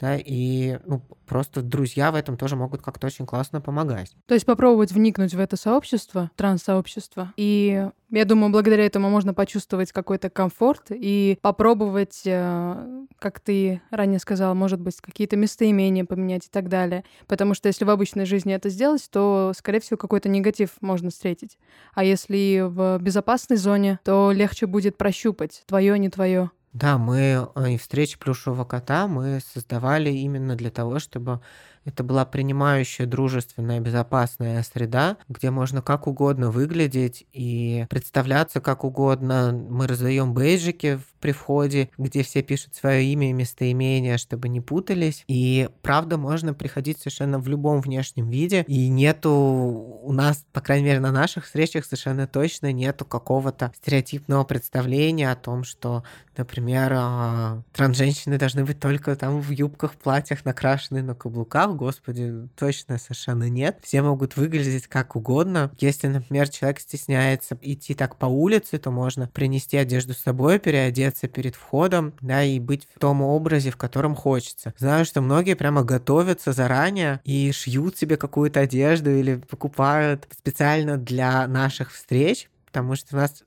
да, 0.00 0.16
и 0.16 0.78
ну, 0.84 1.02
просто 1.26 1.62
друзья 1.62 2.12
в 2.12 2.14
этом 2.14 2.36
тоже 2.36 2.56
могут 2.56 2.82
как-то 2.82 3.06
очень 3.06 3.26
классно 3.26 3.60
помогать. 3.60 4.14
То 4.26 4.34
есть 4.34 4.46
попробовать 4.46 4.92
вникнуть 4.92 5.34
в 5.34 5.40
это 5.40 5.56
сообщество, 5.56 6.30
транс-сообщество, 6.36 7.32
и 7.36 7.88
я 8.10 8.24
думаю, 8.24 8.52
благодаря 8.52 8.86
этому 8.86 9.10
можно 9.10 9.34
почувствовать 9.34 9.90
какой-то 9.90 10.30
комфорт 10.30 10.86
и 10.90 11.38
попробовать, 11.42 12.22
э, 12.24 13.04
как 13.18 13.40
ты 13.40 13.82
ранее 13.90 14.20
сказала, 14.20 14.54
может 14.54 14.80
быть, 14.80 15.00
какие-то 15.00 15.36
местоимения 15.36 16.04
поменять 16.04 16.46
и 16.46 16.48
так 16.50 16.68
далее. 16.68 17.04
Потому 17.26 17.54
что 17.54 17.66
если 17.66 17.84
в 17.84 17.90
обычной 17.90 18.24
жизни 18.24 18.54
это 18.54 18.68
сделать, 18.68 19.08
то, 19.10 19.52
скорее 19.56 19.80
всего, 19.80 19.96
какой-то 19.96 20.28
негатив 20.28 20.70
можно 20.80 21.10
встретить. 21.10 21.58
А 21.94 22.04
если 22.04 22.62
в 22.64 22.98
безопасной 23.00 23.56
зоне, 23.56 23.98
то 24.04 24.30
легче 24.32 24.66
будет 24.66 24.96
прощупать, 24.96 25.64
твое, 25.66 25.98
не 25.98 26.08
твое. 26.08 26.50
Да, 26.78 26.98
мы 26.98 27.48
э, 27.54 27.70
и 27.72 27.78
встречи 27.78 28.18
плюшевого 28.18 28.66
кота 28.66 29.08
мы 29.08 29.40
создавали 29.40 30.10
именно 30.10 30.56
для 30.56 30.70
того, 30.70 30.98
чтобы 30.98 31.40
это 31.86 32.02
была 32.02 32.24
принимающая, 32.24 33.06
дружественная, 33.06 33.80
безопасная 33.80 34.62
среда, 34.64 35.16
где 35.28 35.50
можно 35.50 35.82
как 35.82 36.08
угодно 36.08 36.50
выглядеть 36.50 37.26
и 37.32 37.86
представляться 37.88 38.60
как 38.60 38.82
угодно. 38.82 39.52
Мы 39.52 39.86
раздаем 39.86 40.34
бейджики 40.34 40.98
при 41.20 41.30
входе, 41.30 41.90
где 41.96 42.24
все 42.24 42.42
пишут 42.42 42.74
свое 42.74 43.04
имя 43.04 43.30
и 43.30 43.32
местоимение, 43.32 44.18
чтобы 44.18 44.48
не 44.48 44.60
путались. 44.60 45.24
И 45.28 45.68
правда, 45.82 46.18
можно 46.18 46.54
приходить 46.54 46.98
совершенно 46.98 47.38
в 47.38 47.46
любом 47.48 47.80
внешнем 47.80 48.30
виде. 48.30 48.64
И 48.66 48.88
нету 48.88 49.30
у 49.30 50.12
нас, 50.12 50.44
по 50.52 50.60
крайней 50.60 50.86
мере, 50.86 51.00
на 51.00 51.12
наших 51.12 51.44
встречах 51.44 51.84
совершенно 51.84 52.26
точно 52.26 52.72
нету 52.72 53.04
какого-то 53.04 53.72
стереотипного 53.76 54.42
представления 54.42 55.30
о 55.30 55.36
том, 55.36 55.62
что, 55.62 56.02
например, 56.36 56.92
а, 56.96 57.62
трансженщины 57.72 58.38
должны 58.38 58.64
быть 58.64 58.80
только 58.80 59.14
там 59.14 59.40
в 59.40 59.50
юбках, 59.50 59.94
платьях, 59.94 60.44
накрашенные 60.44 61.04
на 61.04 61.14
каблуках 61.14 61.75
господи, 61.76 62.48
точно 62.56 62.98
совершенно 62.98 63.48
нет. 63.48 63.78
Все 63.82 64.02
могут 64.02 64.36
выглядеть 64.36 64.86
как 64.86 65.16
угодно. 65.16 65.70
Если, 65.78 66.08
например, 66.08 66.48
человек 66.48 66.80
стесняется 66.80 67.58
идти 67.62 67.94
так 67.94 68.16
по 68.16 68.26
улице, 68.26 68.78
то 68.78 68.90
можно 68.90 69.28
принести 69.28 69.76
одежду 69.76 70.14
с 70.14 70.18
собой, 70.18 70.58
переодеться 70.58 71.28
перед 71.28 71.54
входом, 71.54 72.14
да, 72.20 72.42
и 72.42 72.58
быть 72.58 72.86
в 72.94 72.98
том 72.98 73.22
образе, 73.22 73.70
в 73.70 73.76
котором 73.76 74.14
хочется. 74.14 74.74
Знаю, 74.78 75.04
что 75.04 75.20
многие 75.20 75.54
прямо 75.54 75.84
готовятся 75.84 76.52
заранее 76.52 77.20
и 77.24 77.52
шьют 77.52 77.96
себе 77.96 78.16
какую-то 78.16 78.60
одежду 78.60 79.10
или 79.10 79.36
покупают 79.36 80.26
специально 80.36 80.96
для 80.96 81.46
наших 81.46 81.92
встреч, 81.92 82.48
потому 82.66 82.96
что 82.96 83.16
у 83.16 83.18
нас 83.18 83.44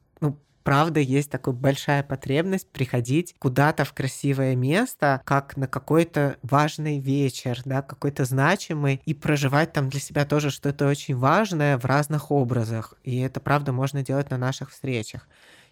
правда 0.63 0.99
есть 0.99 1.29
такая 1.31 1.53
большая 1.53 2.03
потребность 2.03 2.69
приходить 2.71 3.35
куда-то 3.39 3.85
в 3.85 3.93
красивое 3.93 4.55
место, 4.55 5.21
как 5.25 5.57
на 5.57 5.67
какой-то 5.67 6.37
важный 6.41 6.99
вечер, 6.99 7.61
да, 7.65 7.81
какой-то 7.81 8.25
значимый, 8.25 9.01
и 9.05 9.13
проживать 9.13 9.73
там 9.73 9.89
для 9.89 9.99
себя 9.99 10.25
тоже 10.25 10.49
что-то 10.49 10.87
очень 10.87 11.15
важное 11.15 11.77
в 11.77 11.85
разных 11.85 12.31
образах. 12.31 12.93
И 13.03 13.19
это, 13.19 13.39
правда, 13.39 13.71
можно 13.71 14.03
делать 14.03 14.29
на 14.29 14.37
наших 14.37 14.71
встречах. 14.71 15.27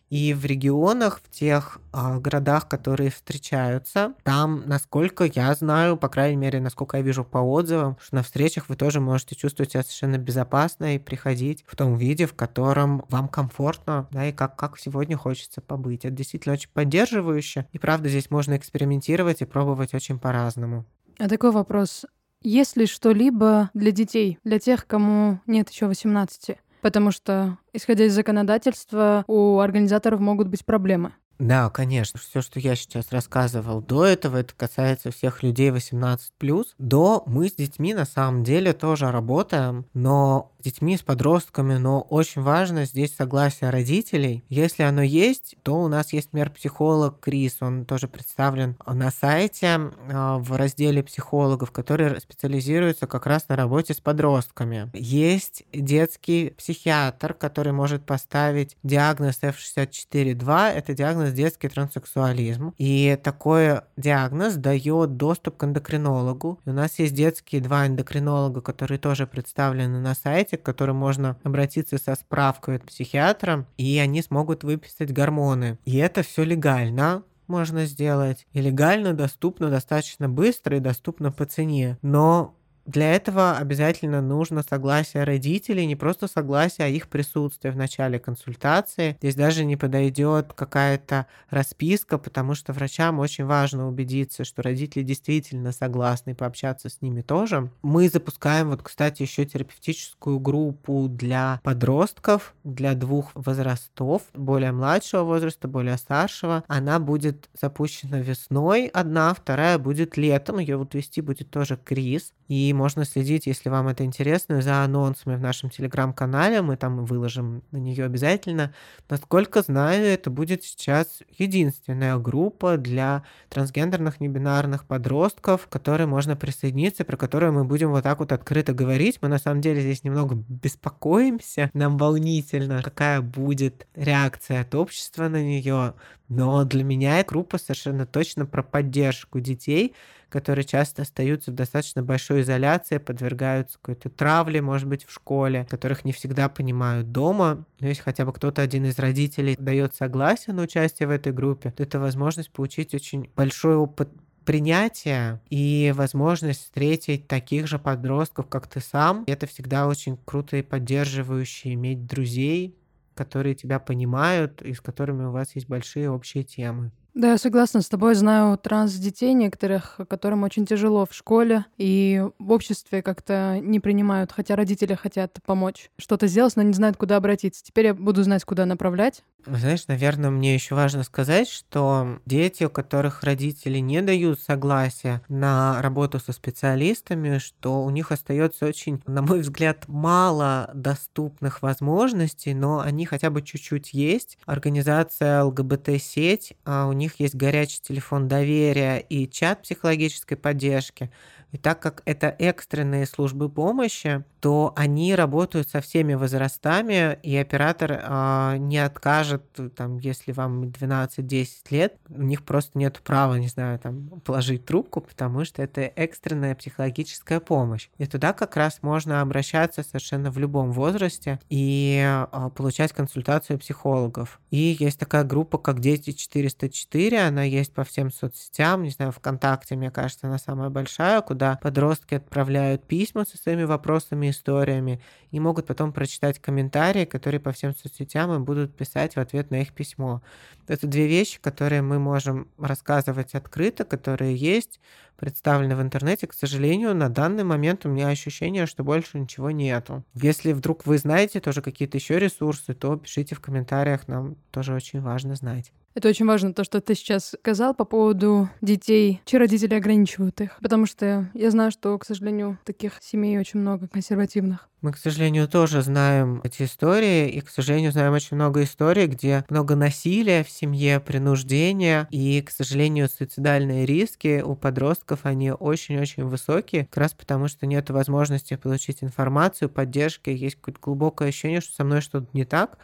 И 0.10 0.34
в 0.34 0.46
регионах, 0.46 1.20
в 1.24 1.30
тех 1.30 1.80
э, 1.94 2.20
городах, 2.20 2.70
которые 2.70 3.12
встречаются, 3.12 4.14
там, 4.24 4.64
насколько 4.66 5.26
я 5.26 5.54
знаю, 5.54 5.98
по 5.98 6.08
крайней 6.08 6.38
мере, 6.38 6.62
насколько 6.62 6.98
я 6.98 7.04
вижу 7.04 7.26
по 7.26 7.40
отзывам, 7.40 7.98
что 8.02 8.16
на 8.16 8.24
встречах 8.24 8.70
вы 8.70 8.76
тоже 8.78 9.02
можете 9.02 9.36
чувствовать 9.36 9.72
себя 9.72 9.84
совершенно 9.84 10.18
безопасно 10.18 10.96
и 10.96 11.00
приходить 11.00 11.66
в 11.68 11.76
том 11.76 11.98
виде, 11.98 12.26
в 12.26 12.34
котором 12.34 13.04
вам 13.10 13.28
комфортно, 13.28 14.08
да, 14.12 14.28
и 14.28 14.32
как, 14.32 14.56
как 14.56 14.80
сегодня 14.80 15.18
хочется 15.18 15.60
побыть. 15.60 16.06
Это 16.06 16.16
действительно 16.16 16.54
очень 16.54 16.70
поддерживающе. 16.74 17.68
И 17.74 17.80
правда, 17.80 18.08
здесь 18.08 18.32
можно 18.32 18.56
экспериментировать 18.56 19.42
и 19.42 19.46
пробовать 19.46 19.94
очень 19.94 20.20
по-разному. 20.20 20.86
А 21.20 21.28
такой 21.28 21.52
вопрос. 21.52 22.06
Есть 22.44 22.78
ли 22.78 22.86
что-либо 22.86 23.72
для 23.74 23.92
детей, 23.92 24.40
для 24.44 24.60
тех, 24.60 24.86
кому 24.86 25.40
нет 25.48 25.70
еще 25.70 25.88
18? 25.88 26.58
Потому 26.82 27.12
что, 27.12 27.58
исходя 27.74 28.06
из 28.06 28.14
законодательства, 28.14 29.24
у 29.28 29.60
организаторов 29.60 30.20
могут 30.20 30.48
быть 30.48 30.66
проблемы. 30.66 31.14
Да, 31.40 31.70
конечно. 31.70 32.20
Все, 32.20 32.42
что 32.42 32.60
я 32.60 32.76
сейчас 32.76 33.12
рассказывал 33.12 33.82
до 33.82 34.06
этого, 34.06 34.38
это 34.38 34.54
касается 34.56 35.12
всех 35.12 35.44
людей 35.44 35.70
18+. 35.70 36.66
До 36.80 37.24
мы 37.28 37.50
с 37.50 37.54
детьми 37.54 37.94
на 37.94 38.06
самом 38.06 38.44
деле 38.44 38.74
тоже 38.74 39.12
работаем, 39.12 39.86
но 39.94 40.52
детьми, 40.68 40.98
с 40.98 41.02
подростками, 41.02 41.78
но 41.78 42.02
очень 42.02 42.42
важно 42.42 42.86
здесь 42.86 43.16
согласие 43.16 43.70
родителей. 43.70 44.44
Если 44.50 44.84
оно 44.84 45.02
есть, 45.02 45.56
то 45.64 45.82
у 45.82 45.88
нас 45.88 46.12
есть 46.14 46.34
мер-психолог 46.34 47.20
Крис, 47.20 47.58
он 47.62 47.86
тоже 47.86 48.08
представлен 48.08 48.76
на 48.86 49.12
сайте 49.12 49.80
а, 50.12 50.38
в 50.40 50.56
разделе 50.58 51.04
психологов, 51.04 51.72
который 51.72 52.20
специализируется 52.20 53.08
как 53.08 53.26
раз 53.26 53.48
на 53.48 53.56
работе 53.56 53.94
с 53.94 54.02
подростками. 54.02 54.90
Есть 54.94 55.64
детский 55.72 56.54
психиатр, 56.58 57.34
который 57.34 57.72
может 57.72 58.06
поставить 58.06 58.76
диагноз 58.84 59.40
F64-2, 59.42 60.72
это 60.72 60.94
диагноз 60.94 61.32
детский 61.32 61.70
транссексуализм. 61.70 62.74
И 62.78 63.18
такой 63.24 63.82
диагноз 63.96 64.56
дает 64.56 65.16
доступ 65.18 65.58
к 65.58 65.64
эндокринологу. 65.64 66.60
У 66.66 66.72
нас 66.72 67.00
есть 67.00 67.14
детские 67.14 67.62
два 67.62 67.88
эндокринолога, 67.88 68.62
которые 68.62 69.00
тоже 69.00 69.28
представлены 69.28 70.00
на 70.00 70.14
сайте, 70.16 70.57
к 70.58 70.64
которым 70.64 70.98
можно 70.98 71.38
обратиться 71.44 71.98
со 71.98 72.16
справкой 72.16 72.78
от 72.78 72.84
психиатра, 72.84 73.66
и 73.78 73.98
они 74.00 74.22
смогут 74.22 74.64
выписать 74.64 75.14
гормоны. 75.14 75.78
И 75.86 75.98
это 75.98 76.24
все 76.24 76.44
легально, 76.44 77.24
можно 77.48 77.86
сделать. 77.86 78.46
И 78.54 78.62
легально, 78.62 79.14
доступно, 79.14 79.70
достаточно 79.70 80.30
быстро 80.30 80.78
и 80.78 80.82
доступно 80.82 81.32
по 81.32 81.46
цене. 81.46 81.98
Но 82.02 82.57
для 82.88 83.14
этого 83.14 83.58
обязательно 83.58 84.22
нужно 84.22 84.64
согласие 84.64 85.26
родителей, 85.26 85.86
не 85.86 85.98
просто 85.98 86.28
согласие, 86.28 86.88
а 86.88 86.90
их 86.90 87.10
присутствие 87.10 87.74
в 87.74 87.76
начале 87.76 88.18
консультации. 88.18 89.18
Здесь 89.20 89.36
даже 89.36 89.66
не 89.66 89.76
подойдет 89.76 90.54
какая-то 90.54 91.28
расписка, 91.50 92.18
потому 92.18 92.56
что 92.56 92.72
врачам 92.72 93.20
очень 93.20 93.44
важно 93.44 93.90
убедиться, 93.90 94.46
что 94.46 94.62
родители 94.62 95.04
действительно 95.04 95.74
согласны 95.74 96.34
пообщаться 96.34 96.88
с 96.88 97.02
ними 97.02 97.22
тоже. 97.22 97.70
Мы 97.82 98.08
запускаем 98.08 98.70
вот, 98.70 98.82
кстати, 98.82 99.22
еще 99.22 99.46
терапевтическую 99.46 100.40
группу 100.40 101.10
для 101.10 101.60
подростков, 101.64 102.56
для 102.64 102.94
двух 102.94 103.32
возрастов, 103.36 104.22
более 104.34 104.72
младшего 104.72 105.24
возраста, 105.24 105.68
более 105.68 105.98
старшего. 105.98 106.64
Она 106.70 107.00
будет 107.00 107.50
запущена 107.60 108.22
весной 108.22 108.88
одна, 108.88 109.34
вторая 109.34 109.78
будет 109.78 110.16
летом. 110.16 110.60
Ее 110.60 110.78
вот 110.78 110.96
вести 110.96 111.20
будет 111.20 111.50
тоже 111.50 111.78
Крис. 111.84 112.32
И 112.48 112.74
можно 112.78 113.04
следить, 113.04 113.48
если 113.48 113.70
вам 113.70 113.88
это 113.90 114.06
интересно, 114.06 114.62
за 114.62 114.84
анонсами 114.84 115.36
в 115.36 115.42
нашем 115.42 115.70
телеграм-канале. 115.70 116.62
Мы 116.62 116.78
там 116.78 117.04
выложим 117.06 117.64
на 117.72 117.78
нее 117.78 118.06
обязательно. 118.06 118.74
Насколько 119.10 119.62
знаю, 119.62 120.06
это 120.06 120.30
будет 120.30 120.64
сейчас 120.64 121.22
единственная 121.38 122.18
группа 122.18 122.78
для 122.78 123.24
трансгендерных 123.50 124.22
небинарных 124.22 124.86
подростков, 124.86 125.68
к 125.68 125.70
которой 125.70 126.08
можно 126.08 126.36
присоединиться, 126.36 127.04
про 127.04 127.18
которую 127.18 127.52
мы 127.52 127.66
будем 127.66 127.90
вот 127.90 128.04
так 128.04 128.20
вот 128.20 128.32
открыто 128.32 128.74
говорить. 128.74 129.20
Мы 129.22 129.28
на 129.28 129.40
самом 129.40 129.62
деле 129.62 129.82
здесь 129.82 130.04
немного 130.04 130.36
беспокоимся. 130.48 131.70
Нам 131.74 131.98
волнительно, 131.98 132.82
какая 132.84 133.22
будет 133.22 133.88
реакция 133.96 134.62
от 134.62 134.76
общества 134.76 135.28
на 135.28 135.44
нее. 135.44 135.96
Но 136.30 136.66
для 136.66 136.84
меня 136.84 137.24
группа 137.24 137.58
совершенно 137.58 138.06
точно 138.06 138.46
про 138.46 138.62
поддержку 138.62 139.40
детей, 139.40 139.96
которые 140.30 140.66
часто 140.66 141.04
остаются 141.04 141.52
в 141.52 141.56
достаточно 141.56 142.04
большой 142.04 142.42
изоляции, 142.42 142.98
подвергаются 142.98 143.78
какой-то 143.78 144.10
травле, 144.10 144.62
может 144.62 144.88
быть, 144.88 145.06
в 145.06 145.12
школе, 145.12 145.66
которых 145.70 146.06
не 146.06 146.12
всегда 146.12 146.50
понимают 146.50 147.12
дома. 147.12 147.66
Но 147.80 147.88
если 147.88 148.02
хотя 148.02 148.26
бы 148.26 148.34
кто-то 148.34 148.62
один 148.62 148.86
из 148.86 149.00
родителей 149.00 149.56
дает 149.58 149.96
согласие 149.96 150.54
на 150.54 150.64
участие 150.64 151.08
в 151.08 151.12
этой 151.12 151.32
группе, 151.32 151.72
то 151.72 151.84
это 151.84 152.00
возможность 152.00 152.52
получить 152.52 152.94
очень 152.94 153.30
большой 153.36 153.76
опыт 153.76 154.10
принятия 154.48 155.42
и 155.50 155.94
возможность 155.94 156.62
встретить 156.62 157.28
таких 157.28 157.68
же 157.68 157.80
подростков, 157.80 158.48
как 158.48 158.68
ты 158.68 158.80
сам. 158.80 159.26
Это 159.28 159.46
всегда 159.46 159.88
очень 159.88 160.18
круто 160.24 160.56
и 160.56 160.62
поддерживающе 160.62 161.74
иметь 161.74 162.08
друзей, 162.08 162.78
которые 163.14 163.56
тебя 163.56 163.80
понимают 163.80 164.62
и 164.62 164.74
с 164.74 164.80
которыми 164.80 165.26
у 165.26 165.32
вас 165.32 165.54
есть 165.56 165.68
большие 165.68 166.10
общие 166.10 166.46
темы. 166.46 166.92
Да, 167.18 167.32
я 167.32 167.40
согласна 167.40 167.82
с 167.82 167.90
тобой. 167.90 168.14
Знаю 168.14 168.60
транс-детей 168.60 169.34
некоторых, 169.34 170.00
которым 170.08 170.44
очень 170.44 170.68
тяжело 170.68 171.08
в 171.08 171.16
школе 171.16 171.66
и 171.76 172.24
в 172.38 172.52
обществе 172.52 173.02
как-то 173.02 173.58
не 173.60 173.80
принимают, 173.80 174.32
хотя 174.32 174.56
родители 174.56 174.94
хотят 174.94 175.40
помочь 175.44 175.90
что-то 175.98 176.28
сделать, 176.28 176.56
но 176.56 176.62
не 176.62 176.74
знают, 176.74 176.96
куда 176.96 177.16
обратиться. 177.16 177.64
Теперь 177.64 177.88
я 177.88 177.94
буду 177.96 178.22
знать, 178.22 178.46
куда 178.46 178.68
направлять. 178.68 179.24
Знаешь, 179.46 179.88
наверное, 179.88 180.30
мне 180.30 180.54
еще 180.56 180.76
важно 180.76 181.04
сказать, 181.04 181.48
что 181.48 182.20
дети, 182.26 182.66
у 182.66 182.70
которых 182.70 183.24
родители 183.24 183.78
не 183.78 184.02
дают 184.02 184.42
согласия 184.42 185.22
на 185.30 185.82
работу 185.82 186.20
со 186.20 186.34
специалистами, 186.34 187.38
что 187.38 187.82
у 187.84 187.90
них 187.90 188.12
остается 188.12 188.66
очень, 188.66 189.02
на 189.06 189.22
мой 189.22 189.40
взгляд, 189.40 189.86
мало 189.88 190.70
доступных 190.74 191.62
возможностей, 191.62 192.54
но 192.54 192.82
они 192.82 193.06
хотя 193.06 193.30
бы 193.30 193.42
чуть-чуть 193.42 193.94
есть. 193.94 194.38
Организация 194.46 195.44
ЛГБТ-сеть, 195.44 196.54
а 196.66 196.88
у 196.88 196.92
них 196.92 197.20
есть 197.22 197.36
горячий 197.36 197.80
телефон 197.82 198.28
доверия 198.28 198.98
и 198.98 199.30
чат 199.30 199.62
психологической 199.62 200.36
поддержки. 200.36 201.10
И 201.52 201.58
так 201.58 201.80
как 201.80 202.02
это 202.06 202.36
экстренные 202.40 203.06
службы 203.06 203.50
помощи, 203.50 204.24
то 204.40 204.74
они 204.76 205.16
работают 205.16 205.70
со 205.70 205.82
всеми 205.82 206.14
возрастами, 206.14 207.18
и 207.24 207.36
оператор 207.38 207.92
э, 207.92 208.58
не 208.60 208.78
откажет, 208.78 209.44
там, 209.76 209.98
если 209.98 210.32
вам 210.32 210.66
12-10 210.66 211.48
лет, 211.72 211.96
у 212.10 212.22
них 212.22 212.44
просто 212.44 212.78
нет 212.78 213.00
права, 213.04 213.36
не 213.36 213.48
знаю, 213.48 213.80
там, 213.80 214.22
положить 214.24 214.66
трубку, 214.66 215.02
потому 215.02 215.46
что 215.46 215.64
это 215.64 215.82
экстренная 215.82 216.56
психологическая 216.56 217.40
помощь. 217.40 217.90
И 217.98 218.06
туда 218.06 218.34
как 218.34 218.56
раз 218.56 218.80
можно 218.82 219.22
обращаться 219.22 219.84
совершенно 219.84 220.32
в 220.32 220.38
любом 220.38 220.72
возрасте 220.72 221.40
и 221.50 222.04
э, 222.06 222.50
получать 222.56 222.94
консультацию 222.94 223.58
психологов. 223.58 224.40
И 224.52 224.78
есть 224.80 225.00
такая 225.00 225.24
группа, 225.24 225.58
как 225.58 225.80
Дети 225.80 226.12
404, 226.12 227.28
она 227.28 227.44
есть 227.44 227.74
по 227.74 227.84
всем 227.84 228.12
соцсетям, 228.12 228.84
не 228.84 228.92
знаю, 228.92 229.12
ВКонтакте, 229.12 229.76
мне 229.76 229.92
кажется, 229.92 230.28
она 230.28 230.38
самая 230.38 230.70
большая, 230.70 231.22
куда 231.22 231.37
подростки 231.62 232.16
отправляют 232.16 232.84
письма 232.86 233.26
со 233.26 233.38
своими 233.38 233.64
вопросами 233.64 234.30
историями 234.30 235.02
и 235.32 235.40
могут 235.40 235.68
потом 235.68 235.94
прочитать 235.94 236.40
комментарии, 236.40 237.06
которые 237.06 237.40
по 237.40 237.52
всем 237.52 237.76
соцсетям 237.76 238.34
им 238.34 238.46
будут 238.46 238.76
писать 238.76 239.16
в 239.16 239.20
ответ 239.20 239.52
на 239.52 239.62
их 239.62 239.74
письмо. 239.74 240.22
Это 240.68 240.88
две 240.88 241.08
вещи, 241.08 241.40
которые 241.40 241.82
мы 241.82 242.00
можем 242.00 242.48
рассказывать 242.58 243.36
открыто, 243.36 243.86
которые 243.86 244.36
есть, 244.36 244.80
представлены 245.18 245.76
в 245.76 245.82
интернете. 245.82 246.28
К 246.28 246.34
сожалению, 246.34 246.96
на 246.96 247.10
данный 247.10 247.44
момент 247.44 247.86
у 247.86 247.90
меня 247.90 248.08
ощущение, 248.08 248.66
что 248.66 248.84
больше 248.84 249.20
ничего 249.20 249.52
нету. 249.52 250.04
Если 250.14 250.54
вдруг 250.54 250.86
вы 250.86 250.98
знаете 250.98 251.40
тоже 251.40 251.62
какие-то 251.62 251.98
еще 251.98 252.20
ресурсы, 252.20 252.74
то 252.74 252.96
пишите 252.96 253.36
в 253.36 253.42
комментариях, 253.42 254.08
нам 254.08 254.36
тоже 254.52 254.74
очень 254.74 255.02
важно 255.02 255.36
знать. 255.36 255.74
Это 255.98 256.10
очень 256.10 256.28
важно, 256.28 256.54
то, 256.54 256.64
что 256.64 256.80
ты 256.80 256.94
сейчас 256.94 257.36
сказал 257.42 257.74
по 257.74 257.84
поводу 257.84 258.50
детей, 258.62 259.20
чьи 259.26 259.40
родители 259.40 259.74
ограничивают 259.74 260.40
их. 260.42 260.56
Потому 260.62 260.86
что 260.86 261.28
я 261.34 261.50
знаю, 261.50 261.72
что, 261.72 261.98
к 261.98 262.06
сожалению, 262.06 262.60
таких 262.66 263.00
семей 263.02 263.40
очень 263.40 263.62
много 263.62 263.88
консервативных. 263.88 264.70
Мы, 264.88 264.94
к 264.94 264.98
сожалению, 264.98 265.50
тоже 265.50 265.82
знаем 265.82 266.40
эти 266.46 266.64
истории, 266.64 267.28
и, 267.28 267.42
к 267.42 267.50
сожалению, 267.50 267.92
знаем 267.92 268.14
очень 268.14 268.38
много 268.38 268.64
историй, 268.64 269.08
где 269.08 269.44
много 269.50 269.76
насилия 269.76 270.46
в 270.46 270.50
семье, 270.50 271.02
принуждения, 271.02 272.08
и, 272.10 272.42
к 272.42 272.50
сожалению, 272.50 273.10
суицидальные 273.10 273.86
риски 273.86 274.42
у 274.42 274.56
подростков, 274.56 275.20
они 275.24 275.52
очень-очень 275.52 276.24
высокие, 276.24 276.86
как 276.86 276.96
раз 277.00 277.14
потому, 277.14 277.50
что 277.50 277.66
нет 277.66 277.90
возможности 277.90 278.56
получить 278.56 279.04
информацию, 279.04 279.68
поддержки, 279.68 280.30
есть 280.30 280.56
какое-то 280.56 280.80
глубокое 280.80 281.28
ощущение, 281.28 281.60
что 281.60 281.76
со 281.76 281.84
мной 281.84 282.00
что-то 282.00 282.30
не 282.32 282.46
так, 282.46 282.78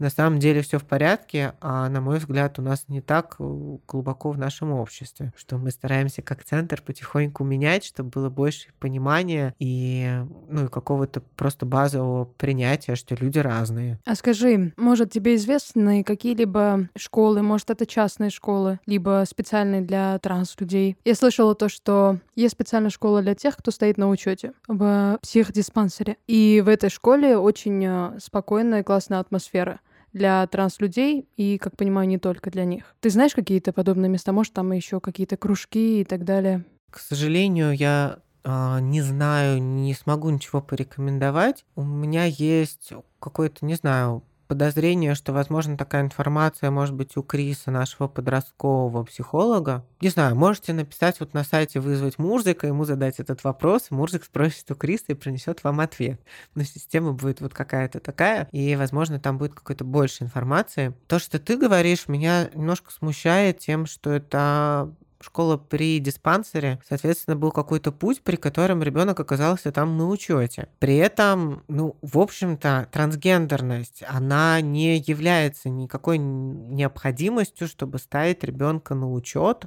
на 0.00 0.10
самом 0.10 0.38
деле 0.38 0.62
все 0.62 0.78
в 0.78 0.84
порядке, 0.84 1.52
а 1.60 1.88
на 1.88 2.00
мой 2.00 2.18
взгляд 2.18 2.58
у 2.58 2.62
нас 2.62 2.86
не 2.88 3.00
так 3.00 3.36
э, 3.38 3.76
глубоко 3.86 4.30
в 4.30 4.38
нашем 4.38 4.72
обществе, 4.72 5.32
что 5.36 5.58
мы 5.58 5.70
стараемся 5.70 6.22
как 6.22 6.42
центр 6.42 6.82
потихоньку 6.82 7.44
менять, 7.44 7.84
чтобы 7.84 8.08
было 8.08 8.30
больше 8.30 8.68
понимания 8.80 9.54
и 9.58 10.10
ну 10.48 10.64
и 10.64 10.68
какого-то 10.68 11.20
просто 11.36 11.66
базового 11.66 12.24
принятия, 12.24 12.96
что 12.96 13.14
люди 13.14 13.38
разные. 13.38 13.98
А 14.06 14.14
скажи, 14.14 14.72
может 14.76 15.12
тебе 15.12 15.36
известны 15.36 16.02
какие-либо 16.02 16.88
школы, 16.96 17.42
может 17.42 17.68
это 17.70 17.84
частные 17.84 18.30
школы, 18.30 18.80
либо 18.86 19.24
специальные 19.28 19.82
для 19.82 20.18
транс-людей? 20.18 20.96
Я 21.04 21.14
слышала 21.14 21.54
то, 21.54 21.68
что 21.68 22.18
есть 22.34 22.54
специальная 22.54 22.90
школа 22.90 23.20
для 23.20 23.34
тех, 23.34 23.56
кто 23.56 23.70
стоит 23.70 23.98
на 23.98 24.08
учете 24.08 24.54
в 24.66 25.18
психдиспансере. 25.20 26.16
И 26.26 26.62
в 26.64 26.68
этой 26.68 26.88
школе 26.88 27.36
очень 27.36 27.84
э, 27.84 28.18
спокойная 28.18 28.82
классная 28.82 29.18
атмосфера 29.18 29.80
для 30.12 30.46
транслюдей 30.46 31.28
и, 31.36 31.58
как 31.58 31.76
понимаю, 31.76 32.08
не 32.08 32.18
только 32.18 32.50
для 32.50 32.64
них. 32.64 32.94
Ты 33.00 33.10
знаешь 33.10 33.34
какие-то 33.34 33.72
подобные 33.72 34.08
места? 34.08 34.32
Может, 34.32 34.54
там 34.54 34.72
еще 34.72 35.00
какие-то 35.00 35.36
кружки 35.36 36.00
и 36.00 36.04
так 36.04 36.24
далее? 36.24 36.64
К 36.90 36.98
сожалению, 36.98 37.72
я 37.72 38.18
э, 38.44 38.78
не 38.80 39.02
знаю, 39.02 39.62
не 39.62 39.94
смогу 39.94 40.30
ничего 40.30 40.60
порекомендовать. 40.60 41.64
У 41.76 41.84
меня 41.84 42.24
есть 42.24 42.92
какой-то, 43.20 43.64
не 43.64 43.74
знаю, 43.74 44.22
подозрение, 44.50 45.14
что, 45.14 45.32
возможно, 45.32 45.76
такая 45.76 46.02
информация 46.02 46.72
может 46.72 46.96
быть 46.96 47.16
у 47.16 47.22
Криса, 47.22 47.70
нашего 47.70 48.08
подросткового 48.08 49.04
психолога. 49.04 49.86
Не 50.00 50.08
знаю, 50.08 50.34
можете 50.34 50.72
написать 50.72 51.20
вот 51.20 51.34
на 51.34 51.44
сайте 51.44 51.78
«Вызвать 51.78 52.18
Мурзика», 52.18 52.66
ему 52.66 52.84
задать 52.84 53.20
этот 53.20 53.44
вопрос, 53.44 53.92
Мурзик 53.92 54.24
спросит 54.24 54.68
у 54.68 54.74
Криса 54.74 55.04
и 55.06 55.14
принесет 55.14 55.62
вам 55.62 55.78
ответ. 55.78 56.20
Но 56.56 56.64
система 56.64 57.12
будет 57.12 57.40
вот 57.40 57.54
какая-то 57.54 58.00
такая, 58.00 58.48
и, 58.50 58.74
возможно, 58.74 59.20
там 59.20 59.38
будет 59.38 59.54
какой-то 59.54 59.84
больше 59.84 60.24
информации. 60.24 60.94
То, 61.06 61.20
что 61.20 61.38
ты 61.38 61.56
говоришь, 61.56 62.08
меня 62.08 62.50
немножко 62.52 62.90
смущает 62.90 63.60
тем, 63.60 63.86
что 63.86 64.10
это 64.10 64.92
школа 65.20 65.56
при 65.56 65.98
диспансере, 65.98 66.80
соответственно, 66.88 67.36
был 67.36 67.52
какой-то 67.52 67.92
путь, 67.92 68.22
при 68.22 68.36
котором 68.36 68.82
ребенок 68.82 69.20
оказался 69.20 69.72
там 69.72 69.96
на 69.96 70.08
учете. 70.08 70.68
При 70.78 70.96
этом, 70.96 71.62
ну, 71.68 71.96
в 72.02 72.18
общем-то, 72.18 72.88
трансгендерность, 72.90 74.02
она 74.08 74.60
не 74.60 74.98
является 74.98 75.68
никакой 75.68 76.18
необходимостью, 76.18 77.68
чтобы 77.68 77.98
ставить 77.98 78.44
ребенка 78.44 78.94
на 78.94 79.10
учет 79.12 79.66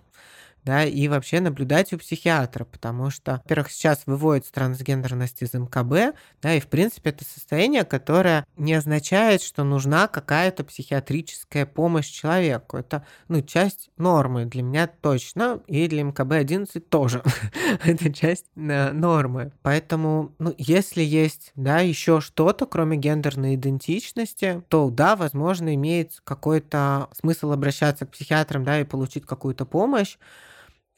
да, 0.66 0.86
и 0.86 1.08
вообще 1.08 1.40
наблюдать 1.40 1.94
у 1.94 1.98
психиатра, 1.98 2.66
потому 2.66 3.10
что, 3.10 3.42
во-первых, 3.44 3.72
сейчас 3.72 4.04
выводится 4.06 4.52
трансгендерность 4.54 5.42
из 5.42 5.54
МКБ, 5.54 6.16
да, 6.42 6.54
и, 6.54 6.60
в 6.60 6.68
принципе, 6.68 7.12
это 7.12 7.26
состояние, 7.26 7.84
которое 7.84 8.46
не 8.56 8.74
означает, 8.74 9.42
что 9.42 9.64
нужна 9.64 10.08
какая-то 10.08 10.64
психиатрическая 10.64 11.66
помощь 11.66 12.08
человеку. 12.08 12.78
Это, 12.78 13.06
ну, 13.28 13.42
часть 13.42 13.90
нормы 13.98 14.46
для 14.46 14.64
меня 14.64 14.88
точно, 14.88 15.62
и 15.68 15.88
для 15.88 16.04
МКБ-11 16.04 16.80
тоже. 16.82 17.24
это 17.84 18.14
часть 18.14 18.46
э, 18.56 18.92
нормы. 18.92 19.52
Поэтому, 19.62 20.34
ну, 20.40 20.54
если 20.58 21.02
есть, 21.02 21.52
да, 21.56 21.80
еще 21.80 22.22
что-то, 22.22 22.66
кроме 22.66 22.98
гендерной 22.98 23.56
идентичности, 23.56 24.64
то, 24.70 24.90
да, 24.90 25.16
возможно, 25.16 25.74
имеет 25.76 26.22
какой-то 26.24 27.10
смысл 27.20 27.52
обращаться 27.52 28.06
к 28.06 28.12
психиатрам, 28.12 28.64
да, 28.64 28.80
и 28.80 28.84
получить 28.84 29.26
какую-то 29.26 29.66
помощь, 29.66 30.18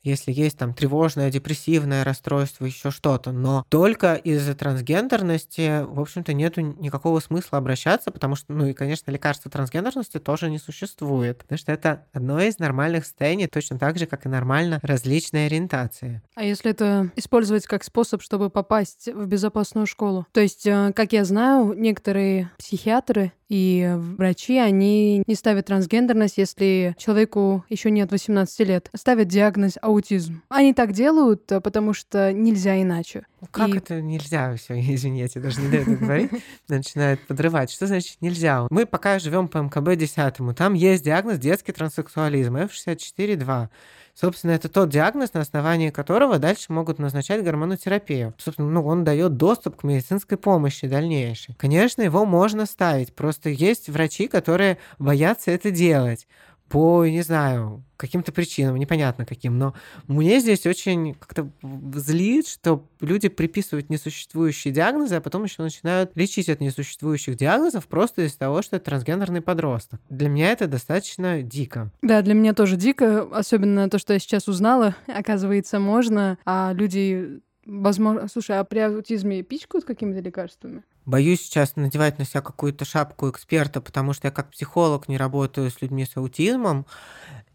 если 0.06 0.32
есть 0.32 0.58
там 0.58 0.74
тревожное, 0.74 1.32
депрессивное 1.32 2.04
расстройство, 2.04 2.66
еще 2.66 2.92
что-то. 2.92 3.32
Но 3.32 3.66
только 3.70 4.14
из-за 4.14 4.56
трансгендерности, 4.56 5.84
в 5.84 6.00
общем-то, 6.00 6.34
нету 6.34 6.62
никакого 6.62 7.20
смысла 7.20 7.58
обращаться, 7.58 8.12
потому 8.12 8.36
что, 8.36 8.54
ну 8.54 8.68
и, 8.68 8.74
конечно, 8.74 9.12
лекарства 9.12 9.52
трансгендерности 9.52 10.20
тоже 10.20 10.50
не 10.50 10.60
существует, 10.60 11.40
потому 11.40 11.58
что 11.58 11.72
это 11.72 12.06
одно 12.14 12.40
из 12.40 12.60
нормальных 12.60 13.06
состояний, 13.06 13.48
точно 13.48 13.80
так 13.80 13.98
же, 13.98 14.06
как 14.06 14.26
и 14.26 14.30
нормально 14.30 14.80
различные 14.84 15.48
ориентации. 15.48 16.22
А 16.36 16.44
если 16.44 16.72
это 16.72 17.12
использовать 17.16 17.66
как 17.66 17.84
способ, 17.84 18.22
чтобы 18.22 18.50
попасть 18.50 19.08
в 19.08 19.26
безопасную 19.26 19.88
школу? 19.88 20.28
То 20.32 20.42
есть, 20.42 20.68
э, 20.68 20.94
как 20.96 21.14
я 21.14 21.26
знаю, 21.26 21.74
некоторые 21.74 22.52
психиатры 22.58 23.32
и 23.50 23.94
врачи, 23.96 24.58
они 24.58 25.24
не 25.26 25.36
ставят 25.36 25.68
трансгендерность, 25.68 26.38
если 26.38 26.96
человеку 26.98 27.64
еще 27.70 27.92
нет 27.92 28.12
18 28.12 28.60
лет. 28.68 28.90
Ставят 28.96 29.28
диагноз 29.28 29.78
аутизм. 29.82 30.42
Они 30.50 30.74
так 30.74 30.94
делают, 30.94 31.46
потому 31.64 31.94
что 31.94 32.34
нельзя 32.34 32.82
иначе. 32.82 33.26
Как 33.52 33.70
и... 33.70 33.78
это 33.78 34.02
нельзя? 34.02 34.56
Все, 34.56 34.80
извините, 34.80 35.40
даже 35.40 35.62
не 35.62 35.70
дают 35.70 36.00
говорить. 36.00 36.32
Начинают 36.68 37.26
подрывать. 37.28 37.72
Что 37.72 37.88
значит 37.88 38.18
нельзя? 38.22 38.68
Мы 38.70 38.86
пока 38.86 39.20
живем 39.20 39.48
по 39.48 39.60
МКБ 39.60 39.96
10 39.96 40.56
там 40.56 40.74
есть 40.74 41.04
диагноз 41.04 41.38
детский 41.38 41.72
транссексуализм 41.72 42.56
F64-2. 42.58 43.70
Собственно, 44.16 44.52
это 44.52 44.70
тот 44.70 44.90
диагноз, 44.90 45.34
на 45.34 45.42
основании 45.42 45.90
которого 45.90 46.40
дальше 46.40 46.72
могут 46.72 47.00
назначать 47.00 47.44
гормонотерапию. 47.44 48.34
Собственно, 48.38 48.70
ну, 48.70 48.86
он 48.86 49.04
дает 49.04 49.36
доступ 49.36 49.76
к 49.76 49.84
медицинской 49.84 50.38
помощи 50.38 50.88
дальнейшей. 50.88 51.54
Конечно, 51.56 52.02
его 52.02 52.26
можно 52.26 52.66
ставить, 52.66 53.14
просто 53.14 53.50
есть 53.50 53.90
врачи, 53.90 54.28
которые 54.28 54.78
боятся 55.00 55.52
это 55.52 55.70
делать 55.70 56.28
по, 56.70 57.06
не 57.06 57.22
знаю, 57.22 57.84
каким-то 57.98 58.32
причинам, 58.32 58.76
непонятно 58.76 59.26
каким, 59.26 59.58
но 59.58 59.74
мне 60.08 60.40
здесь 60.40 60.66
очень 60.66 61.14
как-то 61.14 61.50
злит, 61.96 62.48
что 62.48 62.86
люди 63.00 63.30
приписывают 63.30 63.90
несуществующие 63.90 64.74
диагнозы, 64.74 65.16
а 65.16 65.22
потом 65.22 65.44
еще 65.44 65.62
начинают 65.62 66.12
лечить 66.16 66.50
от 66.50 66.60
несуществующих 66.60 67.38
диагнозов 67.38 67.88
просто 67.88 68.24
из-за 68.24 68.40
того, 68.40 68.62
что 68.62 68.76
это 68.76 68.86
трансгендерный 68.86 69.42
подросток. 69.42 70.02
Для 70.10 70.30
меня 70.30 70.52
это 70.52 70.68
достаточно 70.68 71.42
дико. 71.42 71.92
Да, 72.02 72.22
для 72.22 72.34
меня 72.34 72.54
тоже 72.54 72.76
дико, 72.76 73.22
особенно 73.32 73.90
то, 73.90 74.00
что 74.00 74.14
я 74.14 74.20
сейчас 74.20 74.48
узнала. 74.48 74.96
Оказывается, 75.08 75.80
можно, 75.80 76.38
а 76.46 76.74
люди 76.74 77.42
Возможно, 77.66 78.28
слушай, 78.28 78.60
а 78.60 78.64
при 78.64 78.80
аутизме 78.80 79.42
пичкают 79.42 79.86
какими-то 79.86 80.20
лекарствами? 80.20 80.84
Боюсь 81.06 81.42
сейчас 81.42 81.76
надевать 81.76 82.18
на 82.18 82.26
себя 82.26 82.42
какую-то 82.42 82.86
шапку 82.86 83.30
эксперта, 83.30 83.80
потому 83.82 84.14
что 84.14 84.28
я 84.28 84.32
как 84.32 84.52
психолог 84.52 85.08
не 85.08 85.18
работаю 85.18 85.70
с 85.70 85.82
людьми 85.82 86.06
с 86.06 86.18
аутизмом, 86.18 86.86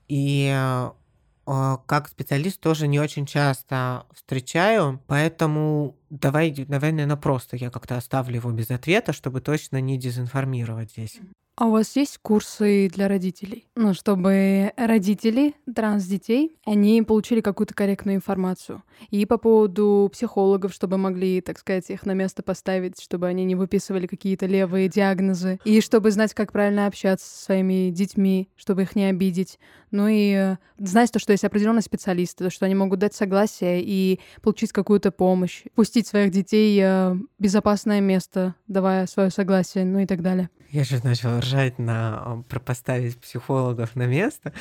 и 0.09 0.51
а, 1.47 1.79
как 1.87 2.09
специалист 2.09 2.61
тоже 2.61 2.87
не 2.87 3.01
очень 3.01 3.27
часто 3.27 4.07
встречаю, 4.15 5.01
поэтому 5.07 5.97
давай, 6.11 6.55
наверное, 6.69 7.17
просто 7.17 7.57
я 7.57 7.71
как-то 7.71 7.97
оставлю 7.97 8.37
его 8.37 8.51
без 8.51 8.71
ответа, 8.71 9.13
чтобы 9.13 9.41
точно 9.41 9.81
не 9.81 9.97
дезинформировать 9.97 10.91
здесь. 10.91 11.21
А 11.61 11.67
у 11.67 11.73
вас 11.73 11.95
есть 11.95 12.17
курсы 12.23 12.89
для 12.89 13.07
родителей? 13.07 13.67
Ну, 13.77 13.93
чтобы 13.93 14.73
родители 14.79 15.55
транс-детей, 15.75 16.57
они 16.65 17.03
получили 17.03 17.43
какую-то 17.43 17.75
корректную 17.75 18.17
информацию. 18.17 18.83
И 19.11 19.27
по 19.27 19.37
поводу 19.37 20.09
психологов, 20.11 20.73
чтобы 20.73 20.97
могли, 20.97 21.43
так 21.43 21.59
сказать, 21.59 21.91
их 21.91 22.07
на 22.07 22.13
место 22.13 22.43
поставить, 22.43 22.99
чтобы 22.99 23.27
они 23.27 23.45
не 23.45 23.57
выписывали 23.57 24.07
какие-то 24.07 24.47
левые 24.47 24.89
диагнозы. 24.89 25.59
И 25.65 25.83
чтобы 25.83 26.13
знать, 26.13 26.33
как 26.33 26.51
правильно 26.51 26.87
общаться 26.87 27.29
со 27.29 27.45
своими 27.45 27.91
детьми, 27.91 28.49
чтобы 28.57 28.83
их 28.83 28.97
не 28.97 29.05
обидеть. 29.05 29.59
Ну 29.91 30.09
и 30.09 30.33
э, 30.33 30.57
знать 30.79 31.13
то, 31.13 31.19
что 31.19 31.33
есть 31.33 31.45
определенные 31.45 31.83
специалисты, 31.83 32.45
то, 32.45 32.51
что 32.51 32.65
они 32.65 32.75
могут 32.75 33.01
дать 33.01 33.13
согласие 33.13 33.83
и 33.85 34.21
получить 34.41 34.73
какую-то 34.73 35.11
помощь, 35.11 35.65
пустить 35.75 36.00
своих 36.07 36.31
детей 36.31 36.79
э, 36.81 37.15
в 37.15 37.21
безопасное 37.39 38.01
место, 38.01 38.55
давая 38.69 39.07
свое 39.07 39.31
согласие, 39.31 39.85
ну 39.85 39.99
и 40.01 40.07
так 40.07 40.23
далее. 40.23 40.51
Я 40.71 40.85
же 40.85 41.01
начал 41.03 41.41
ржать 41.41 41.79
на 41.79 42.45
про 42.49 42.61
поставить 42.61 43.19
психологов 43.19 43.97
на 43.97 44.07
место. 44.07 44.53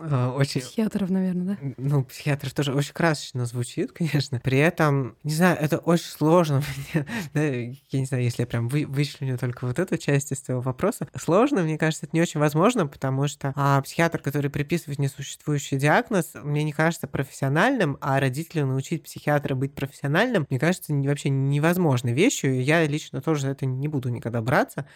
А, 0.00 0.32
очень... 0.32 0.60
Психиатров, 0.60 1.10
наверное, 1.10 1.56
да? 1.56 1.74
Ну, 1.76 2.04
психиатров 2.04 2.52
тоже 2.54 2.72
очень 2.72 2.92
красочно 2.92 3.46
звучит, 3.46 3.92
конечно. 3.94 4.40
При 4.40 4.58
этом, 4.58 5.16
не 5.22 5.32
знаю, 5.32 5.56
это 5.60 5.78
очень 5.78 6.08
сложно 6.08 6.62
мне, 6.94 7.06
да, 7.34 7.42
я 7.44 8.00
не 8.00 8.06
знаю, 8.06 8.22
если 8.22 8.42
я 8.42 8.46
прям 8.46 8.68
вы, 8.68 8.86
вычленю 8.86 9.38
только 9.38 9.66
вот 9.66 9.78
эту 9.78 9.96
часть 9.96 10.32
из 10.32 10.40
твоего 10.40 10.62
вопроса. 10.62 11.08
Сложно, 11.16 11.62
мне 11.62 11.78
кажется, 11.78 12.06
это 12.06 12.16
не 12.16 12.22
очень 12.22 12.40
возможно, 12.40 12.86
потому 12.86 13.28
что 13.28 13.52
а, 13.56 13.80
психиатр, 13.82 14.20
который 14.20 14.50
приписывает 14.50 14.98
несуществующий 14.98 15.78
диагноз, 15.78 16.32
мне 16.34 16.64
не 16.64 16.72
кажется 16.72 17.06
профессиональным, 17.06 17.98
а 18.00 18.20
родителю 18.20 18.66
научить 18.66 19.02
психиатра 19.04 19.54
быть 19.54 19.74
профессиональным, 19.74 20.46
мне 20.48 20.58
кажется, 20.58 20.92
вообще 20.94 21.30
невозможной 21.30 22.12
вещью. 22.12 22.62
Я 22.62 22.86
лично 22.86 23.20
тоже 23.20 23.42
за 23.42 23.48
это 23.48 23.66
не 23.66 23.88
буду 23.88 24.08
никогда 24.08 24.40
браться. 24.40 24.86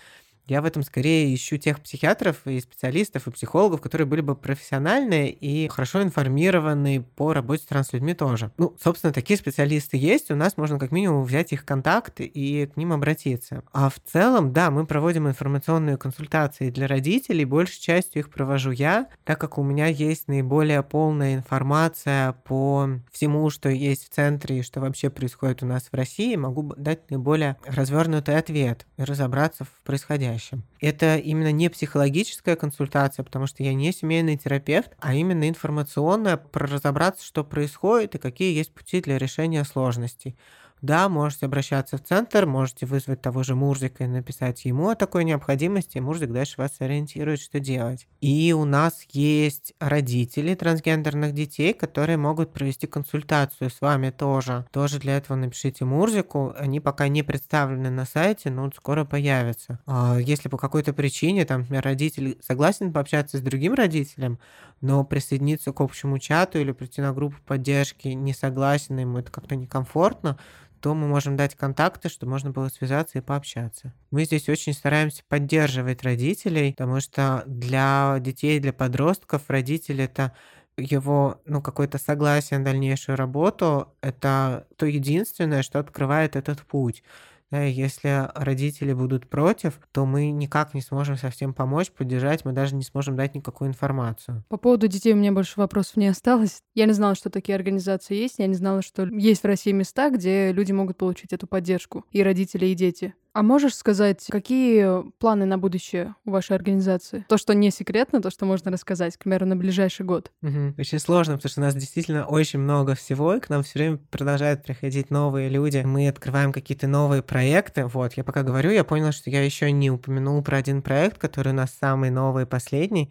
Я 0.47 0.61
в 0.61 0.65
этом 0.65 0.83
скорее 0.83 1.33
ищу 1.33 1.57
тех 1.57 1.81
психиатров 1.81 2.47
и 2.47 2.61
специалистов 2.61 3.27
и 3.27 3.31
психологов, 3.31 3.81
которые 3.81 4.07
были 4.07 4.23
бы 4.23 4.35
профессиональные 4.35 5.31
и 5.31 5.69
хорошо 5.69 6.03
информированы 6.03 7.03
по 7.15 7.33
работе 7.33 7.63
с 7.63 7.67
транслюдьми 7.67 8.15
тоже. 8.15 8.51
Ну, 8.59 8.77
собственно, 8.83 9.13
такие 9.13 9.37
специалисты 9.37 9.97
есть, 9.97 10.31
у 10.31 10.35
нас 10.35 10.57
можно 10.57 10.79
как 10.79 10.91
минимум 10.91 11.25
взять 11.25 11.53
их 11.53 11.65
контакты 11.65 12.25
и 12.25 12.67
к 12.67 12.77
ним 12.77 12.93
обратиться. 12.93 13.63
А 13.73 13.89
в 13.89 14.01
целом, 14.01 14.53
да, 14.53 14.71
мы 14.71 14.85
проводим 14.85 15.29
информационные 15.29 15.97
консультации 15.97 16.71
для 16.71 16.89
родителей, 16.89 17.45
большей 17.45 17.81
частью 17.81 18.21
их 18.21 18.31
провожу 18.31 18.73
я, 18.73 19.07
так 19.25 19.41
как 19.41 19.59
у 19.59 19.63
меня 19.63 19.87
есть 19.87 20.27
наиболее 20.27 20.83
полная 20.83 21.37
информация 21.37 22.33
по 22.45 22.89
всему, 23.13 23.49
что 23.51 23.69
есть 23.69 24.07
в 24.07 24.15
центре 24.15 24.59
и 24.59 24.63
что 24.63 24.81
вообще 24.81 25.09
происходит 25.09 25.63
у 25.63 25.67
нас 25.67 25.85
в 25.91 25.95
России, 25.95 26.35
могу 26.35 26.75
дать 26.77 27.11
наиболее 27.11 27.57
развернутый 27.65 28.37
ответ 28.37 28.87
и 28.97 29.05
разобраться 29.05 29.65
в 29.65 29.71
происходящем 29.85 30.32
происходящим. 30.33 30.63
Это 30.81 31.17
именно 31.17 31.53
не 31.53 31.69
психологическая 31.69 32.57
консультация, 32.57 33.23
потому 33.23 33.47
что 33.47 33.63
я 33.63 33.75
не 33.75 33.93
семейный 33.93 34.37
терапевт, 34.37 34.91
а 34.99 35.15
именно 35.15 35.49
информационная, 35.49 36.37
про 36.37 36.67
разобраться, 36.67 37.25
что 37.25 37.45
происходит 37.45 38.15
и 38.15 38.19
какие 38.19 38.57
есть 38.57 38.73
пути 38.73 39.01
для 39.01 39.19
решения 39.19 39.65
сложностей. 39.65 40.37
Да, 40.83 41.09
можете 41.09 41.47
обращаться 41.47 41.97
в 41.97 42.03
центр, 42.03 42.45
можете 42.45 42.87
вызвать 42.87 43.23
того 43.23 43.45
же 43.45 43.55
Мурзика 43.55 44.03
и 44.03 44.09
написать 44.09 44.65
ему 44.65 44.89
о 44.89 44.97
такой 44.97 45.23
необходимости, 45.23 45.99
и 45.99 46.01
Мурзик 46.01 46.33
дальше 46.33 46.55
вас 46.59 46.73
ориентирует, 46.81 47.41
что 47.41 47.61
делать. 47.61 48.09
И 48.21 48.53
у 48.53 48.65
нас 48.65 49.05
есть 49.11 49.75
родители 49.79 50.57
трансгендерных 50.57 51.35
детей, 51.35 51.73
которые 51.73 52.17
могут 52.17 52.53
провести 52.53 52.89
консультацию 52.89 53.71
с 53.71 53.81
вами 53.81 54.11
тоже. 54.11 54.67
Тоже 54.73 54.99
для 54.99 55.17
этого 55.19 55.37
напишите 55.37 55.85
Мурзику. 55.85 56.53
Они 56.59 56.81
пока 56.81 57.07
не 57.07 57.23
представлены 57.23 57.91
на 57.91 58.05
сайте, 58.05 58.51
но 58.51 58.69
скоро 58.75 59.05
появятся. 59.05 59.79
А 59.87 60.19
если 60.19 60.49
по 60.49 60.59
какой-то 60.59 60.93
причине, 60.93 61.45
там, 61.45 61.61
например, 61.61 61.85
родитель 61.85 62.39
согласен 62.43 62.93
пообщаться 62.93 63.39
с 63.39 63.41
другим 63.41 63.75
родителем, 63.75 64.41
но 64.81 65.05
присоединиться 65.05 65.73
к 65.73 65.81
общему 65.81 66.19
чату 66.19 66.59
или 66.59 66.73
прийти 66.73 67.01
на 67.01 67.13
группу 67.13 67.37
поддержки 67.47 68.09
не 68.09 68.35
согласен, 68.35 68.99
ему 68.99 69.19
это 69.19 69.31
как-то 69.31 69.55
некомфортно, 69.55 70.39
то 70.83 70.95
мы 70.95 71.07
можем 71.07 71.37
дать 71.37 71.55
контакты, 71.55 72.09
чтобы 72.09 72.33
можно 72.33 72.51
было 72.51 72.69
связаться 72.69 73.19
и 73.19 73.23
пообщаться. 73.23 73.95
Мы 74.11 74.25
здесь 74.25 74.49
очень 74.49 74.75
стараемся 74.75 75.23
поддерживать 75.29 76.03
родителей, 76.03 76.73
потому 76.73 77.01
что 77.01 77.45
для 77.47 78.17
детей, 78.19 78.59
для 78.59 78.73
подростков 78.73 79.49
родители 79.49 80.05
это 80.05 80.33
его, 80.77 81.41
ну, 81.47 81.63
какое-то 81.63 81.99
согласие 81.99 82.59
на 82.59 82.65
дальнейшую 82.65 83.17
работу, 83.17 83.95
это 84.01 84.67
то 84.77 84.87
единственное, 84.87 85.63
что 85.63 85.79
открывает 85.79 86.35
этот 86.35 86.63
путь. 86.63 87.05
Если 87.53 88.31
родители 88.35 88.93
будут 88.93 89.29
против, 89.29 89.79
то 89.93 90.07
мы 90.07 90.31
никак 90.31 90.75
не 90.75 90.81
сможем 90.81 91.17
совсем 91.17 91.53
помочь, 91.53 91.91
поддержать, 91.91 92.45
мы 92.45 92.53
даже 92.53 92.75
не 92.75 92.83
сможем 92.83 93.17
дать 93.17 93.35
никакую 93.35 93.69
информацию. 93.69 94.45
По 94.49 94.57
поводу 94.57 94.89
детей 94.89 95.13
у 95.13 95.17
меня 95.17 95.33
больше 95.33 95.61
вопросов 95.61 95.97
не 95.97 96.09
осталось. 96.09 96.63
Я 96.75 96.87
не 96.87 96.93
знала, 96.93 97.15
что 97.15 97.31
такие 97.31 97.55
организации 97.55 98.17
есть, 98.17 98.39
я 98.39 98.47
не 98.47 98.55
знала, 98.55 98.83
что 98.83 99.05
есть 99.07 99.43
в 99.43 99.47
России 99.47 99.73
места, 99.73 100.11
где 100.11 100.53
люди 100.53 100.73
могут 100.73 100.97
получить 100.97 101.33
эту 101.33 101.47
поддержку, 101.47 102.05
и 102.11 102.23
родители, 102.23 102.67
и 102.67 102.75
дети. 102.75 103.15
А 103.35 103.43
можешь 103.43 103.75
сказать, 103.75 104.27
какие 104.29 105.11
планы 105.19 105.47
на 105.47 105.57
будущее 105.57 106.15
у 106.27 106.33
вашей 106.33 106.55
организации? 106.55 107.25
То, 107.29 107.39
что 107.39 107.55
не 107.55 107.71
секретно, 107.71 108.21
то, 108.21 108.31
что 108.31 108.45
можно 108.45 108.71
рассказать, 108.71 109.17
к 109.17 109.21
примеру, 109.21 109.47
на 109.47 109.57
ближайший 109.57 110.05
год. 110.05 110.31
Угу. 110.43 110.75
Очень 110.79 110.99
сложно, 110.99 111.37
потому 111.37 111.51
что 111.51 111.61
у 111.63 111.65
нас 111.65 111.75
действительно 111.75 112.27
очень 112.27 112.59
много 112.59 112.95
всего, 112.95 113.35
и 113.35 113.41
к 113.41 113.49
нам 113.49 113.63
все 113.63 113.79
время 113.79 113.99
продолжают 114.11 114.63
приходить 114.63 115.11
новые 115.11 115.49
люди. 115.49 115.83
Мы 115.83 116.09
открываем 116.09 116.53
какие-то 116.53 116.89
новые 116.89 117.23
проекты. 117.23 117.87
Вот, 117.87 118.15
я 118.15 118.25
пока 118.25 118.43
говорю, 118.43 118.71
я 118.71 118.85
понял, 118.85 119.13
что 119.13 119.31
я 119.31 119.43
еще 119.43 119.73
не 119.73 119.91
упомянул 119.91 120.43
про 120.43 120.59
один 120.59 120.83
проект, 120.83 121.17
который 121.17 121.55
у 121.55 121.57
нас 121.57 121.75
самый 121.81 122.11
новый, 122.11 122.45
последний. 122.45 123.11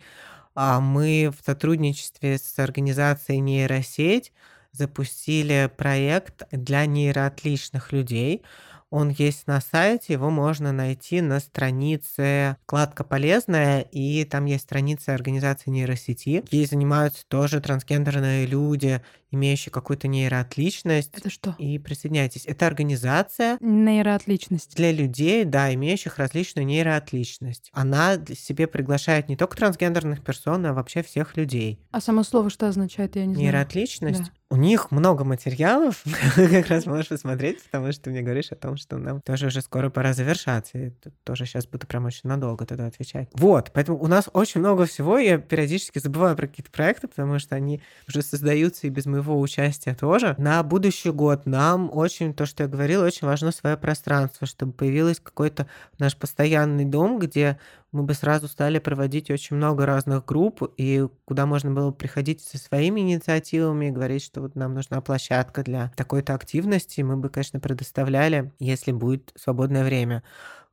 А 0.53 0.81
мы 0.81 1.31
в 1.35 1.43
сотрудничестве 1.43 2.37
с 2.37 2.59
организацией 2.59 3.39
нейросеть 3.39 4.33
запустили 4.71 5.69
проект 5.75 6.43
для 6.51 6.85
нейроотличных 6.85 7.91
людей. 7.91 8.43
Он 8.91 9.09
есть 9.09 9.47
на 9.47 9.61
сайте, 9.61 10.11
его 10.13 10.29
можно 10.29 10.73
найти 10.73 11.21
на 11.21 11.39
странице 11.39 12.57
«Вкладка 12.63 13.05
полезная», 13.05 13.79
и 13.79 14.25
там 14.25 14.43
есть 14.43 14.65
страница 14.65 15.13
организации 15.13 15.69
нейросети. 15.71 16.43
Ей 16.51 16.65
занимаются 16.65 17.25
тоже 17.25 17.61
трансгендерные 17.61 18.45
люди, 18.45 19.01
имеющие 19.31 19.71
какую-то 19.71 20.07
нейроотличность. 20.07 21.11
Это 21.17 21.29
что? 21.29 21.55
И 21.57 21.79
присоединяйтесь. 21.79 22.45
Это 22.45 22.67
организация 22.67 23.57
Нейроотличность. 23.61 24.75
для 24.75 24.91
людей, 24.91 25.45
да, 25.45 25.73
имеющих 25.73 26.17
различную 26.17 26.65
нейроотличность. 26.65 27.69
Она 27.73 28.17
себе 28.35 28.67
приглашает 28.67 29.29
не 29.29 29.37
только 29.37 29.57
трансгендерных 29.57 30.23
персон, 30.23 30.65
а 30.65 30.73
вообще 30.73 31.01
всех 31.03 31.37
людей. 31.37 31.79
А 31.91 32.01
само 32.01 32.23
слово 32.23 32.49
что 32.49 32.67
означает, 32.67 33.15
я 33.15 33.25
не 33.25 33.33
знаю. 33.33 33.47
Нейроотличность. 33.47 34.23
Да. 34.23 34.31
У 34.49 34.57
них 34.57 34.91
много 34.91 35.23
материалов, 35.23 36.03
как 36.35 36.67
раз 36.67 36.85
можешь 36.85 37.07
посмотреть, 37.07 37.63
потому 37.63 37.89
что 37.93 38.03
ты 38.03 38.09
мне 38.09 38.21
говоришь 38.21 38.51
о 38.51 38.55
том, 38.55 38.75
что 38.75 38.97
нам 38.97 39.21
тоже 39.21 39.47
уже 39.47 39.61
скоро 39.61 39.89
пора 39.89 40.11
завершаться. 40.11 40.77
И 40.77 40.91
тоже 41.23 41.45
сейчас 41.45 41.65
буду 41.67 41.87
прям 41.87 42.03
очень 42.03 42.27
надолго 42.27 42.65
тогда 42.65 42.87
отвечать. 42.87 43.29
Вот, 43.31 43.71
поэтому 43.73 43.97
у 43.97 44.07
нас 44.07 44.29
очень 44.33 44.59
много 44.59 44.85
всего. 44.85 45.17
Я 45.17 45.37
периодически 45.37 45.99
забываю 45.99 46.35
про 46.35 46.47
какие-то 46.47 46.69
проекты, 46.69 47.07
потому 47.07 47.39
что 47.39 47.55
они 47.55 47.81
уже 48.09 48.21
создаются 48.21 48.87
и 48.87 48.89
без 48.89 49.05
моего 49.05 49.20
участия 49.29 49.93
тоже. 49.93 50.35
На 50.37 50.61
будущий 50.63 51.11
год 51.11 51.45
нам 51.45 51.89
очень, 51.93 52.33
то, 52.33 52.45
что 52.45 52.63
я 52.63 52.69
говорила, 52.69 53.05
очень 53.05 53.27
важно 53.27 53.51
свое 53.51 53.77
пространство, 53.77 54.47
чтобы 54.47 54.73
появилось 54.73 55.19
какой-то 55.19 55.67
наш 55.99 56.17
постоянный 56.17 56.85
дом, 56.85 57.19
где 57.19 57.59
мы 57.91 58.03
бы 58.03 58.13
сразу 58.13 58.47
стали 58.47 58.79
проводить 58.79 59.29
очень 59.29 59.57
много 59.57 59.85
разных 59.85 60.25
групп, 60.25 60.63
и 60.77 61.07
куда 61.25 61.45
можно 61.45 61.71
было 61.71 61.91
приходить 61.91 62.41
со 62.41 62.57
своими 62.57 63.01
инициативами 63.01 63.87
и 63.87 63.91
говорить, 63.91 64.23
что 64.23 64.41
вот 64.41 64.55
нам 64.55 64.73
нужна 64.73 65.01
площадка 65.01 65.63
для 65.63 65.91
такой-то 65.95 66.33
активности, 66.33 67.01
мы 67.01 67.17
бы, 67.17 67.29
конечно, 67.29 67.59
предоставляли, 67.59 68.53
если 68.59 68.91
будет 68.91 69.33
свободное 69.35 69.83
время. 69.83 70.23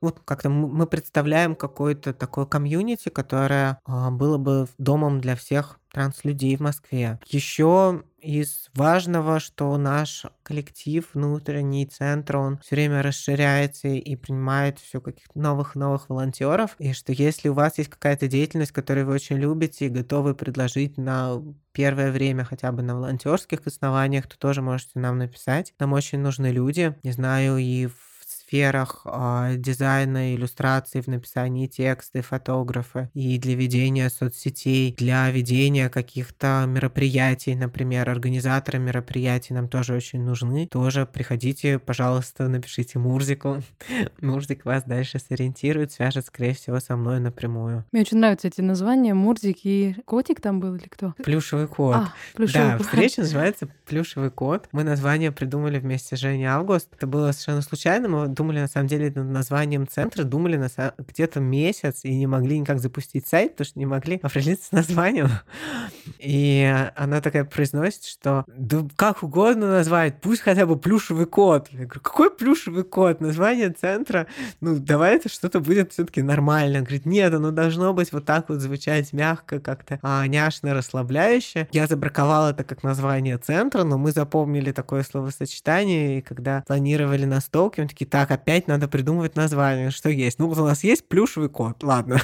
Вот 0.01 0.21
как-то 0.25 0.49
мы 0.49 0.87
представляем 0.87 1.57
какое-то 1.57 2.15
такое 2.15 2.47
комьюнити, 2.47 3.09
которое 3.09 3.81
а, 3.85 4.13
было 4.13 4.39
бы 4.39 4.69
домом 4.79 5.21
для 5.21 5.35
всех 5.35 5.81
транслюдей 5.93 6.57
в 6.57 6.61
Москве. 6.61 7.19
Еще 7.27 8.05
из 8.21 8.69
важного, 8.75 9.41
что 9.41 9.77
наш 9.77 10.27
коллектив, 10.43 11.09
внутренний 11.15 11.87
центр, 11.87 12.37
он 12.37 12.59
все 12.59 12.77
время 12.77 13.03
расширяется 13.03 13.89
и 13.89 14.17
принимает 14.17 14.79
все 14.79 15.01
каких-то 15.01 15.39
новых 15.39 15.77
и 15.77 15.79
новых 15.79 16.09
волонтеров. 16.09 16.75
И 16.79 16.93
что 16.93 17.13
если 17.13 17.49
у 17.49 17.55
вас 17.55 17.79
есть 17.79 17.91
какая-то 17.91 18.29
деятельность, 18.29 18.73
которую 18.73 19.07
вы 19.07 19.15
очень 19.15 19.37
любите 19.37 19.87
и 19.87 19.91
готовы 19.91 20.35
предложить 20.35 20.97
на 20.97 21.43
первое 21.73 22.11
время 22.11 22.45
хотя 22.45 22.73
бы 22.73 22.83
на 22.83 22.97
волонтерских 22.97 23.67
основаниях, 23.67 24.27
то 24.27 24.39
тоже 24.39 24.63
можете 24.63 24.99
нам 24.99 25.19
написать. 25.19 25.75
Нам 25.79 25.93
очень 25.93 26.19
нужны 26.19 26.51
люди. 26.51 26.97
Не 27.03 27.13
знаю, 27.13 27.59
и 27.59 27.87
в 27.87 28.08
сферах 28.49 29.03
а, 29.05 29.55
дизайна, 29.57 30.35
иллюстрации, 30.35 31.03
в 31.03 31.07
написании 31.07 31.67
тексты, 31.67 32.23
фотографы 32.23 33.11
и 33.13 33.39
для 33.39 33.55
ведения 33.55 34.09
соцсетей, 34.09 34.95
для 34.97 35.31
ведения 35.31 35.91
каких-то 35.91 36.65
мероприятий, 36.67 37.55
например, 37.55 38.09
организаторы 38.09 38.79
мероприятий 38.79 39.53
нам 39.53 39.69
тоже 39.69 39.95
очень 39.95 40.23
нужны. 40.23 40.67
Тоже 40.67 41.05
приходите, 41.05 41.79
пожалуйста, 41.79 42.49
напишите 42.49 42.99
Мурзику. 42.99 43.63
Мурзик 44.23 44.65
вас 44.65 44.85
дальше 44.85 45.19
сориентирует, 45.19 45.93
свяжет, 45.93 46.25
скорее 46.25 46.55
всего, 46.55 46.81
со 46.81 46.97
мной 46.97 47.21
напрямую. 47.21 47.85
Мне 47.93 48.01
очень 48.03 48.17
нравятся 48.17 48.49
эти 48.49 48.63
названия. 48.63 49.13
Мурзик 49.13 49.59
и 49.65 49.95
котик 50.07 50.41
там 50.41 50.61
был 50.61 50.75
или 50.75 50.89
кто? 50.89 51.13
Плюшевый 51.23 51.69
кот. 51.69 51.97
А, 51.97 52.15
плюшевый 52.35 52.69
Да, 52.71 52.77
кот. 52.79 52.87
встреча 52.87 53.21
называется 53.21 53.69
«Плюшевый 53.85 54.31
кот». 54.31 54.69
Мы 54.73 54.85
название 54.85 55.33
придумали 55.33 55.79
вместе 55.79 56.17
с 56.17 56.21
Женей 56.21 56.47
Август. 56.47 56.89
Это 56.97 57.07
было 57.07 57.33
совершенно 57.33 57.61
случайно. 57.63 58.09
Мы 58.09 58.38
думали, 58.39 58.61
на 58.61 58.69
самом 58.69 58.87
деле, 58.87 59.13
над 59.15 59.27
названием 59.27 59.89
центра, 59.89 60.23
думали 60.23 60.57
на 60.57 60.67
са- 60.67 60.95
где-то 60.97 61.41
месяц 61.41 62.05
и 62.05 62.15
не 62.15 62.27
могли 62.27 62.59
никак 62.59 62.79
запустить 62.79 63.27
сайт, 63.27 63.53
потому 63.53 63.67
что 63.67 63.79
не 63.79 63.87
могли 63.87 64.21
определиться 64.23 64.69
с 64.69 64.73
названием. 64.73 65.29
И 66.19 66.75
она 66.97 67.21
такая 67.21 67.45
произносит, 67.45 68.05
что 68.05 68.45
да 68.47 68.87
как 68.97 69.23
угодно 69.23 69.69
назвать, 69.69 70.21
пусть 70.21 70.41
хотя 70.41 70.65
бы 70.67 70.79
«Плюшевый 70.79 71.27
кот». 71.27 71.69
Я 71.71 71.85
говорю, 71.85 72.01
какой 72.01 72.31
плюшевый 72.31 72.85
кот? 72.85 73.21
Название 73.21 73.71
центра, 73.71 74.27
ну, 74.61 74.79
давай 74.79 75.17
это 75.17 75.29
что-то 75.29 75.61
будет 75.61 75.93
все 75.93 76.05
таки 76.05 76.23
нормально. 76.23 76.81
Говорит, 76.81 77.05
нет, 77.07 77.35
оно 77.35 77.51
должно 77.51 77.93
быть 77.93 78.13
вот 78.13 78.25
так 78.25 78.49
вот 78.49 78.61
звучать 78.61 79.13
мягко, 79.13 79.61
как-то 79.61 79.99
а, 80.03 80.27
няшно, 80.27 80.75
расслабляюще. 80.75 81.69
Я 81.73 81.87
забраковала 81.87 82.51
это 82.51 82.65
как 82.65 82.83
название 82.83 83.37
центра, 83.39 83.85
но 83.85 83.99
мы 83.99 84.13
запомнили 84.13 84.73
такое 84.73 85.03
словосочетание, 85.03 86.19
и 86.19 86.23
когда 86.23 86.63
планировали 86.67 87.25
настолки, 87.25 87.81
мы 87.81 87.89
такие, 87.89 88.07
так, 88.07 88.28
опять 88.31 88.69
надо 88.69 88.89
придумывать 88.89 89.37
название, 89.37 89.91
что 89.91 90.09
есть. 90.09 90.39
Ну, 90.39 90.49
вот 90.49 90.59
у 90.59 90.65
нас 90.65 90.85
есть 90.85 91.09
плюшевый 91.09 91.49
кот, 91.49 91.83
ладно. 91.83 92.21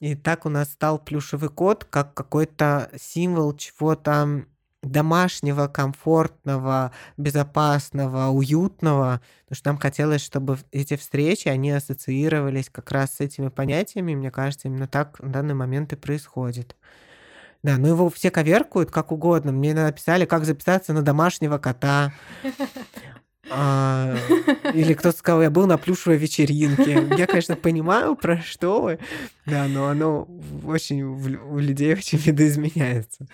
И 0.00 0.14
так 0.14 0.46
у 0.46 0.48
нас 0.48 0.70
стал 0.70 0.98
плюшевый 0.98 1.50
кот 1.50 1.84
как 1.84 2.14
какой-то 2.14 2.90
символ 2.98 3.54
чего-то 3.54 4.44
домашнего, 4.82 5.68
комфортного, 5.68 6.92
безопасного, 7.18 8.28
уютного, 8.30 9.20
потому 9.42 9.56
что 9.56 9.68
нам 9.68 9.78
хотелось, 9.78 10.22
чтобы 10.22 10.58
эти 10.72 10.96
встречи, 10.96 11.48
они 11.48 11.70
ассоциировались 11.70 12.70
как 12.70 12.90
раз 12.90 13.16
с 13.16 13.20
этими 13.20 13.48
понятиями, 13.48 14.14
мне 14.14 14.30
кажется, 14.30 14.68
именно 14.68 14.88
так 14.88 15.18
в 15.20 15.30
данный 15.30 15.54
момент 15.54 15.92
и 15.92 15.96
происходит. 15.96 16.76
Да, 17.62 17.76
ну 17.76 17.88
его 17.88 18.08
все 18.08 18.30
коверкуют 18.30 18.90
как 18.90 19.12
угодно. 19.12 19.52
Мне 19.52 19.74
написали, 19.74 20.24
как 20.24 20.46
записаться 20.46 20.94
на 20.94 21.02
домашнего 21.02 21.58
кота. 21.58 22.14
А, 23.50 24.16
Или 24.74 24.94
кто-то 24.94 25.16
сказал, 25.16 25.42
я 25.42 25.50
был 25.50 25.66
на 25.66 25.78
плюшевой 25.78 26.16
вечеринке. 26.16 27.06
Я, 27.16 27.26
конечно, 27.26 27.56
понимаю, 27.56 28.16
про 28.16 28.40
что 28.40 28.80
вы, 28.80 28.98
да, 29.46 29.66
но 29.66 29.88
оно 29.88 30.28
очень 30.64 31.02
у 31.02 31.58
людей 31.58 31.94
очень 31.94 32.18
видоизменяется. 32.18 33.26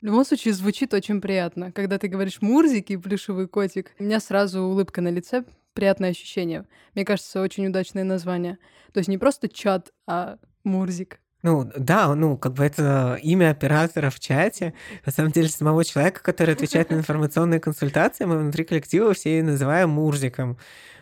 В 0.00 0.04
любом 0.04 0.24
случае 0.24 0.54
звучит 0.54 0.94
очень 0.94 1.20
приятно. 1.20 1.72
Когда 1.72 1.98
ты 1.98 2.08
говоришь 2.08 2.40
Мурзик 2.40 2.90
и 2.90 2.96
плюшевый 2.96 3.48
котик, 3.48 3.92
у 3.98 4.04
меня 4.04 4.20
сразу 4.20 4.62
улыбка 4.62 5.02
на 5.02 5.08
лице, 5.08 5.44
приятное 5.74 6.10
ощущение. 6.10 6.66
Мне 6.94 7.04
кажется, 7.04 7.42
очень 7.42 7.66
удачное 7.66 8.04
название. 8.04 8.58
То 8.92 8.98
есть 8.98 9.08
не 9.08 9.18
просто 9.18 9.48
чат, 9.48 9.92
а 10.06 10.38
Мурзик. 10.64 11.20
Ну, 11.42 11.70
да, 11.74 12.14
ну, 12.14 12.36
как 12.36 12.52
бы 12.52 12.64
это 12.64 13.18
имя 13.22 13.50
оператора 13.50 14.10
в 14.10 14.20
чате. 14.20 14.74
На 15.06 15.12
самом 15.12 15.32
деле, 15.32 15.48
самого 15.48 15.84
человека, 15.84 16.22
который 16.22 16.54
отвечает 16.54 16.90
на 16.90 16.96
информационные 16.96 17.60
консультации, 17.60 18.24
мы 18.24 18.38
внутри 18.38 18.64
коллектива 18.64 19.14
все 19.14 19.38
и 19.38 19.42
называем 19.42 19.90
Мурзиком. 19.90 20.56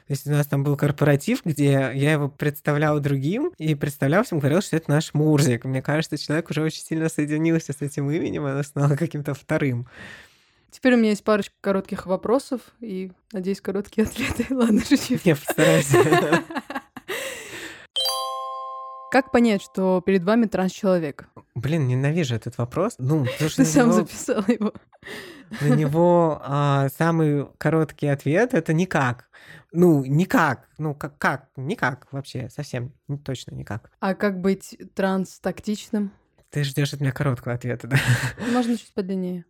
То 0.06 0.12
есть 0.12 0.26
у 0.26 0.30
нас 0.30 0.46
там 0.46 0.64
был 0.64 0.74
корпоратив, 0.76 1.44
где 1.44 1.92
я 1.94 2.12
его 2.12 2.28
представлял 2.28 2.98
другим, 2.98 3.52
и 3.58 3.74
представлял 3.74 4.24
всем, 4.24 4.38
говорил, 4.38 4.62
что 4.62 4.76
это 4.76 4.90
наш 4.90 5.12
Мурзик. 5.12 5.64
Мне 5.64 5.82
кажется, 5.82 6.16
человек 6.16 6.48
уже 6.48 6.62
очень 6.62 6.82
сильно 6.82 7.10
соединился 7.10 7.74
с 7.74 7.82
этим 7.82 8.10
именем, 8.10 8.46
оно 8.46 8.62
стало 8.62 8.96
каким-то 8.96 9.34
вторым. 9.34 9.86
Теперь 10.70 10.94
у 10.94 10.96
меня 10.96 11.10
есть 11.10 11.24
парочка 11.24 11.54
коротких 11.60 12.06
вопросов 12.06 12.60
и, 12.80 13.10
надеюсь, 13.32 13.60
короткие 13.60 14.06
ответы. 14.06 14.46
Ладно, 14.54 14.80
шучу. 14.82 15.18
Я 15.24 15.36
постараюсь. 15.36 15.92
Как 19.10 19.32
понять, 19.32 19.62
что 19.62 20.02
перед 20.04 20.22
вами 20.24 20.44
транс-человек? 20.46 21.28
Блин, 21.54 21.86
ненавижу 21.88 22.34
этот 22.34 22.58
вопрос. 22.58 22.96
Ну, 22.98 23.24
потому 23.32 23.48
что 23.50 23.62
Ты 23.64 23.68
сам 23.70 23.88
него- 23.88 23.96
записал 23.98 24.44
его. 24.46 24.72
На 25.62 25.68
него 25.74 26.40
а, 26.44 26.88
самый 26.98 27.46
короткий 27.56 28.06
ответ 28.08 28.52
это 28.52 28.74
никак. 28.74 29.30
Ну, 29.72 30.04
никак. 30.04 30.68
Ну, 30.76 30.94
как, 30.94 31.16
как? 31.16 31.48
Никак 31.56 32.06
вообще, 32.12 32.50
совсем 32.50 32.92
не- 33.08 33.16
точно 33.18 33.54
никак. 33.54 33.90
А 34.00 34.14
как 34.14 34.40
быть 34.42 34.76
транс-тактичным? 34.94 36.12
Ты 36.50 36.64
ждешь 36.64 36.92
от 36.92 37.00
меня 37.00 37.12
короткого 37.12 37.54
ответа, 37.54 37.86
да? 37.88 37.96
Можно 38.52 38.76
чуть 38.76 38.92
подлиннее. 38.92 39.46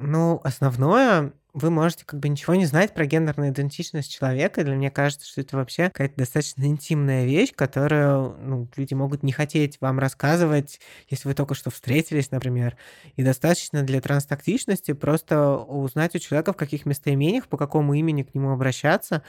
Ну, 0.00 0.40
основное, 0.42 1.32
вы 1.52 1.70
можете 1.70 2.04
как 2.04 2.20
бы 2.20 2.28
ничего 2.28 2.54
не 2.54 2.66
знать 2.66 2.94
про 2.94 3.06
гендерную 3.06 3.50
идентичность 3.50 4.12
человека. 4.12 4.62
Для 4.64 4.74
меня 4.74 4.90
кажется, 4.90 5.26
что 5.26 5.40
это 5.40 5.56
вообще 5.56 5.84
какая-то 5.84 6.16
достаточно 6.16 6.64
интимная 6.64 7.24
вещь, 7.24 7.52
которую 7.54 8.36
ну, 8.40 8.68
люди 8.76 8.94
могут 8.94 9.22
не 9.22 9.32
хотеть 9.32 9.80
вам 9.80 9.98
рассказывать, 9.98 10.80
если 11.08 11.28
вы 11.28 11.34
только 11.34 11.54
что 11.54 11.70
встретились, 11.70 12.30
например. 12.30 12.76
И 13.16 13.22
достаточно 13.22 13.82
для 13.82 14.00
транстактичности 14.00 14.92
просто 14.92 15.56
узнать 15.56 16.14
у 16.14 16.18
человека, 16.18 16.52
в 16.52 16.56
каких 16.56 16.86
местоимениях, 16.86 17.48
по 17.48 17.56
какому 17.56 17.94
имени 17.94 18.22
к 18.22 18.34
нему 18.34 18.50
обращаться. 18.50 19.22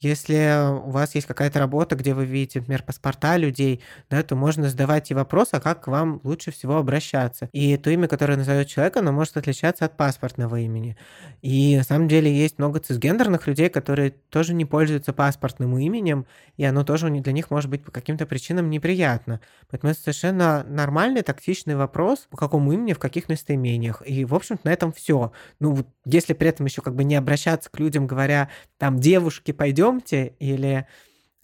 Если 0.00 0.68
у 0.84 0.90
вас 0.90 1.14
есть 1.14 1.26
какая-то 1.26 1.58
работа, 1.58 1.96
где 1.96 2.14
вы 2.14 2.26
видите, 2.26 2.60
например, 2.60 2.82
паспорта 2.82 3.36
людей, 3.36 3.82
да, 4.10 4.22
то 4.22 4.36
можно 4.36 4.68
задавать 4.68 5.10
и 5.10 5.14
вопрос, 5.14 5.48
а 5.52 5.60
как 5.60 5.84
к 5.84 5.88
вам 5.88 6.20
лучше 6.24 6.50
всего 6.50 6.76
обращаться. 6.76 7.48
И 7.52 7.76
то 7.76 7.90
имя, 7.90 8.08
которое 8.08 8.36
назовет 8.36 8.68
человек, 8.68 8.96
оно 8.96 9.12
может 9.12 9.36
отличаться 9.36 9.84
от 9.84 9.96
паспортного 9.96 10.60
имени. 10.60 10.96
И 11.42 11.53
И 11.54 11.76
на 11.76 11.84
самом 11.84 12.08
деле 12.08 12.34
есть 12.34 12.58
много 12.58 12.80
цисгендерных 12.80 13.46
людей, 13.46 13.68
которые 13.68 14.10
тоже 14.10 14.54
не 14.54 14.64
пользуются 14.64 15.12
паспортным 15.12 15.78
именем, 15.78 16.26
и 16.56 16.64
оно 16.64 16.82
тоже 16.82 17.08
для 17.10 17.32
них 17.32 17.48
может 17.52 17.70
быть 17.70 17.84
по 17.84 17.92
каким-то 17.92 18.26
причинам 18.26 18.70
неприятно. 18.70 19.40
Поэтому 19.70 19.92
это 19.92 20.00
совершенно 20.00 20.64
нормальный, 20.64 21.22
тактичный 21.22 21.76
вопрос, 21.76 22.26
по 22.28 22.36
какому 22.36 22.72
имени, 22.72 22.92
в 22.92 22.98
каких 22.98 23.28
местоимениях. 23.28 24.02
И, 24.04 24.24
в 24.24 24.34
общем-то, 24.34 24.62
на 24.66 24.72
этом 24.72 24.92
все. 24.92 25.30
Ну, 25.60 25.86
если 26.04 26.32
при 26.32 26.48
этом 26.48 26.66
еще 26.66 26.82
как 26.82 26.96
бы 26.96 27.04
не 27.04 27.14
обращаться 27.14 27.70
к 27.70 27.78
людям, 27.78 28.08
говоря, 28.08 28.48
там, 28.76 28.98
девушки, 28.98 29.52
пойдемте, 29.52 30.34
или 30.40 30.88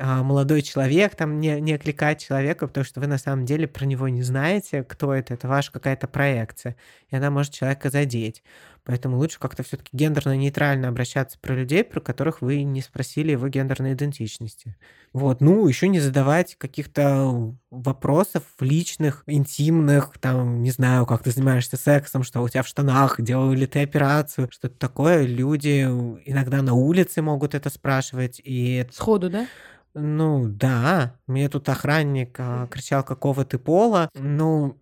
а, 0.02 0.22
молодой 0.22 0.62
человек, 0.62 1.14
там 1.14 1.38
не, 1.40 1.60
не 1.60 1.74
окликать 1.74 2.24
человека, 2.24 2.66
потому 2.66 2.84
что 2.84 3.00
вы 3.00 3.06
на 3.06 3.18
самом 3.18 3.44
деле 3.44 3.68
про 3.68 3.84
него 3.84 4.08
не 4.08 4.22
знаете, 4.22 4.82
кто 4.82 5.12
это, 5.12 5.34
это 5.34 5.46
ваша 5.46 5.70
какая-то 5.70 6.08
проекция, 6.08 6.74
и 7.10 7.16
она 7.16 7.30
может 7.30 7.52
человека 7.52 7.90
задеть. 7.90 8.42
Поэтому 8.90 9.18
лучше 9.18 9.38
как-то 9.38 9.62
все-таки 9.62 9.96
гендерно-нейтрально 9.96 10.88
обращаться 10.88 11.38
про 11.38 11.54
людей, 11.54 11.84
про 11.84 12.00
которых 12.00 12.42
вы 12.42 12.64
не 12.64 12.80
спросили 12.80 13.30
его 13.30 13.46
гендерной 13.46 13.92
идентичности. 13.92 14.76
Вот, 15.12 15.40
ну, 15.40 15.64
еще 15.68 15.86
не 15.86 16.00
задавать 16.00 16.56
каких-то 16.56 17.54
вопросов 17.70 18.42
личных, 18.58 19.22
интимных, 19.28 20.18
там, 20.18 20.64
не 20.64 20.72
знаю, 20.72 21.06
как 21.06 21.22
ты 21.22 21.30
занимаешься 21.30 21.76
сексом, 21.76 22.24
что 22.24 22.40
у 22.40 22.48
тебя 22.48 22.64
в 22.64 22.66
штанах, 22.66 23.20
делал 23.20 23.52
ли 23.52 23.68
ты 23.68 23.80
операцию, 23.82 24.48
что-то 24.50 24.76
такое. 24.76 25.24
Люди 25.24 25.82
иногда 26.24 26.60
на 26.60 26.74
улице 26.74 27.22
могут 27.22 27.54
это 27.54 27.70
спрашивать, 27.70 28.40
и... 28.42 28.88
Сходу, 28.90 29.30
да? 29.30 29.46
Ну 29.94 30.48
да, 30.48 31.14
мне 31.28 31.48
тут 31.48 31.68
охранник 31.68 32.34
а, 32.40 32.66
кричал, 32.66 33.04
какого 33.04 33.44
ты 33.44 33.56
пола. 33.56 34.10
Ну, 34.14 34.80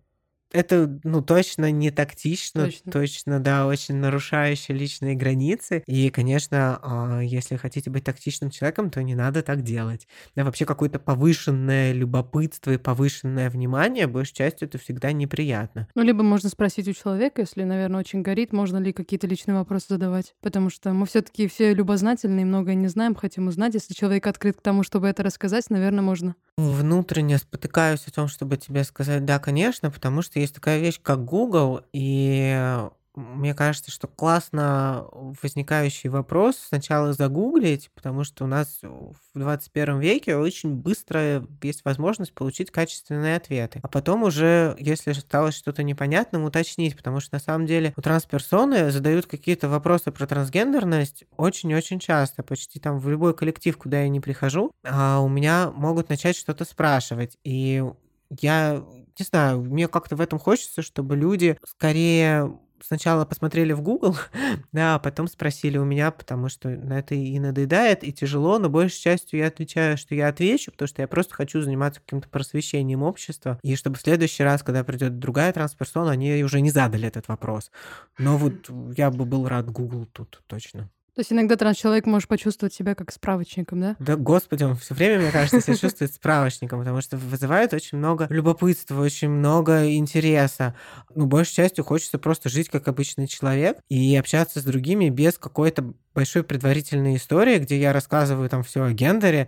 это, 0.51 0.99
ну, 1.03 1.21
точно 1.21 1.71
не 1.71 1.91
тактично, 1.91 2.65
точно. 2.65 2.91
точно, 2.91 3.39
да, 3.39 3.67
очень 3.67 3.95
нарушающее 3.95 4.75
личные 4.77 5.15
границы. 5.15 5.83
И, 5.85 6.09
конечно, 6.09 6.79
а, 6.81 7.19
если 7.21 7.55
хотите 7.55 7.89
быть 7.89 8.03
тактичным 8.03 8.49
человеком, 8.49 8.89
то 8.89 9.03
не 9.03 9.15
надо 9.15 9.43
так 9.43 9.61
делать. 9.61 10.07
Да, 10.35 10.43
вообще 10.43 10.65
какое-то 10.65 10.99
повышенное 10.99 11.91
любопытство 11.91 12.71
и 12.71 12.77
повышенное 12.77 13.49
внимание, 13.49 14.07
большей 14.07 14.33
частью, 14.33 14.67
это 14.67 14.77
всегда 14.77 15.11
неприятно. 15.11 15.87
Ну, 15.93 16.03
либо 16.03 16.23
можно 16.23 16.49
спросить 16.49 16.87
у 16.87 16.93
человека, 16.93 17.41
если, 17.41 17.63
наверное, 17.63 17.99
очень 17.99 18.21
горит, 18.21 18.51
можно 18.51 18.77
ли 18.77 18.91
какие-то 18.91 19.27
личные 19.27 19.55
вопросы 19.55 19.87
задавать. 19.89 20.33
Потому 20.41 20.69
что 20.69 20.93
мы 20.93 21.05
все 21.05 21.21
таки 21.21 21.47
все 21.47 21.73
любознательные, 21.73 22.45
многое 22.45 22.75
не 22.75 22.87
знаем, 22.87 23.13
хотим 23.13 23.47
узнать. 23.47 23.75
Если 23.75 23.93
человек 23.93 24.25
открыт 24.25 24.57
к 24.57 24.61
тому, 24.61 24.83
чтобы 24.83 25.07
это 25.07 25.21
рассказать, 25.21 25.69
наверное, 25.69 26.01
можно. 26.01 26.35
Внутренне 26.57 27.37
спотыкаюсь 27.37 28.05
о 28.07 28.11
том, 28.11 28.27
чтобы 28.27 28.57
тебе 28.57 28.83
сказать 28.83 29.25
«да, 29.25 29.39
конечно», 29.39 29.91
потому 29.91 30.21
что 30.21 30.38
есть 30.39 30.55
такая 30.55 30.79
вещь, 30.79 30.99
как 31.01 31.25
Google, 31.25 31.81
и 31.93 32.87
мне 33.19 33.53
кажется, 33.53 33.91
что 33.91 34.07
классно 34.07 35.05
возникающий 35.11 36.09
вопрос 36.09 36.57
сначала 36.57 37.13
загуглить, 37.13 37.89
потому 37.93 38.23
что 38.23 38.45
у 38.45 38.47
нас 38.47 38.79
в 38.81 39.39
21 39.39 39.99
веке 39.99 40.35
очень 40.37 40.75
быстро 40.75 41.45
есть 41.61 41.83
возможность 41.83 42.33
получить 42.33 42.71
качественные 42.71 43.35
ответы. 43.35 43.79
А 43.83 43.87
потом 43.87 44.23
уже, 44.23 44.75
если 44.79 45.11
стало 45.13 45.51
что-то 45.51 45.83
непонятным, 45.83 46.45
уточнить, 46.45 46.95
потому 46.95 47.19
что 47.19 47.35
на 47.35 47.39
самом 47.39 47.65
деле 47.65 47.93
у 47.97 48.01
трансперсоны 48.01 48.91
задают 48.91 49.25
какие-то 49.25 49.67
вопросы 49.67 50.11
про 50.11 50.25
трансгендерность 50.25 51.25
очень-очень 51.35 51.99
часто, 51.99 52.43
почти 52.43 52.79
там 52.79 52.99
в 52.99 53.09
любой 53.09 53.33
коллектив, 53.33 53.77
куда 53.77 54.01
я 54.01 54.09
не 54.09 54.19
прихожу, 54.19 54.71
а 54.83 55.19
у 55.19 55.27
меня 55.27 55.71
могут 55.71 56.09
начать 56.09 56.37
что-то 56.37 56.63
спрашивать. 56.63 57.37
И 57.43 57.83
я 58.29 58.83
не 59.17 59.25
знаю, 59.25 59.61
мне 59.61 59.87
как-то 59.87 60.15
в 60.15 60.21
этом 60.21 60.39
хочется, 60.39 60.81
чтобы 60.81 61.15
люди 61.15 61.57
скорее 61.65 62.57
сначала 62.81 63.25
посмотрели 63.25 63.73
в 63.73 63.81
Google, 63.81 64.15
да, 64.71 64.95
а 64.95 64.99
потом 64.99 65.27
спросили 65.27 65.77
у 65.77 65.85
меня, 65.85 66.11
потому 66.11 66.49
что 66.49 66.69
на 66.69 66.99
это 66.99 67.15
и 67.15 67.37
надоедает, 67.39 68.03
и 68.03 68.13
тяжело, 68.13 68.59
но 68.59 68.69
большей 68.69 68.99
частью 68.99 69.39
я 69.39 69.47
отвечаю, 69.47 69.97
что 69.97 70.15
я 70.15 70.29
отвечу, 70.29 70.71
потому 70.71 70.87
что 70.87 71.01
я 71.01 71.07
просто 71.07 71.35
хочу 71.35 71.61
заниматься 71.61 72.01
каким-то 72.01 72.29
просвещением 72.29 73.03
общества, 73.03 73.59
и 73.63 73.75
чтобы 73.75 73.97
в 73.97 74.01
следующий 74.01 74.43
раз, 74.43 74.63
когда 74.63 74.83
придет 74.83 75.19
другая 75.19 75.51
трансперсона, 75.53 76.11
они 76.11 76.43
уже 76.43 76.61
не 76.61 76.71
задали 76.71 77.07
этот 77.07 77.27
вопрос. 77.27 77.71
Но 78.17 78.37
вот 78.37 78.69
я 78.95 79.11
бы 79.11 79.25
был 79.25 79.47
рад 79.47 79.69
Google 79.69 80.05
тут 80.05 80.41
точно. 80.47 80.89
То 81.19 81.21
есть 81.21 81.33
иногда 81.33 81.57
транс-человек 81.57 82.05
может 82.05 82.29
почувствовать 82.29 82.73
себя 82.73 82.95
как 82.95 83.11
справочником, 83.11 83.81
да? 83.81 83.97
Да, 83.99 84.15
господи, 84.15 84.63
он 84.63 84.77
все 84.77 84.93
время, 84.93 85.19
мне 85.19 85.31
кажется, 85.31 85.59
себя 85.59 85.75
чувствует 85.75 86.13
справочником, 86.13 86.79
потому 86.79 87.01
что 87.01 87.17
вызывает 87.17 87.73
очень 87.73 87.97
много 87.97 88.25
любопытства, 88.29 89.01
очень 89.01 89.27
много 89.27 89.93
интереса. 89.97 90.75
Ну, 91.13 91.25
большей 91.25 91.55
частью 91.55 91.83
хочется 91.83 92.19
просто 92.19 92.47
жить 92.47 92.69
как 92.69 92.87
обычный 92.87 93.27
человек 93.27 93.79
и 93.89 94.15
общаться 94.15 94.61
с 94.61 94.63
другими 94.63 95.09
без 95.09 95.37
какой-то 95.37 95.93
большой 96.15 96.43
предварительной 96.43 97.15
истории, 97.15 97.59
где 97.59 97.79
я 97.79 97.93
рассказываю 97.93 98.49
там 98.49 98.63
все 98.63 98.83
о 98.83 98.91
гендере, 98.91 99.47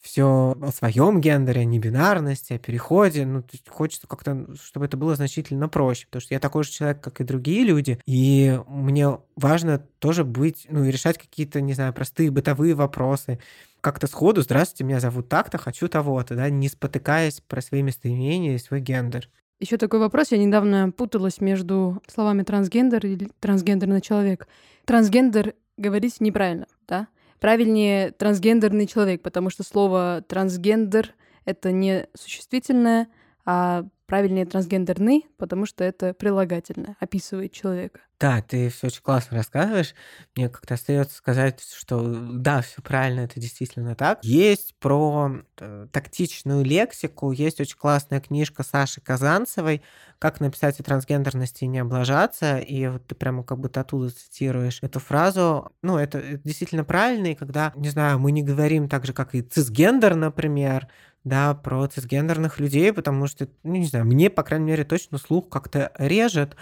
все 0.00 0.56
о 0.60 0.70
своем 0.72 1.20
гендере, 1.20 1.62
о 1.62 1.64
небинарности, 1.64 2.54
о 2.54 2.58
переходе. 2.58 3.24
Ну, 3.24 3.44
хочется 3.68 4.06
как-то, 4.06 4.46
чтобы 4.62 4.86
это 4.86 4.96
было 4.96 5.14
значительно 5.14 5.68
проще, 5.68 6.06
потому 6.06 6.20
что 6.20 6.34
я 6.34 6.40
такой 6.40 6.64
же 6.64 6.70
человек, 6.70 7.00
как 7.00 7.20
и 7.20 7.24
другие 7.24 7.64
люди, 7.64 7.98
и 8.06 8.58
мне 8.68 9.18
важно 9.36 9.78
тоже 9.98 10.24
быть, 10.24 10.66
ну, 10.68 10.84
и 10.84 10.90
решать 10.90 11.09
какие-то, 11.18 11.60
не 11.60 11.72
знаю, 11.72 11.92
простые 11.92 12.30
бытовые 12.30 12.74
вопросы, 12.74 13.38
как-то 13.80 14.06
сходу, 14.06 14.42
здравствуйте, 14.42 14.84
меня 14.84 15.00
зовут 15.00 15.28
так-то, 15.28 15.58
хочу 15.58 15.88
того-то, 15.88 16.34
да, 16.34 16.50
не 16.50 16.68
спотыкаясь 16.68 17.40
про 17.40 17.60
свои 17.62 17.82
местоимения 17.82 18.54
и 18.54 18.58
свой 18.58 18.80
гендер. 18.80 19.28
Еще 19.58 19.76
такой 19.76 20.00
вопрос. 20.00 20.32
Я 20.32 20.38
недавно 20.38 20.90
путалась 20.90 21.40
между 21.40 22.02
словами 22.08 22.42
трансгендер 22.42 23.04
и 23.04 23.28
трансгендерный 23.40 24.00
человек. 24.00 24.48
Трансгендер 24.86 25.54
говорить 25.76 26.20
неправильно, 26.20 26.66
да? 26.88 27.08
Правильнее 27.40 28.10
трансгендерный 28.10 28.86
человек, 28.86 29.22
потому 29.22 29.50
что 29.50 29.62
слово 29.62 30.24
трансгендер— 30.26 31.14
это 31.44 31.72
не 31.72 32.06
существительное, 32.14 33.08
а 33.44 33.84
правильнее 34.10 34.44
трансгендерный, 34.44 35.28
потому 35.38 35.66
что 35.66 35.84
это 35.84 36.14
прилагательное, 36.14 36.96
описывает 36.98 37.52
человека. 37.52 38.00
Да, 38.18 38.42
ты 38.42 38.68
все 38.68 38.88
очень 38.88 39.02
классно 39.02 39.36
рассказываешь. 39.36 39.94
Мне 40.36 40.48
как-то 40.48 40.74
остается 40.74 41.16
сказать, 41.16 41.62
что 41.62 42.02
да, 42.02 42.60
все 42.60 42.82
правильно, 42.82 43.20
это 43.20 43.38
действительно 43.38 43.94
так. 43.94 44.18
Есть 44.24 44.74
про 44.80 45.36
э, 45.58 45.86
тактичную 45.92 46.64
лексику, 46.64 47.30
есть 47.30 47.60
очень 47.60 47.78
классная 47.78 48.20
книжка 48.20 48.64
Саши 48.64 49.00
Казанцевой 49.00 49.80
«Как 50.18 50.40
написать 50.40 50.78
о 50.80 50.82
трансгендерности 50.82 51.64
и 51.64 51.68
не 51.68 51.78
облажаться», 51.78 52.58
и 52.58 52.88
вот 52.88 53.06
ты 53.06 53.14
прямо 53.14 53.44
как 53.44 53.58
будто 53.58 53.80
оттуда 53.80 54.10
цитируешь 54.10 54.80
эту 54.82 54.98
фразу. 54.98 55.72
Ну, 55.80 55.96
это, 55.96 56.18
это 56.18 56.42
действительно 56.44 56.84
правильно, 56.84 57.28
и 57.28 57.34
когда, 57.36 57.72
не 57.76 57.88
знаю, 57.88 58.18
мы 58.18 58.32
не 58.32 58.42
говорим 58.42 58.88
так 58.88 59.06
же, 59.06 59.12
как 59.12 59.36
и 59.36 59.40
цисгендер, 59.40 60.16
например, 60.16 60.88
да, 61.24 61.54
про 61.54 61.86
цисгендерных 61.86 62.60
людей, 62.60 62.92
потому 62.92 63.26
что, 63.26 63.48
ну, 63.62 63.76
не 63.76 63.86
знаю, 63.86 64.06
мне, 64.06 64.30
по 64.30 64.42
крайней 64.42 64.66
мере, 64.66 64.84
точно 64.84 65.18
слух 65.18 65.48
как-то 65.48 65.92
режет, 65.98 66.56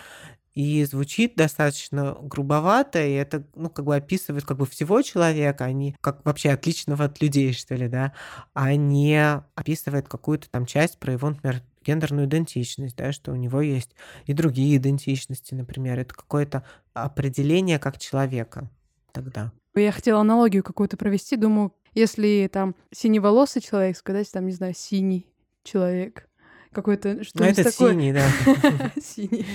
и 0.54 0.84
звучит 0.84 1.36
достаточно 1.36 2.16
грубовато, 2.20 3.00
и 3.04 3.12
это, 3.12 3.44
ну, 3.54 3.70
как 3.70 3.84
бы 3.84 3.94
описывает 3.94 4.44
как 4.44 4.56
бы 4.56 4.66
всего 4.66 5.02
человека, 5.02 5.64
а 5.64 5.72
не 5.72 5.94
как 6.00 6.24
вообще 6.24 6.50
отличного 6.50 7.04
от 7.04 7.22
людей, 7.22 7.52
что 7.52 7.76
ли, 7.76 7.86
да, 7.86 8.12
а 8.54 8.74
не 8.74 9.44
описывает 9.54 10.08
какую-то 10.08 10.50
там 10.50 10.66
часть 10.66 10.98
про 10.98 11.12
его, 11.12 11.30
например, 11.30 11.62
гендерную 11.84 12.26
идентичность, 12.26 12.96
да, 12.96 13.12
что 13.12 13.30
у 13.30 13.36
него 13.36 13.60
есть 13.60 13.94
и 14.26 14.32
другие 14.32 14.78
идентичности, 14.78 15.54
например, 15.54 16.00
это 16.00 16.12
какое-то 16.12 16.64
определение 16.92 17.78
как 17.78 17.98
человека 17.98 18.68
тогда. 19.12 19.52
Я 19.76 19.92
хотела 19.92 20.20
аналогию 20.20 20.64
какую-то 20.64 20.96
провести, 20.96 21.36
думаю, 21.36 21.72
если 21.94 22.48
там 22.52 22.74
синеволосый 22.92 23.62
человек, 23.62 23.96
сказать 23.96 24.30
там, 24.30 24.46
не 24.46 24.52
знаю, 24.52 24.74
синий 24.74 25.26
человек, 25.62 26.28
какой-то 26.72 27.24
что-то 27.24 27.44
ну, 27.44 27.50
это 27.50 27.64
такое. 27.64 27.92
синий, 27.92 28.12
да. 28.12 28.28
синий. 29.00 29.46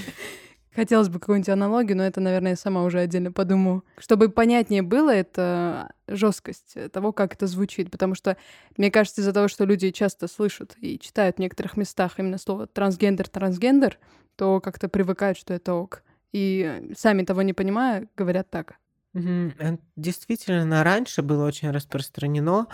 Хотелось 0.75 1.09
бы 1.09 1.19
какую-нибудь 1.19 1.49
аналогию, 1.49 1.97
но 1.97 2.03
это, 2.03 2.19
наверное, 2.19 2.51
я 2.51 2.55
сама 2.55 2.84
уже 2.84 2.99
отдельно 2.99 3.31
подумаю. 3.31 3.84
Чтобы 3.99 4.29
понятнее 4.29 4.81
было, 4.81 5.11
это 5.11 5.93
жесткость 6.07 6.75
того, 6.91 7.11
как 7.11 7.36
это 7.36 7.45
звучит. 7.45 7.91
Потому 7.91 8.15
что, 8.15 8.38
мне 8.77 8.89
кажется, 8.89 9.21
из-за 9.21 9.34
того, 9.34 9.47
что 9.47 9.65
люди 9.65 9.91
часто 9.91 10.27
слышат 10.27 10.75
и 10.79 10.97
читают 10.97 11.36
в 11.36 11.39
некоторых 11.39 11.77
местах 11.77 12.13
именно 12.17 12.39
слово 12.39 12.65
трансгендер, 12.65 13.29
трансгендер, 13.29 13.99
то 14.36 14.59
как-то 14.61 14.89
привыкают, 14.89 15.38
что 15.38 15.53
это 15.53 15.75
ок. 15.75 16.01
И 16.31 16.91
сами 16.97 17.23
того 17.23 17.43
не 17.43 17.53
понимая, 17.53 18.07
говорят 18.17 18.49
так. 18.49 18.77
Действительно, 19.95 20.84
раньше 20.84 21.22
было 21.22 21.45
очень 21.45 21.70
распространено 21.70 22.68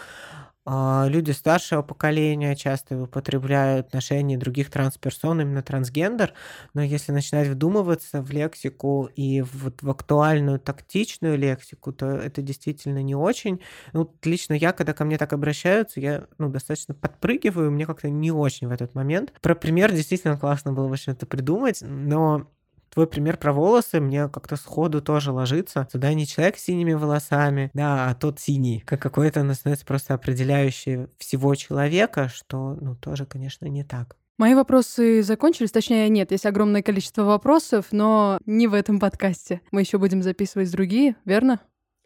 а, 0.66 1.08
люди 1.10 1.32
старшего 1.32 1.82
поколения 1.82 2.56
часто 2.56 3.02
употребляют 3.02 3.88
отношения 3.88 4.38
других 4.38 4.70
трансперсон, 4.70 5.42
именно 5.42 5.64
трансгендер, 5.64 6.34
но 6.74 6.84
если 6.84 7.12
начинать 7.12 7.48
вдумываться 7.48 8.22
в 8.22 8.30
лексику 8.32 9.10
и 9.16 9.42
вот 9.42 9.82
в 9.82 9.90
актуальную 9.90 10.60
тактичную 10.60 11.38
лексику, 11.38 11.92
то 11.92 12.06
это 12.08 12.42
действительно 12.44 13.02
не 13.02 13.16
очень. 13.16 13.62
Ну, 13.94 14.14
лично 14.24 14.54
я, 14.54 14.72
когда 14.74 14.94
ко 14.94 15.06
мне 15.06 15.18
так 15.18 15.34
обращаются, 15.34 16.00
я 16.00 16.28
ну, 16.38 16.50
достаточно 16.50 16.94
подпрыгиваю, 16.94 17.72
мне 17.72 17.86
как-то 17.88 18.10
не 18.10 18.32
очень 18.32 18.68
в 18.68 18.72
этот 18.72 18.96
момент. 18.96 19.34
Про 19.42 19.56
пример 19.56 19.92
действительно 19.92 20.38
классно 20.38 20.72
было, 20.74 20.88
в 20.88 20.92
общем, 20.92 21.14
это 21.14 21.26
придумать, 21.26 21.80
но 21.82 22.48
твой 22.90 23.08
пример 23.08 23.38
про 23.38 23.54
волосы 23.54 24.00
мне 24.00 24.28
как-то 24.30 24.56
сходу 24.56 25.02
тоже 25.02 25.32
ложится. 25.32 25.88
Туда 25.92 26.14
не 26.14 26.28
человек 26.28 26.58
с 26.58 26.64
синими 26.64 26.94
волосами, 26.94 27.72
да, 27.74 28.10
а 28.10 28.16
тот 28.16 28.40
синий. 28.40 28.82
Как 28.82 29.02
какой-то, 29.02 29.42
он 29.42 29.54
становится 29.54 29.86
просто 29.86 30.14
определяющий 30.14 31.08
всего 31.18 31.56
человека, 31.56 32.30
что, 32.34 32.78
ну, 32.80 32.96
тоже, 32.96 33.26
конечно, 33.26 33.66
не 33.66 33.84
так. 33.84 34.16
Мои 34.40 34.54
вопросы 34.54 35.22
закончились, 35.22 35.72
точнее, 35.72 36.08
нет, 36.08 36.32
есть 36.32 36.46
огромное 36.46 36.82
количество 36.82 37.24
вопросов, 37.24 37.88
но 37.92 38.40
не 38.46 38.68
в 38.68 38.74
этом 38.74 38.98
подкасте. 38.98 39.60
Мы 39.72 39.82
еще 39.82 39.98
будем 39.98 40.24
записывать 40.24 40.72
другие, 40.72 41.18
верно? 41.26 41.60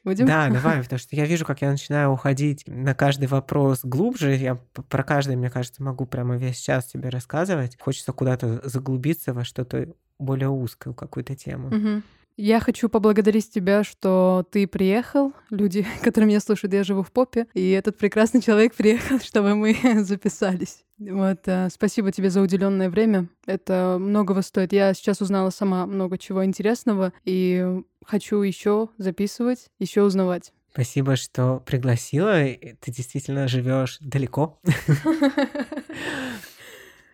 Будем? 0.04 0.26
Да, 0.26 0.50
давай, 0.52 0.82
потому 0.82 1.00
что 1.00 1.16
я 1.16 1.26
вижу, 1.26 1.46
как 1.46 1.62
я 1.62 1.70
начинаю 1.70 2.12
уходить 2.12 2.64
на 2.66 2.94
каждый 2.94 3.28
вопрос 3.28 3.82
глубже. 3.84 4.36
Я 4.36 4.56
про 4.56 5.04
каждый, 5.04 5.36
мне 5.36 5.50
кажется, 5.50 5.84
могу 5.84 6.06
прямо 6.06 6.36
весь 6.36 6.58
час 6.58 6.86
тебе 6.86 7.10
рассказывать. 7.10 7.78
Хочется 7.80 8.12
куда-то 8.12 8.68
заглубиться 8.68 9.34
во 9.34 9.44
что-то 9.44 9.94
более 10.20 10.50
узкую 10.50 10.94
какую-то 10.94 11.36
тему. 11.36 11.68
Угу. 11.68 12.04
Я 12.36 12.60
хочу 12.60 12.90
поблагодарить 12.90 13.52
тебя, 13.52 13.84
что 13.84 14.46
ты 14.52 14.66
приехал. 14.68 15.34
Люди, 15.52 15.86
которые 16.04 16.28
меня 16.28 16.40
слушают, 16.40 16.74
я 16.74 16.84
живу 16.84 17.04
в 17.04 17.12
попе, 17.12 17.48
и 17.54 17.70
этот 17.72 17.98
прекрасный 17.98 18.42
человек 18.42 18.74
приехал, 18.78 19.20
чтобы 19.20 19.56
мы 19.56 19.78
записались. 20.04 20.84
Вот, 20.98 21.40
э, 21.46 21.70
спасибо 21.72 22.12
тебе 22.12 22.30
за 22.30 22.42
уделенное 22.42 22.90
время. 22.90 23.28
Это 23.46 23.98
многого 24.00 24.42
стоит. 24.42 24.74
Я 24.74 24.94
сейчас 24.94 25.22
узнала 25.22 25.50
сама 25.50 25.86
много 25.86 26.18
чего 26.18 26.46
интересного 26.46 27.14
и 27.24 27.82
хочу 28.06 28.42
еще 28.42 28.90
записывать, 28.98 29.68
еще 29.80 30.04
узнавать. 30.04 30.54
Спасибо, 30.72 31.16
что 31.16 31.62
пригласила. 31.66 32.34
Ты 32.46 32.92
действительно 32.92 33.48
живешь 33.48 34.00
далеко. 34.02 34.60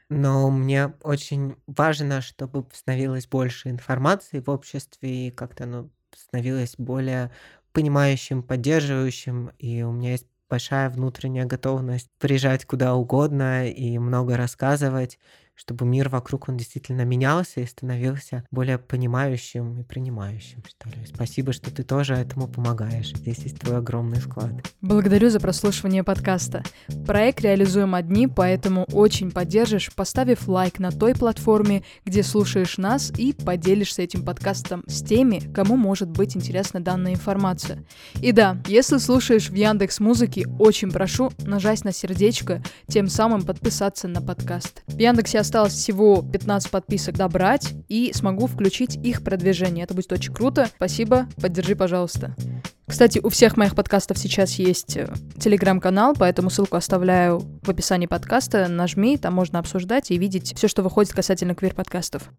Но 0.09 0.49
мне 0.49 0.93
очень 1.03 1.55
важно, 1.67 2.21
чтобы 2.21 2.65
становилось 2.73 3.27
больше 3.27 3.69
информации 3.69 4.39
в 4.39 4.49
обществе 4.49 5.27
и 5.27 5.31
как-то 5.31 5.65
оно 5.65 5.89
становилось 6.15 6.75
более 6.77 7.31
понимающим, 7.73 8.41
поддерживающим. 8.41 9.51
И 9.59 9.83
у 9.83 9.91
меня 9.91 10.11
есть 10.11 10.27
большая 10.49 10.89
внутренняя 10.89 11.45
готовность 11.45 12.09
приезжать 12.17 12.65
куда 12.65 12.95
угодно 12.95 13.69
и 13.69 13.99
много 13.99 14.35
рассказывать 14.35 15.19
чтобы 15.59 15.85
мир 15.85 16.07
вокруг, 16.07 16.47
он 16.47 16.55
действительно 16.55 17.03
менялся 17.03 17.59
и 17.59 17.65
становился 17.65 18.45
более 18.49 18.77
понимающим 18.77 19.81
и 19.81 19.83
принимающим, 19.83 20.63
что 20.65 20.89
ли. 20.89 21.05
Спасибо, 21.05 21.51
что 21.51 21.69
ты 21.69 21.83
тоже 21.83 22.13
этому 22.13 22.47
помогаешь. 22.47 23.13
Здесь 23.13 23.39
есть 23.39 23.59
твой 23.59 23.77
огромный 23.77 24.21
вклад. 24.21 24.51
Благодарю 24.81 25.29
за 25.29 25.41
прослушивание 25.41 26.03
подкаста. 26.03 26.63
Проект 27.05 27.41
реализуем 27.41 27.93
одни, 27.93 28.27
поэтому 28.27 28.85
очень 28.93 29.31
поддержишь, 29.31 29.91
поставив 29.93 30.47
лайк 30.47 30.79
на 30.79 30.91
той 30.91 31.13
платформе, 31.13 31.83
где 32.05 32.23
слушаешь 32.23 32.77
нас 32.77 33.11
и 33.17 33.33
поделишься 33.33 34.01
этим 34.01 34.23
подкастом 34.23 34.83
с 34.87 35.03
теми, 35.03 35.39
кому 35.53 35.75
может 35.75 36.09
быть 36.09 36.37
интересна 36.37 36.79
данная 36.79 37.13
информация. 37.13 37.83
И 38.21 38.31
да, 38.31 38.57
если 38.65 38.97
слушаешь 38.97 39.49
в 39.49 39.53
Яндекс 39.53 39.99
Музыке, 39.99 40.47
очень 40.57 40.89
прошу 40.89 41.31
нажать 41.39 41.83
на 41.83 41.91
сердечко, 41.91 42.63
тем 42.87 43.09
самым 43.09 43.41
подписаться 43.41 44.07
на 44.07 44.21
подкаст. 44.21 44.83
В 44.87 44.97
Яндексе 44.97 45.39
осталось 45.49 45.73
всего 45.73 46.21
15 46.21 46.69
подписок 46.69 47.17
добрать, 47.17 47.73
и 47.87 48.11
смогу 48.13 48.45
включить 48.45 48.97
их 48.97 49.23
продвижение. 49.23 49.83
Это 49.83 49.95
будет 49.95 50.11
очень 50.11 50.31
круто. 50.31 50.69
Спасибо, 50.75 51.27
поддержи, 51.41 51.75
пожалуйста. 51.75 52.35
Кстати, 52.85 53.19
у 53.21 53.29
всех 53.29 53.57
моих 53.57 53.75
подкастов 53.75 54.19
сейчас 54.19 54.53
есть 54.53 54.95
э, 54.97 55.11
телеграм-канал, 55.39 56.13
поэтому 56.17 56.51
ссылку 56.51 56.77
оставляю 56.77 57.39
в 57.63 57.69
описании 57.69 58.05
подкаста. 58.05 58.67
Нажми, 58.67 59.17
там 59.17 59.33
можно 59.33 59.57
обсуждать 59.57 60.11
и 60.11 60.17
видеть 60.19 60.55
все, 60.55 60.67
что 60.67 60.83
выходит 60.83 61.13
касательно 61.13 61.55
квир-подкастов. 61.55 62.29